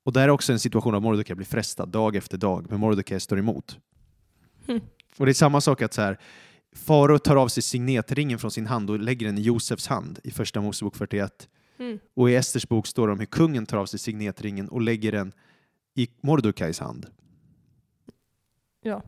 Och 0.04 0.12
det 0.12 0.20
här 0.20 0.28
är 0.28 0.32
också 0.32 0.52
en 0.52 0.58
situation 0.58 0.92
där 0.92 1.00
Mordecai 1.00 1.36
blir 1.36 1.46
frestad 1.46 1.88
dag 1.88 2.16
efter 2.16 2.38
dag, 2.38 2.66
men 2.70 2.80
Mordecai 2.80 3.20
står 3.20 3.38
emot. 3.38 3.78
Hmm. 4.66 4.80
Och 5.16 5.26
det 5.26 5.32
är 5.32 5.34
samma 5.34 5.60
sak 5.60 5.82
att 5.82 5.94
så 5.94 6.02
här, 6.02 6.18
Farao 6.76 7.18
tar 7.18 7.36
av 7.36 7.48
sig 7.48 7.62
signetringen 7.62 8.38
från 8.38 8.50
sin 8.50 8.66
hand 8.66 8.90
och 8.90 8.98
lägger 8.98 9.26
den 9.26 9.38
i 9.38 9.40
Josefs 9.40 9.86
hand 9.86 10.18
i 10.24 10.30
Första 10.30 10.60
Mosebok 10.60 10.96
41. 10.96 11.48
Mm. 11.78 11.98
Och 12.14 12.30
i 12.30 12.34
Esters 12.34 12.68
bok 12.68 12.86
står 12.86 13.06
det 13.06 13.12
om 13.12 13.18
hur 13.18 13.26
kungen 13.26 13.66
tar 13.66 13.78
av 13.78 13.86
sig 13.86 13.98
signetringen 13.98 14.68
och 14.68 14.80
lägger 14.80 15.12
den 15.12 15.32
i 15.94 16.08
Mordokais 16.20 16.80
hand. 16.80 17.06
Ja. 18.82 19.02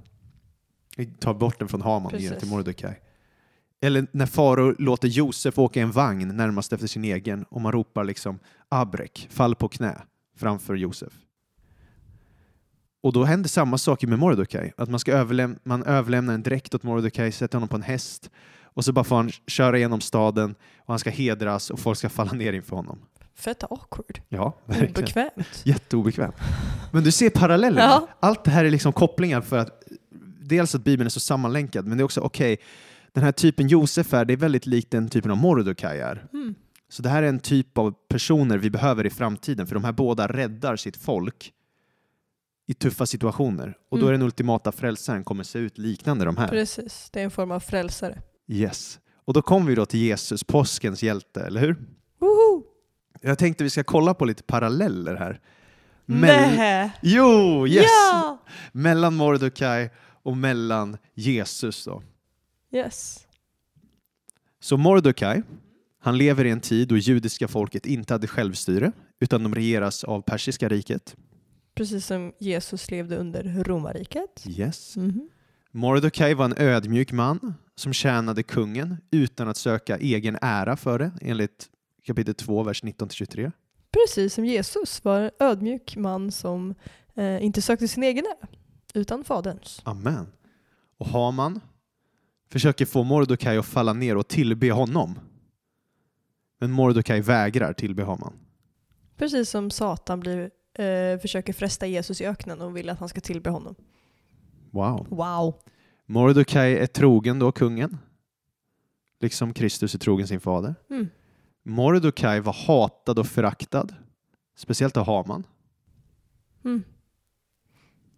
Tar 1.21 1.35
bort 1.35 1.59
den 1.59 1.69
från 1.69 1.83
Haman 1.83 2.15
och 2.15 2.21
ger 2.21 2.31
den 2.31 2.41
till 2.41 2.49
Mordokaj. 2.49 3.01
Eller 3.81 4.07
när 4.13 4.27
farao 4.27 4.75
låter 4.79 5.09
Josef 5.09 5.59
åka 5.59 5.81
i 5.81 5.83
en 5.83 5.91
vagn 5.91 6.37
närmast 6.37 6.73
efter 6.73 6.87
sin 6.87 7.05
egen 7.05 7.45
och 7.45 7.61
man 7.61 7.73
ropar 7.73 8.05
liksom 8.05 8.39
Abrek, 8.69 9.29
fall 9.31 9.55
på 9.55 9.69
knä 9.69 10.03
framför 10.37 10.75
Josef. 10.75 11.13
Och 13.03 13.13
då 13.13 13.25
händer 13.25 13.49
samma 13.49 13.79
sak 13.79 14.03
med 14.03 14.19
Mordokaj, 14.19 14.73
att 14.77 14.89
man, 14.89 15.01
ska 15.01 15.13
överläm- 15.13 15.59
man 15.63 15.83
överlämnar 15.83 16.35
en 16.35 16.43
dräkt 16.43 16.75
åt 16.75 16.83
Mordokaj, 16.83 17.33
sätter 17.33 17.57
honom 17.59 17.69
på 17.69 17.77
en 17.77 17.83
häst 17.83 18.31
och 18.63 18.85
så 18.85 18.93
bara 18.93 19.05
får 19.05 19.17
han 19.17 19.31
köra 19.47 19.79
genom 19.79 20.01
staden 20.01 20.55
och 20.79 20.93
han 20.93 20.99
ska 20.99 21.11
hedras 21.11 21.71
och 21.71 21.79
folk 21.81 21.99
ska 21.99 22.09
falla 22.09 22.33
ner 22.33 22.53
inför 22.53 22.77
honom. 22.77 22.99
Fett 23.35 23.63
awkward. 23.63 24.21
Ja, 24.29 24.59
verkligen. 24.65 24.91
Obekvämt. 24.91 25.63
Jätteobekväm. 25.65 26.33
Men 26.93 27.05
du 27.05 27.13
ser 27.13 27.31
parallellerna. 27.31 27.83
Ja. 27.87 28.09
Allt 28.21 28.45
det 28.45 28.51
här 28.51 28.65
är 28.65 28.71
liksom 28.71 28.93
kopplingar 28.93 29.41
för 29.41 29.59
att 29.59 29.83
dels 30.41 30.75
att 30.75 30.85
Bibeln 30.85 31.07
är 31.07 31.11
så 31.11 31.21
sammanlänkad, 31.21 31.87
men 31.87 31.99
det 31.99 32.03
är 32.03 32.05
också 32.05 32.21
okej, 32.21 32.57
den 33.13 33.25
här 33.25 33.33
typen 33.33 33.69
Josef 33.69 34.15
är, 34.15 34.25
det 34.25 34.33
är 34.33 34.37
väldigt 34.37 34.67
likt 34.67 34.91
den 34.91 35.09
typen 35.09 35.31
av 35.31 35.37
Mordecai 35.37 36.01
är. 36.01 36.27
Mm. 36.33 36.55
Så 36.89 37.03
det 37.03 37.09
här 37.09 37.23
är 37.23 37.29
en 37.29 37.41
typ 37.41 37.79
av 37.79 37.95
personer 38.09 38.59
vi 38.59 38.71
behöver 38.71 39.07
i 39.07 39.11
framtiden, 39.11 39.67
för 39.67 39.75
de 39.75 39.85
här 39.85 39.93
båda 39.93 40.27
räddar 40.27 40.77
sitt 40.77 40.97
folk 40.97 41.53
i 42.71 42.75
tuffa 42.75 43.07
situationer. 43.07 43.77
Och 43.91 43.99
då 43.99 44.05
Mm. 44.07 44.09
är 44.09 44.13
den 44.19 44.23
ultimata 44.27 44.73
frälsaren 44.73 45.25
kommer 45.25 45.45
se 45.45 45.59
ut 45.59 45.79
liknande 45.79 46.25
de 46.25 46.37
här. 46.37 46.49
Precis, 46.49 47.11
det 47.13 47.21
är 47.21 47.25
en 47.25 47.31
form 47.31 47.51
av 47.51 47.61
frälsare. 47.61 48.23
Yes. 48.49 48.99
Och 49.25 49.35
då 49.35 49.43
kommer 49.43 49.67
vi 49.69 49.75
då 49.75 49.87
till 49.87 50.01
Jesus, 50.01 50.45
påskens 50.45 51.03
hjälte, 51.03 51.41
eller 51.41 51.61
hur? 51.61 51.77
Woho! 52.21 52.63
Jag 53.21 53.39
tänkte 53.39 53.65
vi 53.65 53.71
ska 53.71 53.85
kolla 53.85 54.15
på 54.15 54.25
lite 54.25 54.43
paralleller 54.43 55.17
här. 55.17 55.41
Mell- 56.07 56.57
Nej! 56.57 56.93
Jo, 57.03 57.67
yes! 57.67 57.85
Ja! 57.87 58.39
Mellan 58.73 59.15
Mordecai 59.15 59.91
och 60.23 60.37
mellan 60.37 60.97
Jesus 61.15 61.85
då. 61.85 62.03
Yes. 62.73 63.27
Så 64.61 64.77
Mordecai, 64.77 65.43
han 66.01 66.19
lever 66.19 66.45
i 66.45 66.51
en 66.51 66.61
tid 66.61 66.89
då 66.89 66.97
judiska 66.97 67.49
folket 67.49 67.87
inte 67.87 68.15
hade 68.15 68.27
självstyre, 68.27 68.93
utan 69.21 69.43
de 69.43 69.55
regeras 69.55 70.05
av 70.05 70.21
persiska 70.23 70.69
riket. 70.69 71.17
Precis 71.79 72.07
som 72.07 72.33
Jesus 72.39 72.91
levde 72.91 73.17
under 73.17 73.65
romarriket. 73.65 74.45
Yes. 74.47 74.97
Mhm. 74.97 75.29
Mordecai 75.71 76.35
var 76.35 76.45
en 76.45 76.55
ödmjuk 76.59 77.13
man 77.13 77.55
som 77.75 77.93
tjänade 77.93 78.43
kungen 78.43 78.97
utan 79.11 79.49
att 79.49 79.57
söka 79.57 79.99
egen 79.99 80.39
ära 80.43 80.77
för 80.77 80.99
det, 80.99 81.11
enligt 81.21 81.69
kapitel 82.07 82.35
2, 82.35 82.63
vers 82.63 82.83
19-23. 82.83 83.53
Precis 83.93 84.35
som 84.35 84.45
Jesus 84.45 85.05
var 85.05 85.21
en 85.21 85.31
ödmjuk 85.39 85.97
man 85.97 86.33
som 86.33 86.75
eh, 87.15 87.45
inte 87.45 87.63
sökte 87.63 87.89
sin 87.89 88.03
egen 88.03 88.25
ära, 88.25 88.49
utan 88.95 89.25
faderns. 89.25 89.81
Amen. 89.85 90.27
Och 90.99 91.07
Haman 91.07 91.61
försöker 92.51 92.87
få 92.87 93.03
Mordecai 93.03 93.59
att 93.59 93.67
falla 93.67 93.93
ner 93.93 94.17
och 94.17 94.29
tillbe 94.29 94.71
honom. 94.71 95.19
Men 96.61 96.71
Mordecai 96.71 97.21
vägrar 97.21 97.73
tillbe 97.73 98.05
Haman. 98.05 98.33
Precis 99.17 99.51
som 99.51 99.71
Satan 99.71 100.21
blir, 100.21 100.51
eh, 100.79 101.19
försöker 101.19 101.53
fresta 101.53 101.87
Jesus 101.87 102.21
i 102.21 102.27
öknen 102.27 102.61
och 102.61 102.77
vill 102.77 102.91
att 102.91 102.99
han 102.99 103.09
ska 103.09 103.21
tillbe 103.21 103.51
honom. 103.51 103.75
Wow. 104.71 105.07
Wow. 105.11 105.55
Mordecai 106.07 106.79
är 106.79 106.87
trogen 106.87 107.39
då 107.39 107.53
kungen, 107.53 107.99
liksom 109.21 109.53
Kristus 109.55 109.95
är 109.95 109.99
trogen 109.99 110.29
sin 110.29 110.41
fader. 110.41 110.75
Mm. 110.91 111.09
Mordecai 111.63 112.41
var 112.41 112.53
hatad 112.67 113.19
och 113.19 113.27
föraktad, 113.27 113.95
speciellt 114.57 114.97
av 114.97 115.07
Haman. 115.07 115.47
Mm. 116.65 116.83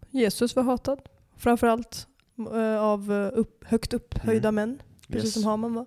Jesus 0.09 0.55
var 0.55 0.63
hatad, 0.63 0.99
framförallt 1.37 2.07
eh, 2.53 2.81
av 2.81 3.11
eh, 3.11 3.39
upp, 3.39 3.63
högt 3.67 3.93
upphöjda 3.93 4.51
män, 4.51 4.81
precis 5.07 5.25
Yes. 5.25 5.33
som 5.33 5.43
Haman 5.43 5.73
var. 5.73 5.85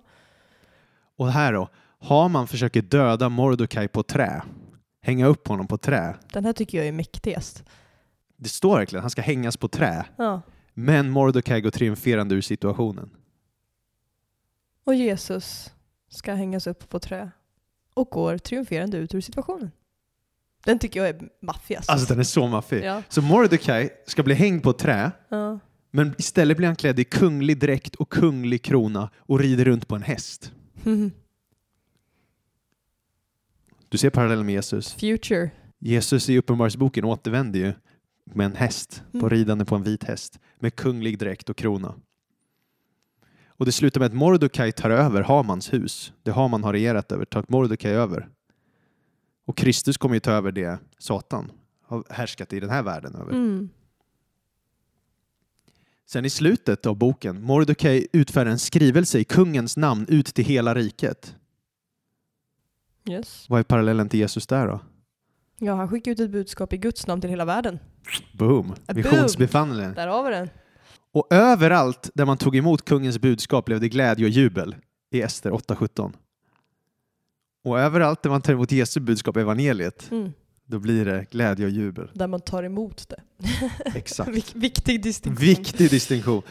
Och 1.15 1.31
här 1.31 1.53
då, 1.53 1.69
Haman 1.99 2.47
försöker 2.47 2.81
döda 2.81 3.29
Mordecai 3.29 3.87
på 3.87 4.03
trä, 4.03 4.43
hänga 5.05 5.25
upp 5.25 5.47
honom 5.47 5.67
på 5.67 5.77
trä. 5.77 6.15
Den 6.33 6.45
här 6.45 6.53
tycker 6.53 6.77
jag 6.77 6.87
är 6.87 6.91
mäktigast. 6.91 7.63
Det 8.37 8.49
står 8.49 8.77
verkligen, 8.77 9.01
han 9.03 9.09
ska 9.09 9.21
hängas 9.21 9.57
på 9.57 9.67
trä. 9.67 10.05
Ja. 10.17 10.41
Men 10.73 11.09
Mordecai 11.09 11.61
går 11.61 11.71
triumferande 11.71 12.35
ur 12.35 12.41
situationen. 12.41 13.09
Och 14.85 14.95
Jesus 14.95 15.71
ska 16.09 16.33
hängas 16.33 16.67
upp 16.67 16.89
på 16.89 16.99
trä 16.99 17.31
och 17.93 18.09
går 18.09 18.37
triumferande 18.37 18.97
ut 18.97 19.13
ur 19.15 19.21
situationen. 19.21 19.71
Den 20.65 20.79
tycker 20.79 20.99
jag 20.99 21.09
är 21.09 21.29
maffiast. 21.41 21.89
Alltså 21.89 22.07
den 22.07 22.19
är 22.19 22.23
så 22.23 22.47
maffig. 22.47 22.83
ja. 22.83 23.03
Så 23.09 23.21
Mordecai 23.21 23.89
ska 24.07 24.23
bli 24.23 24.33
hängd 24.33 24.63
på 24.63 24.73
trä, 24.73 25.11
Ja. 25.29 25.59
men 25.91 26.15
istället 26.17 26.57
blir 26.57 26.67
han 26.67 26.75
klädd 26.75 26.99
i 26.99 27.03
kunglig 27.03 27.59
dräkt 27.59 27.95
och 27.95 28.09
kunglig 28.11 28.63
krona 28.63 29.09
och 29.17 29.39
rider 29.39 29.65
runt 29.65 29.87
på 29.87 29.95
en 29.95 30.01
häst. 30.03 30.51
Du 33.89 33.97
ser 33.97 34.09
parallellen 34.09 34.45
med 34.45 34.55
Jesus. 34.55 34.93
Future. 34.93 35.51
Jesus 35.79 36.29
i 36.29 36.37
Uppenbarelseboken 36.37 37.05
återvänder 37.05 37.59
ju 37.59 37.73
med 38.33 38.45
en 38.45 38.55
häst, 38.55 39.03
på 39.11 39.17
Mm. 39.17 39.29
ridande 39.29 39.65
på 39.65 39.75
en 39.75 39.83
vit 39.83 40.03
häst, 40.03 40.39
med 40.59 40.75
kunglig 40.75 41.19
dräkt 41.19 41.49
och 41.49 41.57
krona. 41.57 41.95
Och 43.47 43.65
det 43.65 43.71
slutar 43.71 43.99
med 43.99 44.07
att 44.07 44.13
Mordecai 44.13 44.71
tar 44.71 44.89
över 44.89 45.21
Hamans 45.21 45.73
hus. 45.73 46.13
Det 46.23 46.31
Haman 46.31 46.63
har 46.63 46.73
regerat 46.73 47.11
över 47.11 47.25
tar 47.25 47.45
Mordecai 47.47 47.91
över. 47.91 48.29
Och 49.45 49.57
Kristus 49.57 49.97
kommer 49.97 50.15
ju 50.15 50.19
ta 50.19 50.31
över 50.31 50.51
det 50.51 50.79
Satan 50.97 51.51
har 51.87 52.03
härskat 52.09 52.53
i 52.53 52.59
den 52.59 52.69
här 52.69 52.83
världen 52.83 53.15
över. 53.15 53.33
Mm. 53.33 53.69
Sen 56.05 56.25
i 56.25 56.29
slutet 56.29 56.85
av 56.85 56.95
boken, 56.97 57.41
Mordecai 57.41 58.07
utfärdar 58.13 58.51
en 58.51 58.59
skrivelse 58.59 59.19
i 59.19 59.23
kungens 59.23 59.77
namn 59.77 60.05
ut 60.09 60.25
till 60.25 60.45
hela 60.45 60.75
riket. 60.75 61.35
Yes. 63.09 63.45
Vad 63.49 63.59
är 63.59 63.63
parallellen 63.63 64.09
till 64.09 64.19
Jesus 64.19 64.47
där 64.47 64.67
då? 64.67 64.79
Ja, 65.59 65.75
han 65.75 65.89
skickar 65.89 66.11
ut 66.11 66.19
ett 66.19 66.29
budskap 66.31 66.73
i 66.73 66.77
Guds 66.77 67.07
namn 67.07 67.21
till 67.21 67.29
hela 67.29 67.45
världen. 67.45 67.79
Boom! 68.33 68.75
Missionsbefallningen. 68.95 69.93
Där 69.93 70.07
har 70.07 70.23
vi 70.23 70.29
den. 70.29 70.49
Och 71.11 71.27
överallt 71.33 72.09
där 72.13 72.25
man 72.25 72.37
tog 72.37 72.55
emot 72.55 72.85
kungens 72.85 73.19
budskap 73.19 73.65
blev 73.65 73.79
det 73.79 73.89
glädje 73.89 74.25
och 74.25 74.29
jubel 74.31 74.75
i 75.11 75.21
Ester 75.21 75.51
8.17. 75.51 76.13
Och 77.63 77.79
överallt 77.79 78.23
där 78.23 78.29
man 78.29 78.41
tar 78.41 78.53
emot 78.53 78.71
Jesu 78.71 78.99
budskap, 78.99 79.37
evangeliet, 79.37 80.11
Mm. 80.11 80.31
då 80.65 80.79
blir 80.79 81.05
det 81.05 81.25
glädje 81.31 81.65
och 81.65 81.71
jubel. 81.71 82.09
Där 82.13 82.27
man 82.27 82.41
tar 82.41 82.63
emot 82.63 83.09
det. 83.09 83.21
Exakt. 83.95 84.29
Vik- 84.35 84.55
viktig 84.55 85.03
distinktion. 85.03 85.45
Viktig 85.47 85.89
distinktion. 85.89 86.41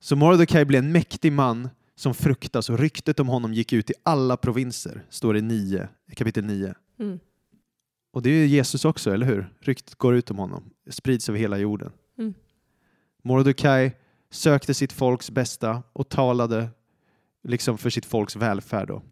Så 0.00 0.16
Mordecai 0.16 0.64
blev 0.64 0.84
en 0.84 0.92
mäktig 0.92 1.32
man 1.32 1.68
som 1.96 2.14
fruktas 2.14 2.70
och 2.70 2.78
ryktet 2.78 3.20
om 3.20 3.28
honom 3.28 3.54
gick 3.54 3.72
ut 3.72 3.90
i 3.90 3.94
alla 4.02 4.36
provinser, 4.36 5.06
står 5.10 5.32
det 5.32 5.38
i 5.38 5.42
9, 5.42 5.88
i 6.12 6.14
kapitel 6.14 6.44
9. 6.44 6.74
Mm. 6.98 7.18
Och 8.12 8.22
det 8.22 8.30
är 8.30 8.46
Jesus 8.46 8.84
också, 8.84 9.14
eller 9.14 9.26
hur? 9.26 9.52
Ryktet 9.60 9.94
går 9.94 10.14
ut 10.14 10.30
om 10.30 10.38
honom, 10.38 10.70
sprids 10.90 11.28
över 11.28 11.38
hela 11.38 11.58
jorden. 11.58 11.92
Mm. 12.18 12.34
Mordecai 13.22 13.92
sökte 14.30 14.74
sitt 14.74 14.92
folks 14.92 15.30
bästa 15.30 15.82
och 15.92 16.08
talade 16.08 16.68
liksom 17.42 17.78
för 17.78 17.90
sitt 17.90 18.06
folks 18.06 18.36
välfärd. 18.36 18.88
Då. 18.88 19.02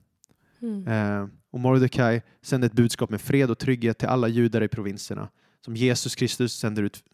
Mm. 0.62 0.88
Eh, 0.88 1.28
och 1.50 1.60
Mordecai 1.60 2.22
sände 2.42 2.66
ett 2.66 2.72
budskap 2.72 3.10
med 3.10 3.20
fred 3.20 3.50
och 3.50 3.58
trygghet 3.58 3.98
till 3.98 4.08
alla 4.08 4.28
judar 4.28 4.62
i 4.62 4.68
provinserna. 4.68 5.28
Som 5.64 5.76
Jesus 5.76 6.14
Kristus 6.14 6.52
sänder 6.52 6.82
ut 6.82 7.04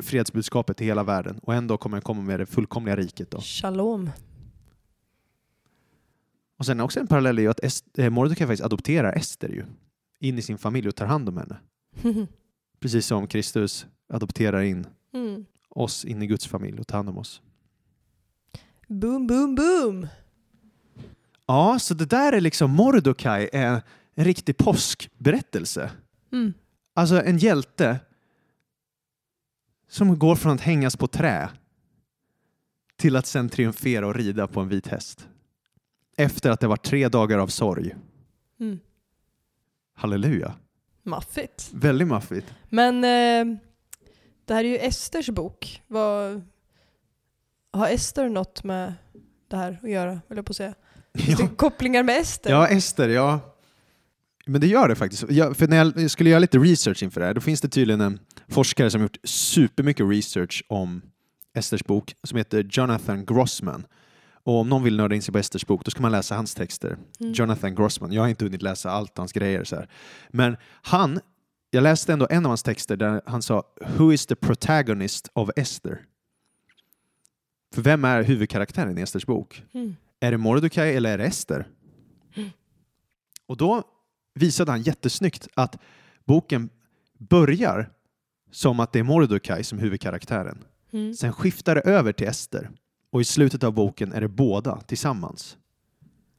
fredsbudskapet 0.00 0.76
till 0.76 0.86
hela 0.86 1.02
världen. 1.02 1.40
Och 1.42 1.54
en 1.54 1.66
dag 1.66 1.80
kommer 1.80 1.96
han 1.96 2.02
komma 2.02 2.22
med 2.22 2.40
det 2.40 2.46
fullkomliga 2.46 2.96
riket. 2.96 3.30
Då. 3.30 3.40
Shalom. 3.40 4.10
Och 6.62 6.66
sen 6.66 6.80
också 6.80 7.00
en 7.00 7.06
parallell 7.06 7.38
är 7.38 7.42
ju 7.42 7.48
att 7.48 7.60
Est- 7.60 7.98
eh, 7.98 8.10
Mordecai 8.10 8.46
faktiskt 8.46 8.64
adopterar 8.64 9.12
Ester 9.12 9.48
ju, 9.48 9.64
in 10.20 10.38
i 10.38 10.42
sin 10.42 10.58
familj 10.58 10.88
och 10.88 10.96
tar 10.96 11.06
hand 11.06 11.28
om 11.28 11.36
henne. 11.36 11.56
Precis 12.80 13.06
som 13.06 13.26
Kristus 13.26 13.86
adopterar 14.08 14.62
in 14.62 14.86
mm. 15.14 15.44
oss 15.68 16.04
in 16.04 16.22
i 16.22 16.26
Guds 16.26 16.46
familj 16.46 16.80
och 16.80 16.86
tar 16.86 16.96
hand 16.96 17.08
om 17.08 17.18
oss. 17.18 17.42
Boom, 18.88 19.26
boom, 19.26 19.54
boom. 19.54 20.06
Ja, 21.46 21.78
så 21.78 21.94
det 21.94 22.06
där 22.06 22.32
är 22.32 22.40
liksom 22.40 22.70
Mordecai 22.70 23.48
är 23.52 23.82
en 24.14 24.24
riktig 24.24 24.56
påskberättelse. 24.56 25.90
Mm. 26.32 26.52
Alltså 26.94 27.22
en 27.22 27.38
hjälte 27.38 28.00
som 29.88 30.18
går 30.18 30.36
från 30.36 30.52
att 30.52 30.60
hängas 30.60 30.96
på 30.96 31.06
trä 31.06 31.48
till 32.96 33.16
att 33.16 33.26
sen 33.26 33.48
triumfera 33.48 34.06
och 34.06 34.14
rida 34.14 34.46
på 34.46 34.60
en 34.60 34.68
vit 34.68 34.86
häst. 34.86 35.28
Efter 36.16 36.50
att 36.50 36.60
det 36.60 36.66
var 36.66 36.76
tre 36.76 37.08
dagar 37.08 37.38
av 37.38 37.46
sorg. 37.48 37.94
Mm. 38.60 38.78
Halleluja. 39.94 40.54
Maffigt. 41.02 41.70
Väldigt 41.72 42.08
maffigt. 42.08 42.54
Men 42.68 42.96
eh, 43.04 43.58
det 44.44 44.54
här 44.54 44.64
är 44.64 44.68
ju 44.68 44.76
Esters 44.76 45.28
bok. 45.28 45.82
Vad, 45.86 46.42
har 47.72 47.88
Ester 47.88 48.28
något 48.28 48.64
med 48.64 48.94
det 49.48 49.56
här 49.56 49.80
att 49.82 49.90
göra, 49.90 50.20
vill 50.28 50.36
jag 50.36 50.46
på 50.46 50.50
att 50.50 50.56
säga? 50.56 50.74
Ja, 51.12 51.48
kopplingar 51.56 52.02
med 52.02 52.20
Ester? 52.20 52.50
ja 52.50 52.68
Ester, 52.68 53.08
ja. 53.08 53.40
Men 54.46 54.60
det 54.60 54.66
gör 54.66 54.88
det 54.88 54.94
faktiskt. 54.94 55.30
Jag, 55.30 55.56
för 55.56 55.68
när 55.68 56.00
jag 56.00 56.10
skulle 56.10 56.30
göra 56.30 56.40
lite 56.40 56.58
research 56.58 57.02
inför 57.02 57.20
det 57.20 57.26
här, 57.26 57.34
då 57.34 57.40
finns 57.40 57.60
det 57.60 57.68
tydligen 57.68 58.00
en 58.00 58.18
forskare 58.48 58.90
som 58.90 59.02
gjort 59.02 59.16
supermycket 59.24 60.06
research 60.10 60.64
om 60.68 61.02
Esters 61.54 61.84
bok 61.84 62.14
som 62.24 62.38
heter 62.38 62.68
Jonathan 62.70 63.24
Grossman. 63.24 63.86
Och 64.44 64.60
om 64.60 64.68
någon 64.68 64.82
vill 64.82 64.96
nörda 64.96 65.14
in 65.14 65.22
sig 65.22 65.32
på 65.32 65.38
Esters 65.38 65.66
bok, 65.66 65.84
då 65.84 65.90
ska 65.90 66.02
man 66.02 66.12
läsa 66.12 66.34
hans 66.34 66.54
texter. 66.54 66.98
Mm. 67.20 67.32
Jonathan 67.32 67.74
Grossman. 67.74 68.12
Jag 68.12 68.22
har 68.22 68.28
inte 68.28 68.44
hunnit 68.44 68.62
läsa 68.62 68.90
allt 68.90 69.18
hans 69.18 69.32
grejer. 69.32 69.64
Så 69.64 69.76
här. 69.76 69.88
Men 70.30 70.56
han, 70.82 71.20
jag 71.70 71.82
läste 71.82 72.12
ändå 72.12 72.26
en 72.30 72.44
av 72.44 72.50
hans 72.50 72.62
texter 72.62 72.96
där 72.96 73.20
han 73.26 73.42
sa 73.42 73.62
Who 73.96 74.12
is 74.12 74.26
the 74.26 74.34
protagonist 74.36 75.28
of 75.32 75.50
Esther? 75.56 76.04
För 77.74 77.82
vem 77.82 78.04
är 78.04 78.22
huvudkaraktären 78.22 78.98
i 78.98 79.00
Esters 79.00 79.26
bok? 79.26 79.64
Mm. 79.74 79.96
Är 80.20 80.30
det 80.30 80.38
Mordecai 80.38 80.96
eller 80.96 81.12
är 81.12 81.18
det 81.18 81.24
Ester? 81.24 81.68
Och 83.46 83.56
då 83.56 83.82
visade 84.34 84.70
han 84.70 84.82
jättesnyggt 84.82 85.48
att 85.54 85.76
boken 86.24 86.70
börjar 87.18 87.90
som 88.50 88.80
att 88.80 88.92
det 88.92 88.98
är 88.98 89.02
Mordecai 89.02 89.64
som 89.64 89.78
huvudkaraktären. 89.78 90.64
Mm. 90.92 91.14
Sen 91.14 91.32
skiftar 91.32 91.74
det 91.74 91.80
över 91.80 92.12
till 92.12 92.26
Ester 92.26 92.70
och 93.12 93.20
i 93.20 93.24
slutet 93.24 93.64
av 93.64 93.72
boken 93.72 94.12
är 94.12 94.20
det 94.20 94.28
båda 94.28 94.80
tillsammans. 94.80 95.56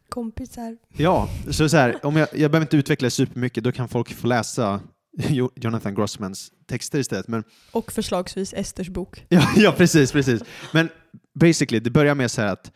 Kompisar. 0.09 0.77
Ja, 0.97 1.29
så, 1.51 1.69
så 1.69 1.77
här, 1.77 2.05
om 2.05 2.15
jag, 2.15 2.27
jag 2.31 2.51
behöver 2.51 2.61
inte 2.65 2.77
utveckla 2.77 3.05
det 3.05 3.11
supermycket, 3.11 3.63
då 3.63 3.71
kan 3.71 3.87
folk 3.89 4.13
få 4.13 4.27
läsa 4.27 4.79
Jo- 5.17 5.51
Jonathan 5.55 5.95
Grossmans 5.95 6.51
texter 6.65 6.99
istället. 6.99 7.27
Men, 7.27 7.43
Och 7.71 7.91
förslagsvis 7.91 8.53
Esters 8.53 8.89
bok. 8.89 9.25
ja, 9.29 9.49
ja, 9.55 9.71
precis, 9.77 10.11
precis. 10.11 10.41
Men 10.73 10.89
basically, 11.33 11.79
det 11.79 11.89
börjar 11.89 12.15
med 12.15 12.31
så 12.31 12.41
här 12.41 12.47
att 12.53 12.71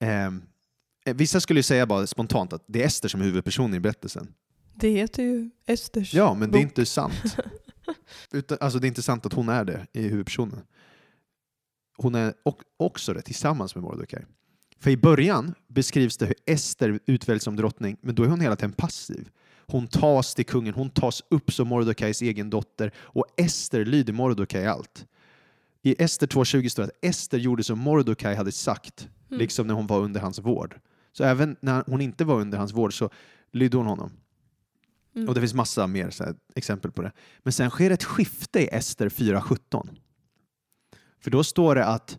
ehm, 0.00 0.42
eh, 1.06 1.14
vissa 1.16 1.40
skulle 1.40 1.62
säga 1.62 1.86
bara 1.86 2.06
spontant 2.06 2.52
att 2.52 2.64
det 2.66 2.82
är 2.82 2.86
Ester 2.86 3.08
som 3.08 3.20
är 3.20 3.24
huvudpersonen 3.24 3.74
i 3.74 3.80
berättelsen. 3.80 4.28
Det 4.74 4.88
heter 4.90 5.22
ju 5.22 5.50
Esters 5.66 6.14
Ja, 6.14 6.34
men 6.34 6.50
det 6.50 6.58
är 6.58 6.62
bok. 6.62 6.70
inte 6.70 6.86
sant. 6.86 7.36
Utan, 8.32 8.58
alltså 8.60 8.78
det 8.78 8.86
är 8.86 8.88
inte 8.88 9.02
sant 9.02 9.26
att 9.26 9.32
hon 9.32 9.48
är 9.48 9.64
det 9.64 9.86
i 9.92 10.02
huvudpersonen. 10.08 10.60
Hon 11.96 12.14
är 12.14 12.34
också 12.76 13.14
det 13.14 13.22
tillsammans 13.22 13.74
med 13.74 13.84
Mordecai. 13.84 14.22
För 14.78 14.90
i 14.90 14.96
början 14.96 15.54
beskrivs 15.68 16.16
det 16.16 16.26
hur 16.26 16.34
Ester 16.46 17.00
utväljs 17.06 17.44
som 17.44 17.56
drottning, 17.56 17.96
men 18.00 18.14
då 18.14 18.22
är 18.22 18.28
hon 18.28 18.40
hela 18.40 18.56
tiden 18.56 18.72
passiv. 18.72 19.28
Hon 19.66 19.86
tas 19.86 20.34
till 20.34 20.46
kungen, 20.46 20.74
hon 20.74 20.90
tas 20.90 21.22
upp 21.30 21.52
som 21.52 21.68
Mordecais 21.68 22.22
egen 22.22 22.50
dotter 22.50 22.92
och 22.98 23.26
Ester 23.36 23.84
lyder 23.84 24.12
Mordecai 24.12 24.62
i 24.62 24.66
allt. 24.66 25.06
I 25.82 26.02
Ester 26.02 26.26
2.20 26.26 26.68
står 26.68 26.82
det 26.82 26.88
att 26.88 27.04
Ester 27.04 27.38
gjorde 27.38 27.62
som 27.64 27.78
Mordecai 27.78 28.34
hade 28.34 28.52
sagt, 28.52 29.08
Mm. 29.28 29.38
liksom 29.38 29.66
när 29.66 29.74
hon 29.74 29.86
var 29.86 29.98
under 30.00 30.20
hans 30.20 30.38
vård. 30.38 30.80
Så 31.12 31.24
även 31.24 31.56
när 31.60 31.84
hon 31.86 32.00
inte 32.00 32.24
var 32.24 32.40
under 32.40 32.58
hans 32.58 32.72
vård 32.72 32.98
så 32.98 33.10
lydde 33.52 33.76
hon 33.76 33.86
honom. 33.86 34.10
Mm. 35.16 35.28
Och 35.28 35.34
det 35.34 35.40
finns 35.40 35.54
massa 35.54 35.86
mer 35.86 36.24
här, 36.24 36.34
exempel 36.54 36.90
på 36.90 37.02
det. 37.02 37.12
Men 37.38 37.52
sen 37.52 37.70
sker 37.70 37.90
ett 37.90 38.04
skifte 38.04 38.60
i 38.60 38.68
Ester 38.72 39.08
4.17. 39.08 39.88
För 41.24 41.30
då 41.30 41.44
står 41.44 41.74
det 41.74 41.84
att 41.84 42.18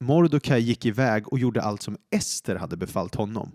Mordecai 0.00 0.60
gick 0.60 0.86
iväg 0.86 1.32
och 1.32 1.38
gjorde 1.38 1.62
allt 1.62 1.82
som 1.82 1.96
Ester 2.10 2.56
hade 2.56 2.76
befallt 2.76 3.14
honom. 3.14 3.50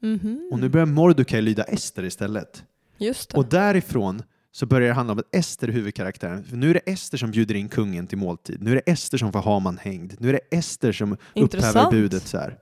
Mhm. 0.00 0.48
Och 0.52 0.58
nu 0.58 0.68
börjar 0.68 0.86
Mordecai 0.86 1.42
lyda 1.42 1.62
Ester 1.62 2.02
istället. 2.04 2.64
Just 2.98 3.30
det. 3.30 3.36
Och 3.38 3.48
därifrån 3.48 4.22
så 4.52 4.66
börjar 4.66 4.88
det 4.88 4.94
handla 4.94 5.12
om 5.12 5.18
att 5.18 5.34
Ester 5.34 5.68
är 5.68 5.72
huvudkaraktären. 5.72 6.44
För 6.44 6.56
nu 6.56 6.70
är 6.70 6.74
det 6.74 6.92
Ester 6.92 7.18
som 7.18 7.30
bjuder 7.30 7.54
in 7.54 7.68
kungen 7.68 8.06
till 8.06 8.18
måltid. 8.18 8.62
Nu 8.62 8.70
är 8.70 8.74
det 8.74 8.92
Ester 8.92 9.18
som 9.18 9.32
får 9.32 9.42
Haman 9.42 9.78
hängd. 9.78 10.14
Nu 10.18 10.28
är 10.28 10.32
det 10.32 10.56
Ester 10.56 10.92
som 10.92 11.12
upphäver 11.12 11.42
Intressant. 11.42 11.90
budet. 11.90 12.26
Så 12.26 12.38
här. 12.38 12.58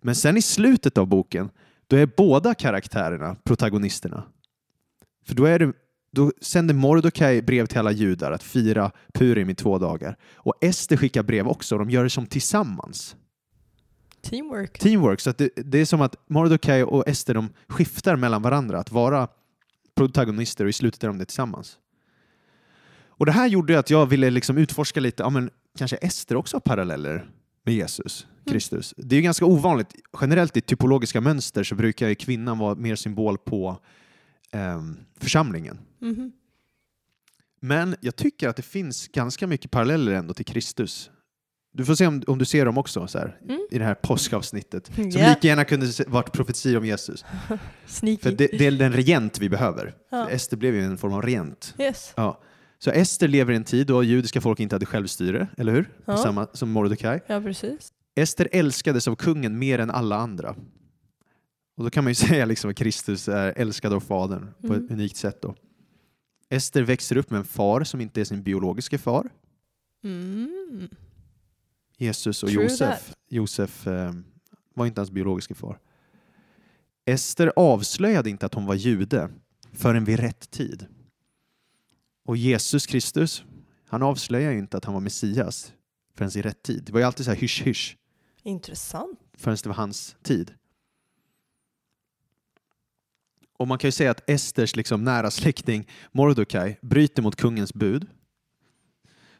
Men 0.00 0.14
sen 0.14 0.36
i 0.36 0.42
slutet 0.42 0.98
av 0.98 1.06
boken, 1.06 1.50
då 1.86 1.96
är 1.96 2.06
båda 2.16 2.54
karaktärerna 2.54 3.36
protagonisterna. 3.44 4.24
För 5.26 5.34
då, 5.34 5.44
är 5.44 5.58
det, 5.58 5.72
då 6.12 6.32
sänder 6.40 6.74
Mordecai 6.74 7.42
brev 7.42 7.66
till 7.66 7.78
alla 7.78 7.92
judar 7.92 8.32
att 8.32 8.42
fira 8.42 8.90
Purim 9.12 9.50
i 9.50 9.54
två 9.54 9.78
dagar. 9.78 10.16
Och 10.34 10.54
Ester 10.60 10.96
skickar 10.96 11.22
brev 11.22 11.48
också, 11.48 11.74
och 11.74 11.78
de 11.78 11.90
gör 11.90 12.04
det 12.04 12.10
som 12.10 12.26
tillsammans. 12.26 13.16
Teamwork. 14.22 14.78
Teamwork, 14.78 15.20
så 15.20 15.30
att 15.30 15.38
det, 15.38 15.50
det 15.56 15.78
är 15.78 15.84
som 15.84 16.00
att 16.00 16.16
Mordecai 16.28 16.82
och 16.82 17.08
Ester 17.08 17.34
de 17.34 17.48
skiftar 17.68 18.16
mellan 18.16 18.42
varandra 18.42 18.78
att 18.78 18.92
vara 18.92 19.28
protagonister 19.94 20.64
och 20.64 20.70
i 20.70 20.72
slutet 20.72 21.04
är 21.04 21.08
de 21.08 21.18
det 21.18 21.24
tillsammans. 21.24 21.78
Och 23.06 23.26
det 23.26 23.32
här 23.32 23.46
gjorde 23.46 23.78
att 23.78 23.90
jag 23.90 24.06
ville 24.06 24.30
liksom 24.30 24.58
utforska 24.58 25.00
lite, 25.00 25.22
ja 25.22 25.30
men 25.30 25.50
kanske 25.78 25.96
Ester 25.96 26.36
också 26.36 26.56
har 26.56 26.60
paralleller 26.60 27.30
med 27.64 27.74
Jesus 27.74 28.26
Kristus. 28.46 28.94
Det 28.96 29.14
är 29.14 29.16
ju 29.16 29.22
ganska 29.22 29.44
ovanligt. 29.44 29.94
Generellt 30.20 30.56
i 30.56 30.60
typologiska 30.60 31.20
mönster 31.20 31.64
så 31.64 31.74
brukar 31.74 32.14
kvinnan 32.14 32.58
vara 32.58 32.74
mer 32.74 32.96
symbol 32.96 33.38
på 33.38 33.78
ehm, 34.52 34.96
församlingen. 35.20 35.78
Mhm. 35.98 36.32
Men 37.60 37.96
jag 38.00 38.16
tycker 38.16 38.48
att 38.48 38.56
det 38.56 38.62
finns 38.62 39.08
ganska 39.08 39.46
mycket 39.46 39.70
paralleller 39.70 40.12
ändå 40.12 40.34
till 40.34 40.44
Kristus. 40.46 41.10
Du 41.74 41.84
får 41.84 41.94
se 41.94 42.06
om, 42.06 42.22
om 42.26 42.38
du 42.38 42.44
ser 42.44 42.64
dem 42.66 42.78
också 42.78 43.06
så 43.06 43.18
här, 43.18 43.38
Mm. 43.44 43.66
i 43.70 43.78
det 43.78 43.84
här 43.84 43.94
påskavsnittet. 43.94 44.86
Som 44.94 45.04
Ja. 45.10 45.28
lika 45.28 45.48
gärna 45.48 45.64
kunde 45.64 45.86
varit 46.06 46.32
profetier 46.32 46.76
om 46.78 46.86
Jesus. 46.86 47.24
För 47.86 48.30
det, 48.30 48.46
det 48.58 48.66
är 48.66 48.70
den 48.72 48.92
regent 48.92 49.38
vi 49.38 49.48
behöver. 49.48 49.94
Ja. 50.10 50.30
Ester 50.30 50.56
blev 50.56 50.74
ju 50.74 50.84
en 50.84 50.98
form 50.98 51.12
av 51.12 51.22
regent. 51.22 51.74
Yes. 51.78 52.12
Ja. 52.16 52.40
Så 52.78 52.90
Ester 52.90 53.28
lever 53.28 53.52
i 53.52 53.56
en 53.56 53.64
tid 53.64 53.86
då 53.86 54.02
judiska 54.02 54.40
folk 54.40 54.60
inte 54.60 54.74
hade 54.74 54.86
självstyre, 54.86 55.48
eller 55.56 55.72
hur? 55.72 55.90
Ja. 56.04 56.16
Samma 56.16 56.46
som 56.52 56.70
Mordecai. 56.70 57.20
Ja, 57.26 57.40
precis. 57.40 57.92
Ester 58.14 58.48
älskades 58.52 59.08
av 59.08 59.16
kungen 59.16 59.58
mer 59.58 59.78
än 59.78 59.90
alla 59.90 60.16
andra. 60.16 60.54
Och 61.74 61.84
då 61.84 61.90
kan 61.90 62.04
man 62.04 62.10
ju 62.10 62.14
säga 62.28 62.44
liksom 62.44 62.70
att 62.70 62.76
Kristus 62.76 63.28
är 63.28 63.52
älskad 63.56 63.92
av 63.92 64.00
Fadern 64.00 64.54
på 64.60 64.66
Mm. 64.66 64.84
ett 64.84 64.90
unikt 64.90 65.16
sätt. 65.16 65.42
Då. 65.42 65.54
Ester 66.48 66.82
växer 66.82 67.16
upp 67.16 67.30
med 67.30 67.38
en 67.38 67.44
far 67.44 67.84
som 67.84 68.00
inte 68.00 68.20
är 68.20 68.24
sin 68.24 68.42
biologiska 68.42 68.98
far. 68.98 69.30
Mm. 70.04 70.88
Jesus 71.96 72.42
och 72.42 72.48
True 72.48 72.62
Josef. 72.62 73.14
Josef 73.28 73.86
eh, 73.86 74.12
var 74.74 74.86
inte 74.86 75.00
hans 75.00 75.10
biologiska 75.10 75.54
far. 75.54 75.78
Ester 77.04 77.52
avslöjade 77.56 78.30
inte 78.30 78.46
att 78.46 78.54
hon 78.54 78.66
var 78.66 78.74
jude 78.74 79.28
förrän 79.72 80.04
vid 80.04 80.18
rätt 80.20 80.50
tid. 80.50 80.86
Och 82.24 82.36
Jesus 82.36 82.86
Kristus, 82.86 83.44
han 83.88 84.02
avslöjade 84.02 84.54
inte 84.58 84.76
att 84.76 84.84
han 84.84 84.94
var 84.94 85.00
Messias 85.00 85.72
förrän 86.14 86.38
i 86.38 86.42
rätt 86.42 86.62
tid. 86.62 86.82
Det 86.84 86.92
var 86.92 87.00
ju 87.00 87.06
alltid 87.06 87.24
så 87.26 87.30
här 87.32 87.38
hysch-hysch 87.38 87.96
Intressant. 88.42 89.20
förrän 89.36 89.56
det 89.62 89.68
var 89.68 89.76
hans 89.76 90.16
tid. 90.22 90.54
Och 93.62 93.68
man 93.68 93.78
kan 93.78 93.88
ju 93.88 93.92
säga 93.92 94.10
att 94.10 94.30
Esters 94.30 94.76
liksom 94.76 95.04
nära 95.04 95.30
släkting 95.30 95.88
Mordecai 96.12 96.76
bryter 96.80 97.22
mot 97.22 97.36
kungens 97.36 97.74
bud. 97.74 98.06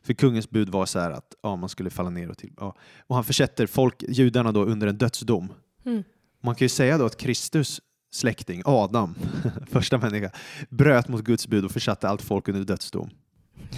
För 0.02 0.14
kungens 0.14 0.50
bud 0.50 0.68
var 0.68 0.86
så 0.86 0.98
här 0.98 1.10
att 1.10 1.34
ja, 1.42 1.56
man 1.56 1.68
skulle 1.68 1.90
falla 1.90 2.10
ner 2.10 2.30
och 2.30 2.38
till. 2.38 2.52
Ja. 2.56 2.76
Och 3.06 3.14
han 3.14 3.24
försätter 3.24 3.66
folk, 3.66 4.04
judarna 4.08 4.52
då 4.52 4.64
under 4.64 4.86
en 4.86 4.98
dödsdom. 4.98 5.52
Mm. 5.84 6.04
Man 6.42 6.54
kan 6.54 6.64
ju 6.64 6.68
säga 6.68 6.98
då 6.98 7.06
att 7.06 7.16
Kristus 7.16 7.80
släkting, 8.12 8.62
Adam, 8.64 9.14
första 9.70 9.98
människa, 9.98 10.30
bröt 10.68 11.08
mot 11.08 11.20
Guds 11.24 11.46
bud 11.46 11.64
och 11.64 11.70
försatte 11.72 12.08
allt 12.08 12.22
folk 12.22 12.48
under 12.48 12.64
dödsdom. 12.64 13.10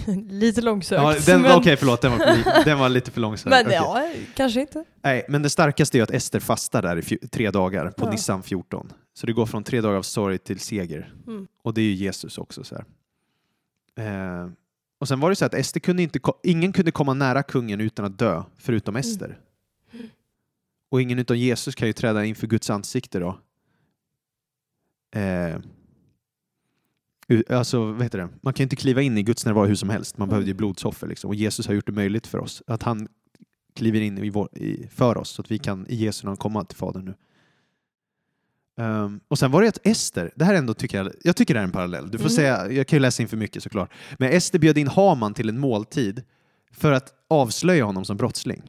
Lite 0.29 0.61
långsökt. 0.61 1.01
Ja, 1.01 1.15
den, 1.25 1.41
men, 1.41 1.51
Okej, 1.57 1.77
förlåt, 1.77 2.01
den 2.01 2.11
var, 2.11 2.63
den 2.65 2.79
var 2.79 2.89
lite 2.89 3.11
för 3.11 3.21
långsam. 3.21 3.49
men 3.49 3.65
Okej. 3.65 3.75
ja, 3.75 4.09
kanske 4.35 4.61
inte. 4.61 4.83
Nej, 5.03 5.25
men 5.29 5.41
det 5.41 5.49
starkaste 5.49 5.99
är 5.99 6.03
att 6.03 6.11
Ester 6.11 6.39
fastar 6.39 6.81
där 6.81 7.13
i 7.13 7.27
tre 7.27 7.51
dagar 7.51 7.91
på 7.91 8.05
Ja. 8.05 8.11
Nissan 8.11 8.43
14. 8.43 8.93
Så 9.17 9.27
det 9.27 9.33
går 9.33 9.45
från 9.45 9.63
tre 9.63 9.81
dagar 9.81 9.97
av 9.97 10.01
sorg 10.03 10.37
till 10.37 10.59
seger. 10.59 11.13
Mm. 11.27 11.47
Och 11.61 11.73
det 11.73 11.81
är 11.81 11.85
ju 11.85 11.93
Jesus 11.93 12.37
också. 12.37 12.63
Så. 12.63 12.75
Eh, 14.01 14.49
och 14.97 15.07
sen 15.07 15.19
var 15.19 15.29
det 15.29 15.35
så 15.35 15.45
att 15.45 15.53
Ester 15.53 15.79
kunde 15.79 16.03
inte, 16.03 16.19
ingen 16.43 16.73
kunde 16.73 16.91
komma 16.91 17.13
nära 17.13 17.43
kungen 17.43 17.81
utan 17.81 18.05
att 18.05 18.17
dö, 18.19 18.43
förutom 18.57 18.95
Ester. 18.95 19.39
Och 20.89 21.01
ingen 21.01 21.19
utom 21.19 21.37
Jesus 21.37 21.75
kan 21.75 21.87
ju 21.87 21.93
träda 21.93 22.25
inför 22.25 22.47
Guds 22.47 22.69
ansikte 22.69 23.19
då. 23.19 23.39
Eh, 25.19 25.57
alltså, 27.49 27.91
vad 27.91 28.03
heter 28.03 28.17
det? 28.17 28.29
Man 28.41 28.53
kan 28.53 28.63
ju 28.63 28.65
inte 28.65 28.75
kliva 28.75 29.01
in 29.01 29.17
i 29.17 29.23
Guds 29.23 29.45
närvaro 29.45 29.65
hur 29.65 29.75
som 29.75 29.89
helst. 29.89 30.17
Man 30.17 30.25
Mm. 30.25 30.29
behövde 30.29 30.49
ju 30.49 30.53
blodsoffer. 30.53 31.07
Liksom. 31.07 31.27
Och 31.27 31.35
Jesus 31.35 31.67
har 31.67 31.73
gjort 31.73 31.85
det 31.85 31.91
möjligt 31.91 32.27
för 32.27 32.37
oss. 32.37 32.63
Att 32.67 32.83
han 32.83 33.07
kliver 33.73 34.01
in 34.01 34.17
i 34.17 34.29
vår, 34.29 34.57
i, 34.57 34.87
för 34.87 35.17
oss 35.17 35.29
så 35.29 35.41
att 35.41 35.51
vi 35.51 35.57
kan 35.59 35.87
i 35.87 35.95
Jesu 35.95 36.25
namn 36.25 36.37
komma 36.37 36.63
till 36.63 36.77
Fadern 36.77 37.05
nu. 37.05 37.13
Ehm, 38.77 39.19
och 39.27 39.39
sen 39.39 39.51
var 39.51 39.61
det 39.61 39.67
att 39.67 39.87
Ester, 39.87 40.31
det 40.35 40.45
här 40.45 40.53
ändå 40.53 40.73
tycker 40.73 40.97
jag, 40.97 41.11
jag 41.23 41.35
tycker 41.35 41.53
det 41.53 41.59
här 41.59 41.63
är 41.63 41.67
en 41.67 41.71
parallell. 41.71 42.11
Du 42.11 42.17
får 42.17 42.25
Mm. 42.25 42.35
säga, 42.35 42.71
jag 42.71 42.87
kan 42.87 42.97
ju 42.97 43.01
läsa 43.01 43.21
in 43.23 43.27
för 43.29 43.37
mycket 43.37 43.63
såklart. 43.63 43.91
Men 44.19 44.31
Ester 44.31 44.59
bjöd 44.59 44.77
in 44.77 44.87
Haman 44.87 45.33
till 45.33 45.49
en 45.49 45.59
måltid 45.59 46.23
för 46.71 46.91
att 46.91 47.13
avslöja 47.29 47.85
honom 47.85 48.05
som 48.05 48.17
brottsling. 48.17 48.61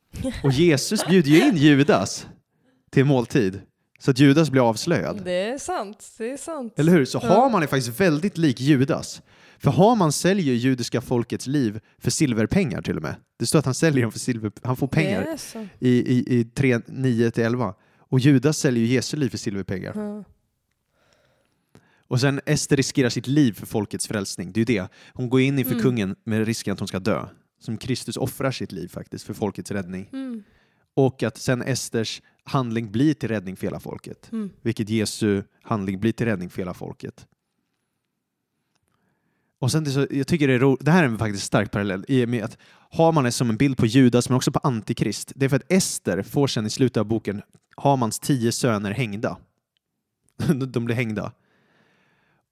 Och 0.44 0.52
Jesus 0.52 1.06
bjuder 1.06 1.30
ju 1.30 1.40
in 1.48 1.56
Judas 1.56 2.26
till 2.90 3.04
måltid 3.04 3.60
så 3.98 4.10
att 4.10 4.18
Judas 4.18 4.50
blir 4.50 4.68
avslöjad. 4.68 5.20
Det 5.24 5.32
är 5.50 5.58
sant. 5.58 6.06
Det 6.18 6.30
är 6.32 6.36
sant. 6.36 6.74
Eller 6.76 6.92
hur? 6.92 7.04
Så. 7.04 7.18
Haman 7.18 7.62
är 7.62 7.66
faktiskt 7.66 8.00
väldigt 8.00 8.38
lik 8.38 8.60
Judas. 8.60 9.22
För 9.58 9.70
Haman 9.70 10.12
säljer 10.12 10.54
judiska 10.54 11.00
folkets 11.00 11.46
liv 11.46 11.80
för 11.98 12.10
silverpengar 12.10 12.82
till 12.82 12.96
och 12.96 13.02
med. 13.02 13.14
Det 13.38 13.46
står 13.46 13.58
att 13.58 13.64
han 13.64 13.74
säljer 13.74 14.02
dem 14.02 14.12
för 14.12 14.18
silver, 14.18 14.52
han 14.62 14.76
får 14.76 14.86
pengar 14.86 15.26
i, 15.78 15.88
i, 15.88 16.38
i 16.40 16.44
3, 16.44 16.80
9 16.86 17.30
till 17.30 17.44
11. 17.44 17.74
Och 18.12 18.20
Judas 18.20 18.58
säljer 18.58 18.84
ju 18.84 18.94
Jesu 18.94 19.16
liv 19.16 19.28
för 19.28 19.38
silverpengar. 19.38 19.92
Ja. 19.96 20.24
Och 22.08 22.20
sen 22.20 22.40
Ester 22.46 22.76
riskerar 22.76 23.08
sitt 23.08 23.26
liv 23.26 23.52
för 23.52 23.66
folkets 23.66 24.06
frälsning. 24.08 24.52
Det 24.52 24.58
är 24.58 24.60
ju 24.60 24.64
det. 24.64 24.88
Hon 25.12 25.28
går 25.30 25.40
in 25.40 25.58
inför 25.58 25.72
Mm. 25.72 25.82
kungen 25.82 26.16
med 26.24 26.46
risken 26.46 26.72
att 26.72 26.78
hon 26.78 26.88
ska 26.88 26.98
dö. 26.98 27.26
Som 27.60 27.76
Kristus 27.76 28.16
offrar 28.16 28.50
sitt 28.50 28.72
liv 28.72 28.88
faktiskt 28.88 29.24
för 29.24 29.34
folkets 29.34 29.70
räddning. 29.70 30.08
Mm. 30.12 30.42
Och 30.94 31.22
att 31.22 31.38
sen 31.38 31.62
Esters 31.62 32.22
handling 32.44 32.92
blir 32.92 33.14
till 33.14 33.28
räddning 33.28 33.56
för 33.56 33.66
hela 33.66 33.80
folket. 33.80 34.32
Mm. 34.32 34.50
Vilket 34.62 34.88
Jesu 34.88 35.42
handling 35.62 36.00
blir 36.00 36.12
till 36.12 36.26
räddning 36.26 36.50
för 36.50 36.58
hela 36.58 36.74
folket. 36.74 37.26
Och 39.58 39.70
sen 39.72 39.84
det, 39.84 39.90
så, 39.90 40.06
jag 40.10 40.26
tycker 40.26 40.48
det 40.48 40.54
är 40.54 40.58
ro, 40.58 40.76
det 40.80 40.90
här 40.90 41.02
är 41.02 41.08
en 41.08 41.18
faktiskt 41.18 41.44
stark 41.44 41.70
parallell 41.70 42.04
i 42.08 42.24
och 42.24 42.28
med 42.28 42.44
att 42.44 42.58
Haman 42.90 43.26
är 43.26 43.30
som 43.30 43.50
en 43.50 43.56
bild 43.56 43.76
på 43.76 43.86
Judas 43.86 44.28
men 44.28 44.36
också 44.36 44.52
på 44.52 44.58
Antikrist. 44.58 45.32
Det 45.36 45.44
är 45.44 45.48
för 45.48 45.56
att 45.56 45.72
Ester 45.72 46.22
får 46.22 46.46
sen 46.46 46.66
i 46.66 46.70
slutet 46.70 46.96
av 46.96 47.06
boken 47.06 47.42
Hamans 47.82 48.18
tio 48.18 48.52
söner 48.52 48.90
hängda. 48.90 49.38
De 50.66 50.84
blir 50.84 50.96
hängda. 50.96 51.32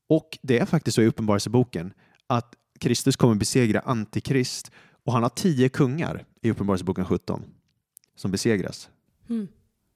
Och 0.08 0.38
det 0.42 0.58
är 0.58 0.66
faktiskt 0.66 0.94
så 0.94 1.02
i 1.02 1.06
Uppenbarelseboken 1.06 1.92
att 2.26 2.54
Kristus 2.78 3.16
kommer 3.16 3.34
besegra 3.34 3.80
Antikrist 3.80 4.70
och 5.04 5.12
han 5.12 5.22
har 5.22 5.30
tio 5.30 5.68
kungar 5.68 6.26
i 6.42 6.50
Uppenbarelseboken 6.50 7.04
17 7.04 7.42
som 8.16 8.30
besegras. 8.30 8.90
Mm. 9.28 9.48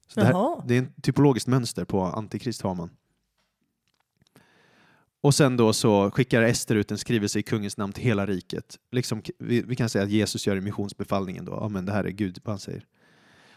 Så 0.07 0.19
det, 0.19 0.25
här, 0.25 0.67
det 0.67 0.77
är 0.77 0.81
ett 0.81 1.03
typologiskt 1.03 1.47
mönster 1.47 1.85
på 1.85 2.01
Antikrist 2.01 2.61
har 2.61 2.75
man. 2.75 2.89
Och 5.21 5.35
sen 5.35 5.57
då 5.57 5.73
så 5.73 6.11
skickar 6.11 6.41
Ester 6.41 6.75
ut 6.75 6.91
en 6.91 6.97
skrivelse 6.97 7.39
i 7.39 7.43
kungens 7.43 7.77
namn 7.77 7.93
till 7.93 8.03
hela 8.03 8.25
riket. 8.25 8.79
Liksom, 8.91 9.21
vi, 9.39 9.61
vi 9.61 9.75
kan 9.75 9.89
säga 9.89 10.03
att 10.03 10.09
Jesus 10.09 10.47
gör 10.47 10.59
missionsbefallningen 10.59 11.45
då. 11.45 11.51
Ja, 11.51 11.69
men 11.69 11.85
det 11.85 11.91
här 11.91 12.03
är 12.03 12.09
Gud, 12.09 12.39
vad 12.43 12.53
han 12.53 12.59
säger. 12.59 12.85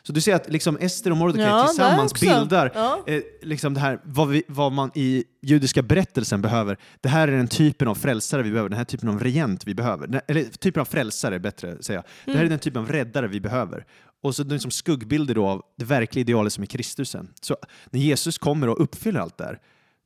Så 0.02 0.12
du 0.12 0.20
ser 0.20 0.34
att 0.34 0.50
liksom 0.52 0.76
Ester 0.80 1.10
och 1.10 1.16
Mordecai 1.16 1.44
Ja, 1.46 1.66
tillsammans 1.66 2.20
bildar 2.20 2.72
Ja. 2.74 3.02
eh, 3.06 3.22
liksom 3.42 3.74
det 3.74 3.80
här, 3.80 4.00
vad, 4.04 4.28
vi, 4.28 4.42
vad 4.48 4.72
man 4.72 4.90
i 4.94 5.24
judiska 5.42 5.82
berättelsen 5.82 6.42
behöver. 6.42 6.78
Det 7.00 7.08
här 7.08 7.28
är 7.28 7.32
den 7.36 7.48
typen 7.48 7.88
av 7.88 7.94
frälsare 7.94 8.42
vi 8.42 8.50
behöver, 8.50 8.68
den 8.68 8.78
här 8.78 8.84
typen 8.84 9.08
av 9.08 9.20
regent 9.20 9.66
vi 9.66 9.74
behöver. 9.74 10.22
Eller 10.28 10.44
typen 10.44 10.80
av 10.80 10.84
frälsare 10.84 11.38
bättre 11.38 11.82
säga. 11.82 12.02
Det 12.24 12.32
här 12.36 12.44
är 12.44 12.48
den 12.48 12.58
typen 12.58 12.82
av 12.82 12.88
räddare 12.92 13.28
vi 13.28 13.40
behöver. 13.40 13.86
Och 14.22 14.34
så 14.34 14.44
liksom 14.44 14.70
skuggbilder 14.70 15.34
då 15.34 15.46
av 15.46 15.62
det 15.76 15.84
verkliga 15.84 16.20
idealet 16.20 16.52
som 16.52 16.62
är 16.62 16.66
Kristusen. 16.66 17.28
Så 17.40 17.56
när 17.90 18.00
Jesus 18.00 18.38
kommer 18.38 18.68
och 18.68 18.80
uppfyller 18.82 19.20
allt 19.20 19.38
det 19.38 19.44
här, 19.44 19.58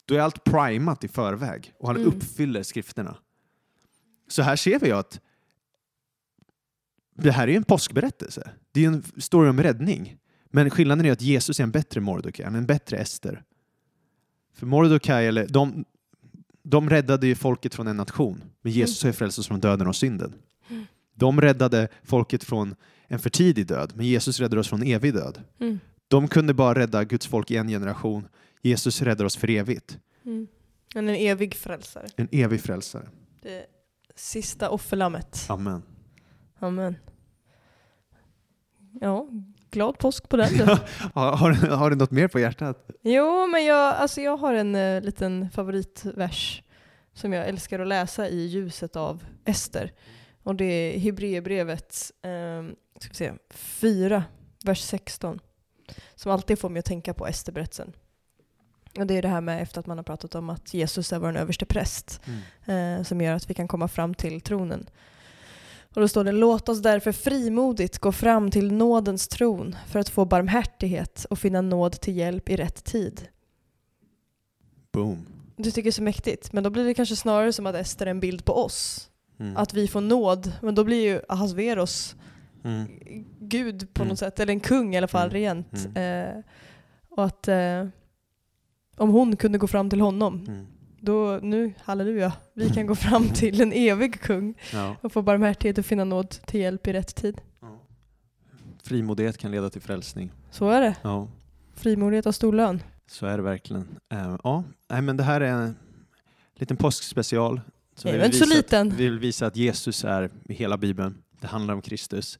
då 0.06 0.14
är 0.14 0.20
allt 0.20 0.44
primat 0.44 1.04
i 1.04 1.08
förväg 1.08 1.72
och 1.80 1.86
han 1.88 1.96
Mm. 1.96 2.08
uppfyller 2.08 2.62
skrifterna. 2.62 3.16
Så 4.28 4.42
här 4.42 4.56
ser 4.56 4.78
vi 4.78 4.92
att 4.92 5.20
det 7.14 7.30
här 7.30 7.42
är 7.42 7.52
ju 7.52 7.56
en 7.56 7.64
påskberättelse. 7.64 8.50
Det 8.72 8.80
är 8.80 8.84
ju 8.84 8.94
en 8.94 9.02
story 9.16 9.48
om 9.48 9.62
räddning. 9.62 10.16
Men 10.50 10.70
skillnaden 10.70 11.06
är 11.06 11.12
att 11.12 11.22
Jesus 11.22 11.60
är 11.60 11.64
en 11.64 11.70
bättre 11.70 12.00
Mordecai, 12.00 12.46
är 12.46 12.50
en 12.50 12.66
bättre 12.66 12.96
Ester. 12.96 13.42
För 14.54 14.66
Mordecai, 14.66 15.26
eller 15.26 15.46
de, 15.46 15.84
de 16.62 16.90
räddade 16.90 17.26
ju 17.26 17.34
folket 17.34 17.74
från 17.74 17.86
en 17.86 17.96
nation, 17.96 18.42
men 18.62 18.72
Jesus 18.72 19.02
har 19.02 19.08
ju 19.08 19.12
frälst 19.12 19.38
oss 19.38 19.48
från 19.48 19.60
döden 19.60 19.86
och 19.86 19.96
synden. 19.96 20.34
De 21.14 21.40
räddade 21.40 21.88
folket 22.02 22.44
från 22.44 22.74
en 23.06 23.18
för 23.18 23.30
tidig 23.30 23.66
död, 23.66 23.92
men 23.94 24.06
Jesus 24.06 24.40
räddade 24.40 24.60
oss 24.60 24.68
från 24.68 24.82
evig 24.82 25.14
död. 25.14 25.42
Mm. 25.60 25.78
De 26.08 26.28
kunde 26.28 26.54
bara 26.54 26.78
rädda 26.78 27.04
Guds 27.04 27.26
folk 27.26 27.50
i 27.50 27.56
en 27.56 27.68
generation. 27.68 28.28
Jesus 28.62 29.02
räddar 29.02 29.24
oss 29.24 29.36
för 29.36 29.50
evigt. 29.50 29.98
Mm. 30.24 30.46
En 30.94 31.08
evig 31.08 31.54
frälsare. 31.54 32.06
En 32.16 32.28
evig 32.32 32.60
frälsare. 32.60 33.08
Det 33.42 33.66
sista 34.14 34.70
offerlammet. 34.70 35.46
Amen. 35.48 35.82
Amen. 36.62 36.96
Ja, 39.00 39.28
glad 39.70 39.98
påsk 39.98 40.28
på 40.28 40.36
den 40.36 40.52
du. 40.58 40.64
Har, 41.14 41.76
har, 41.76 41.90
du 41.90 41.96
något 41.96 42.10
mer 42.10 42.28
på 42.28 42.40
hjärtat? 42.40 42.86
Jo, 43.02 43.46
men 43.46 43.64
jag, 43.64 43.94
alltså 43.94 44.20
jag 44.20 44.36
har 44.36 44.54
en 44.54 44.74
eh, 44.74 45.00
liten 45.00 45.50
favoritvers 45.50 46.62
som 47.12 47.32
jag 47.32 47.48
älskar 47.48 47.80
att 47.80 47.88
läsa 47.88 48.28
i 48.28 48.46
ljuset 48.46 48.96
av 48.96 49.24
Ester. 49.44 49.92
Och 50.42 50.54
det 50.54 50.64
är 50.64 50.98
Hebreerbrevet 50.98 52.12
eh, 52.22 52.74
ska 53.00 53.08
vi 53.08 53.14
se, 53.14 53.32
4, 53.50 54.24
vers 54.64 54.80
16. 54.80 55.40
Som 56.14 56.32
alltid 56.32 56.58
får 56.58 56.68
mig 56.68 56.78
att 56.78 56.84
tänka 56.84 57.14
på 57.14 57.26
Esterberättelsen. 57.26 57.92
Och 58.98 59.06
det 59.06 59.14
är 59.14 59.22
det 59.22 59.28
här 59.28 59.40
med 59.40 59.62
efter 59.62 59.80
att 59.80 59.86
man 59.86 59.98
har 59.98 60.04
pratat 60.04 60.34
om 60.34 60.50
att 60.50 60.74
Jesus 60.74 61.12
är 61.12 61.18
vår 61.18 61.36
överste 61.36 61.66
präst 61.66 62.20
eh, 62.66 63.02
som 63.02 63.20
gör 63.20 63.34
att 63.34 63.50
vi 63.50 63.54
kan 63.54 63.68
komma 63.68 63.88
fram 63.88 64.14
till 64.14 64.40
tronen. 64.40 64.86
Och 65.94 66.00
då 66.00 66.08
står 66.08 66.24
det 66.24 66.32
Låt 66.32 66.68
oss 66.68 66.82
därför 66.82 67.12
frimodigt 67.12 67.98
gå 67.98 68.12
fram 68.12 68.50
till 68.50 68.72
nådens 68.72 69.28
tron 69.28 69.76
för 69.88 69.98
att 69.98 70.08
få 70.08 70.24
barmhärtighet 70.24 71.26
och 71.30 71.38
finna 71.38 71.60
nåd 71.60 71.92
till 71.92 72.16
hjälp 72.16 72.48
i 72.48 72.56
rätt 72.56 72.84
tid. 72.84 73.28
Boom. 74.92 75.26
Du 75.56 75.70
tycker 75.70 75.82
det 75.82 75.88
är 75.88 75.92
så 75.92 76.02
mäktigt, 76.02 76.52
men 76.52 76.64
då 76.64 76.70
blir 76.70 76.84
det 76.84 76.94
kanske 76.94 77.16
snarare 77.16 77.52
som 77.52 77.66
att 77.66 77.74
Ester 77.74 78.06
är 78.06 78.10
en 78.10 78.20
bild 78.20 78.44
på 78.44 78.52
oss. 78.52 79.10
Mm. 79.38 79.56
Att 79.56 79.74
vi 79.74 79.88
får 79.88 80.00
nåd, 80.00 80.52
men 80.62 80.74
då 80.74 80.84
blir 80.84 81.02
ju 81.04 81.20
Ahasveros 81.28 82.16
Mm. 82.64 82.86
Gud 83.40 83.94
på 83.94 84.02
Mm. 84.02 84.08
något 84.08 84.18
sätt, 84.18 84.40
eller 84.40 84.52
en 84.52 84.60
kung 84.60 84.94
i 84.94 84.98
alla 84.98 85.08
fall, 85.08 85.28
Mm. 85.28 85.32
rent. 85.34 85.88
Eh, 85.96 86.42
och 87.08 87.24
att 87.24 87.48
eh, 87.48 87.86
om 88.96 89.10
hon 89.10 89.36
kunde 89.36 89.58
gå 89.58 89.66
fram 89.66 89.90
till 89.90 90.00
honom, 90.00 90.44
Mm. 90.48 90.66
Då 91.02 91.38
nu, 91.42 91.72
halleluja, 91.82 92.32
vi 92.54 92.70
kan 92.70 92.86
gå 92.86 92.94
fram 92.94 93.28
till 93.34 93.60
en 93.60 93.72
evig 93.72 94.20
kung 94.20 94.54
Ja. 94.72 94.96
och 95.00 95.12
få 95.12 95.22
barmhärtighet 95.22 95.78
och 95.78 95.86
finna 95.86 96.04
nåd 96.04 96.30
till 96.30 96.60
hjälp 96.60 96.86
i 96.86 96.92
rätt 96.92 97.14
tid. 97.14 97.40
Frimodighet 98.82 99.38
kan 99.38 99.50
leda 99.50 99.70
till 99.70 99.80
frälsning. 99.80 100.32
Så 100.50 100.68
är 100.68 100.80
det. 100.80 100.96
Ja, 101.02 101.28
Frimodighet 101.74 102.24
har 102.24 102.32
stor 102.32 102.52
lön. 102.52 102.82
så 103.06 103.26
är 103.26 103.36
det 103.36 103.42
verkligen. 103.42 103.88
Eh, 104.12 104.36
ja, 104.44 104.64
nej, 104.90 105.02
men 105.02 105.16
det 105.16 105.22
här 105.22 105.40
är 105.40 105.52
en 105.52 105.76
liten 106.54 106.76
påskspecial. 106.76 107.60
som 107.96 108.10
Det 108.10 108.16
vi 108.16 108.22
är 108.22 108.26
inte 108.26 108.38
så 108.38 108.44
visa 108.44 108.54
att- 108.58 108.64
liten. 108.64 108.90
Vi 108.90 109.04
vill 109.08 109.18
visa 109.18 109.46
att 109.46 109.56
Jesus 109.56 110.04
är 110.04 110.30
i 110.48 110.54
hela 110.54 110.76
Bibeln. 110.78 111.14
Det 111.40 111.46
handlar 111.46 111.74
om 111.74 111.82
Kristus. 111.82 112.38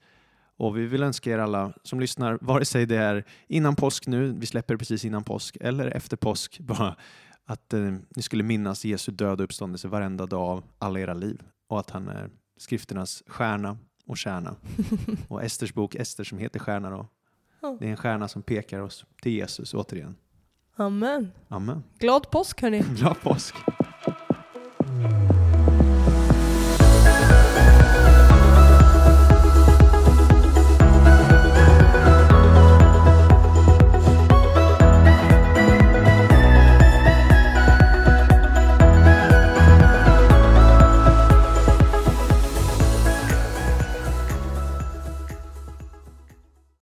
Och 0.56 0.76
vi 0.78 0.86
vill 0.86 1.02
önska 1.02 1.30
er 1.30 1.38
alla 1.38 1.72
som 1.82 2.00
lyssnar, 2.00 2.38
vare 2.40 2.64
sig 2.64 2.86
det 2.86 2.96
är 2.96 3.24
innan 3.48 3.76
påsk 3.76 4.06
nu, 4.06 4.32
vi 4.38 4.46
släpper 4.46 4.76
precis 4.76 5.04
innan 5.04 5.24
påsk, 5.24 5.56
eller 5.60 5.86
efter 5.86 6.16
påsk, 6.16 6.58
bara 6.60 6.96
att 7.46 7.72
eh, 7.72 7.94
ni 8.16 8.22
skulle 8.22 8.42
minnas 8.42 8.84
Jesu 8.84 9.12
död 9.12 9.40
och 9.40 9.44
uppståndelse 9.44 9.88
varenda 9.88 10.26
dag 10.26 10.48
av 10.48 10.64
alla 10.78 11.00
era 11.00 11.14
liv. 11.14 11.42
Och 11.68 11.80
att 11.80 11.90
han 11.90 12.08
är 12.08 12.30
skrifternas 12.56 13.22
stjärna 13.26 13.78
och 14.06 14.18
kärna. 14.18 14.56
och 15.28 15.42
Esters 15.42 15.74
bok, 15.74 15.94
Ester 15.94 16.24
som 16.24 16.38
heter 16.38 16.60
Stjärna 16.60 16.90
då. 16.90 17.06
Ja. 17.60 17.76
Det 17.80 17.86
är 17.86 17.90
en 17.90 17.96
stjärna 17.96 18.28
som 18.28 18.42
pekar 18.42 18.80
oss 18.80 19.04
till 19.22 19.32
Jesus 19.32 19.74
återigen. 19.74 20.16
Amen. 20.76 21.32
Amen. 21.48 21.82
Glad 21.98 22.30
påsk 22.30 22.62
hörni. 22.62 22.80
Glad 22.96 23.20
påsk! 23.20 23.54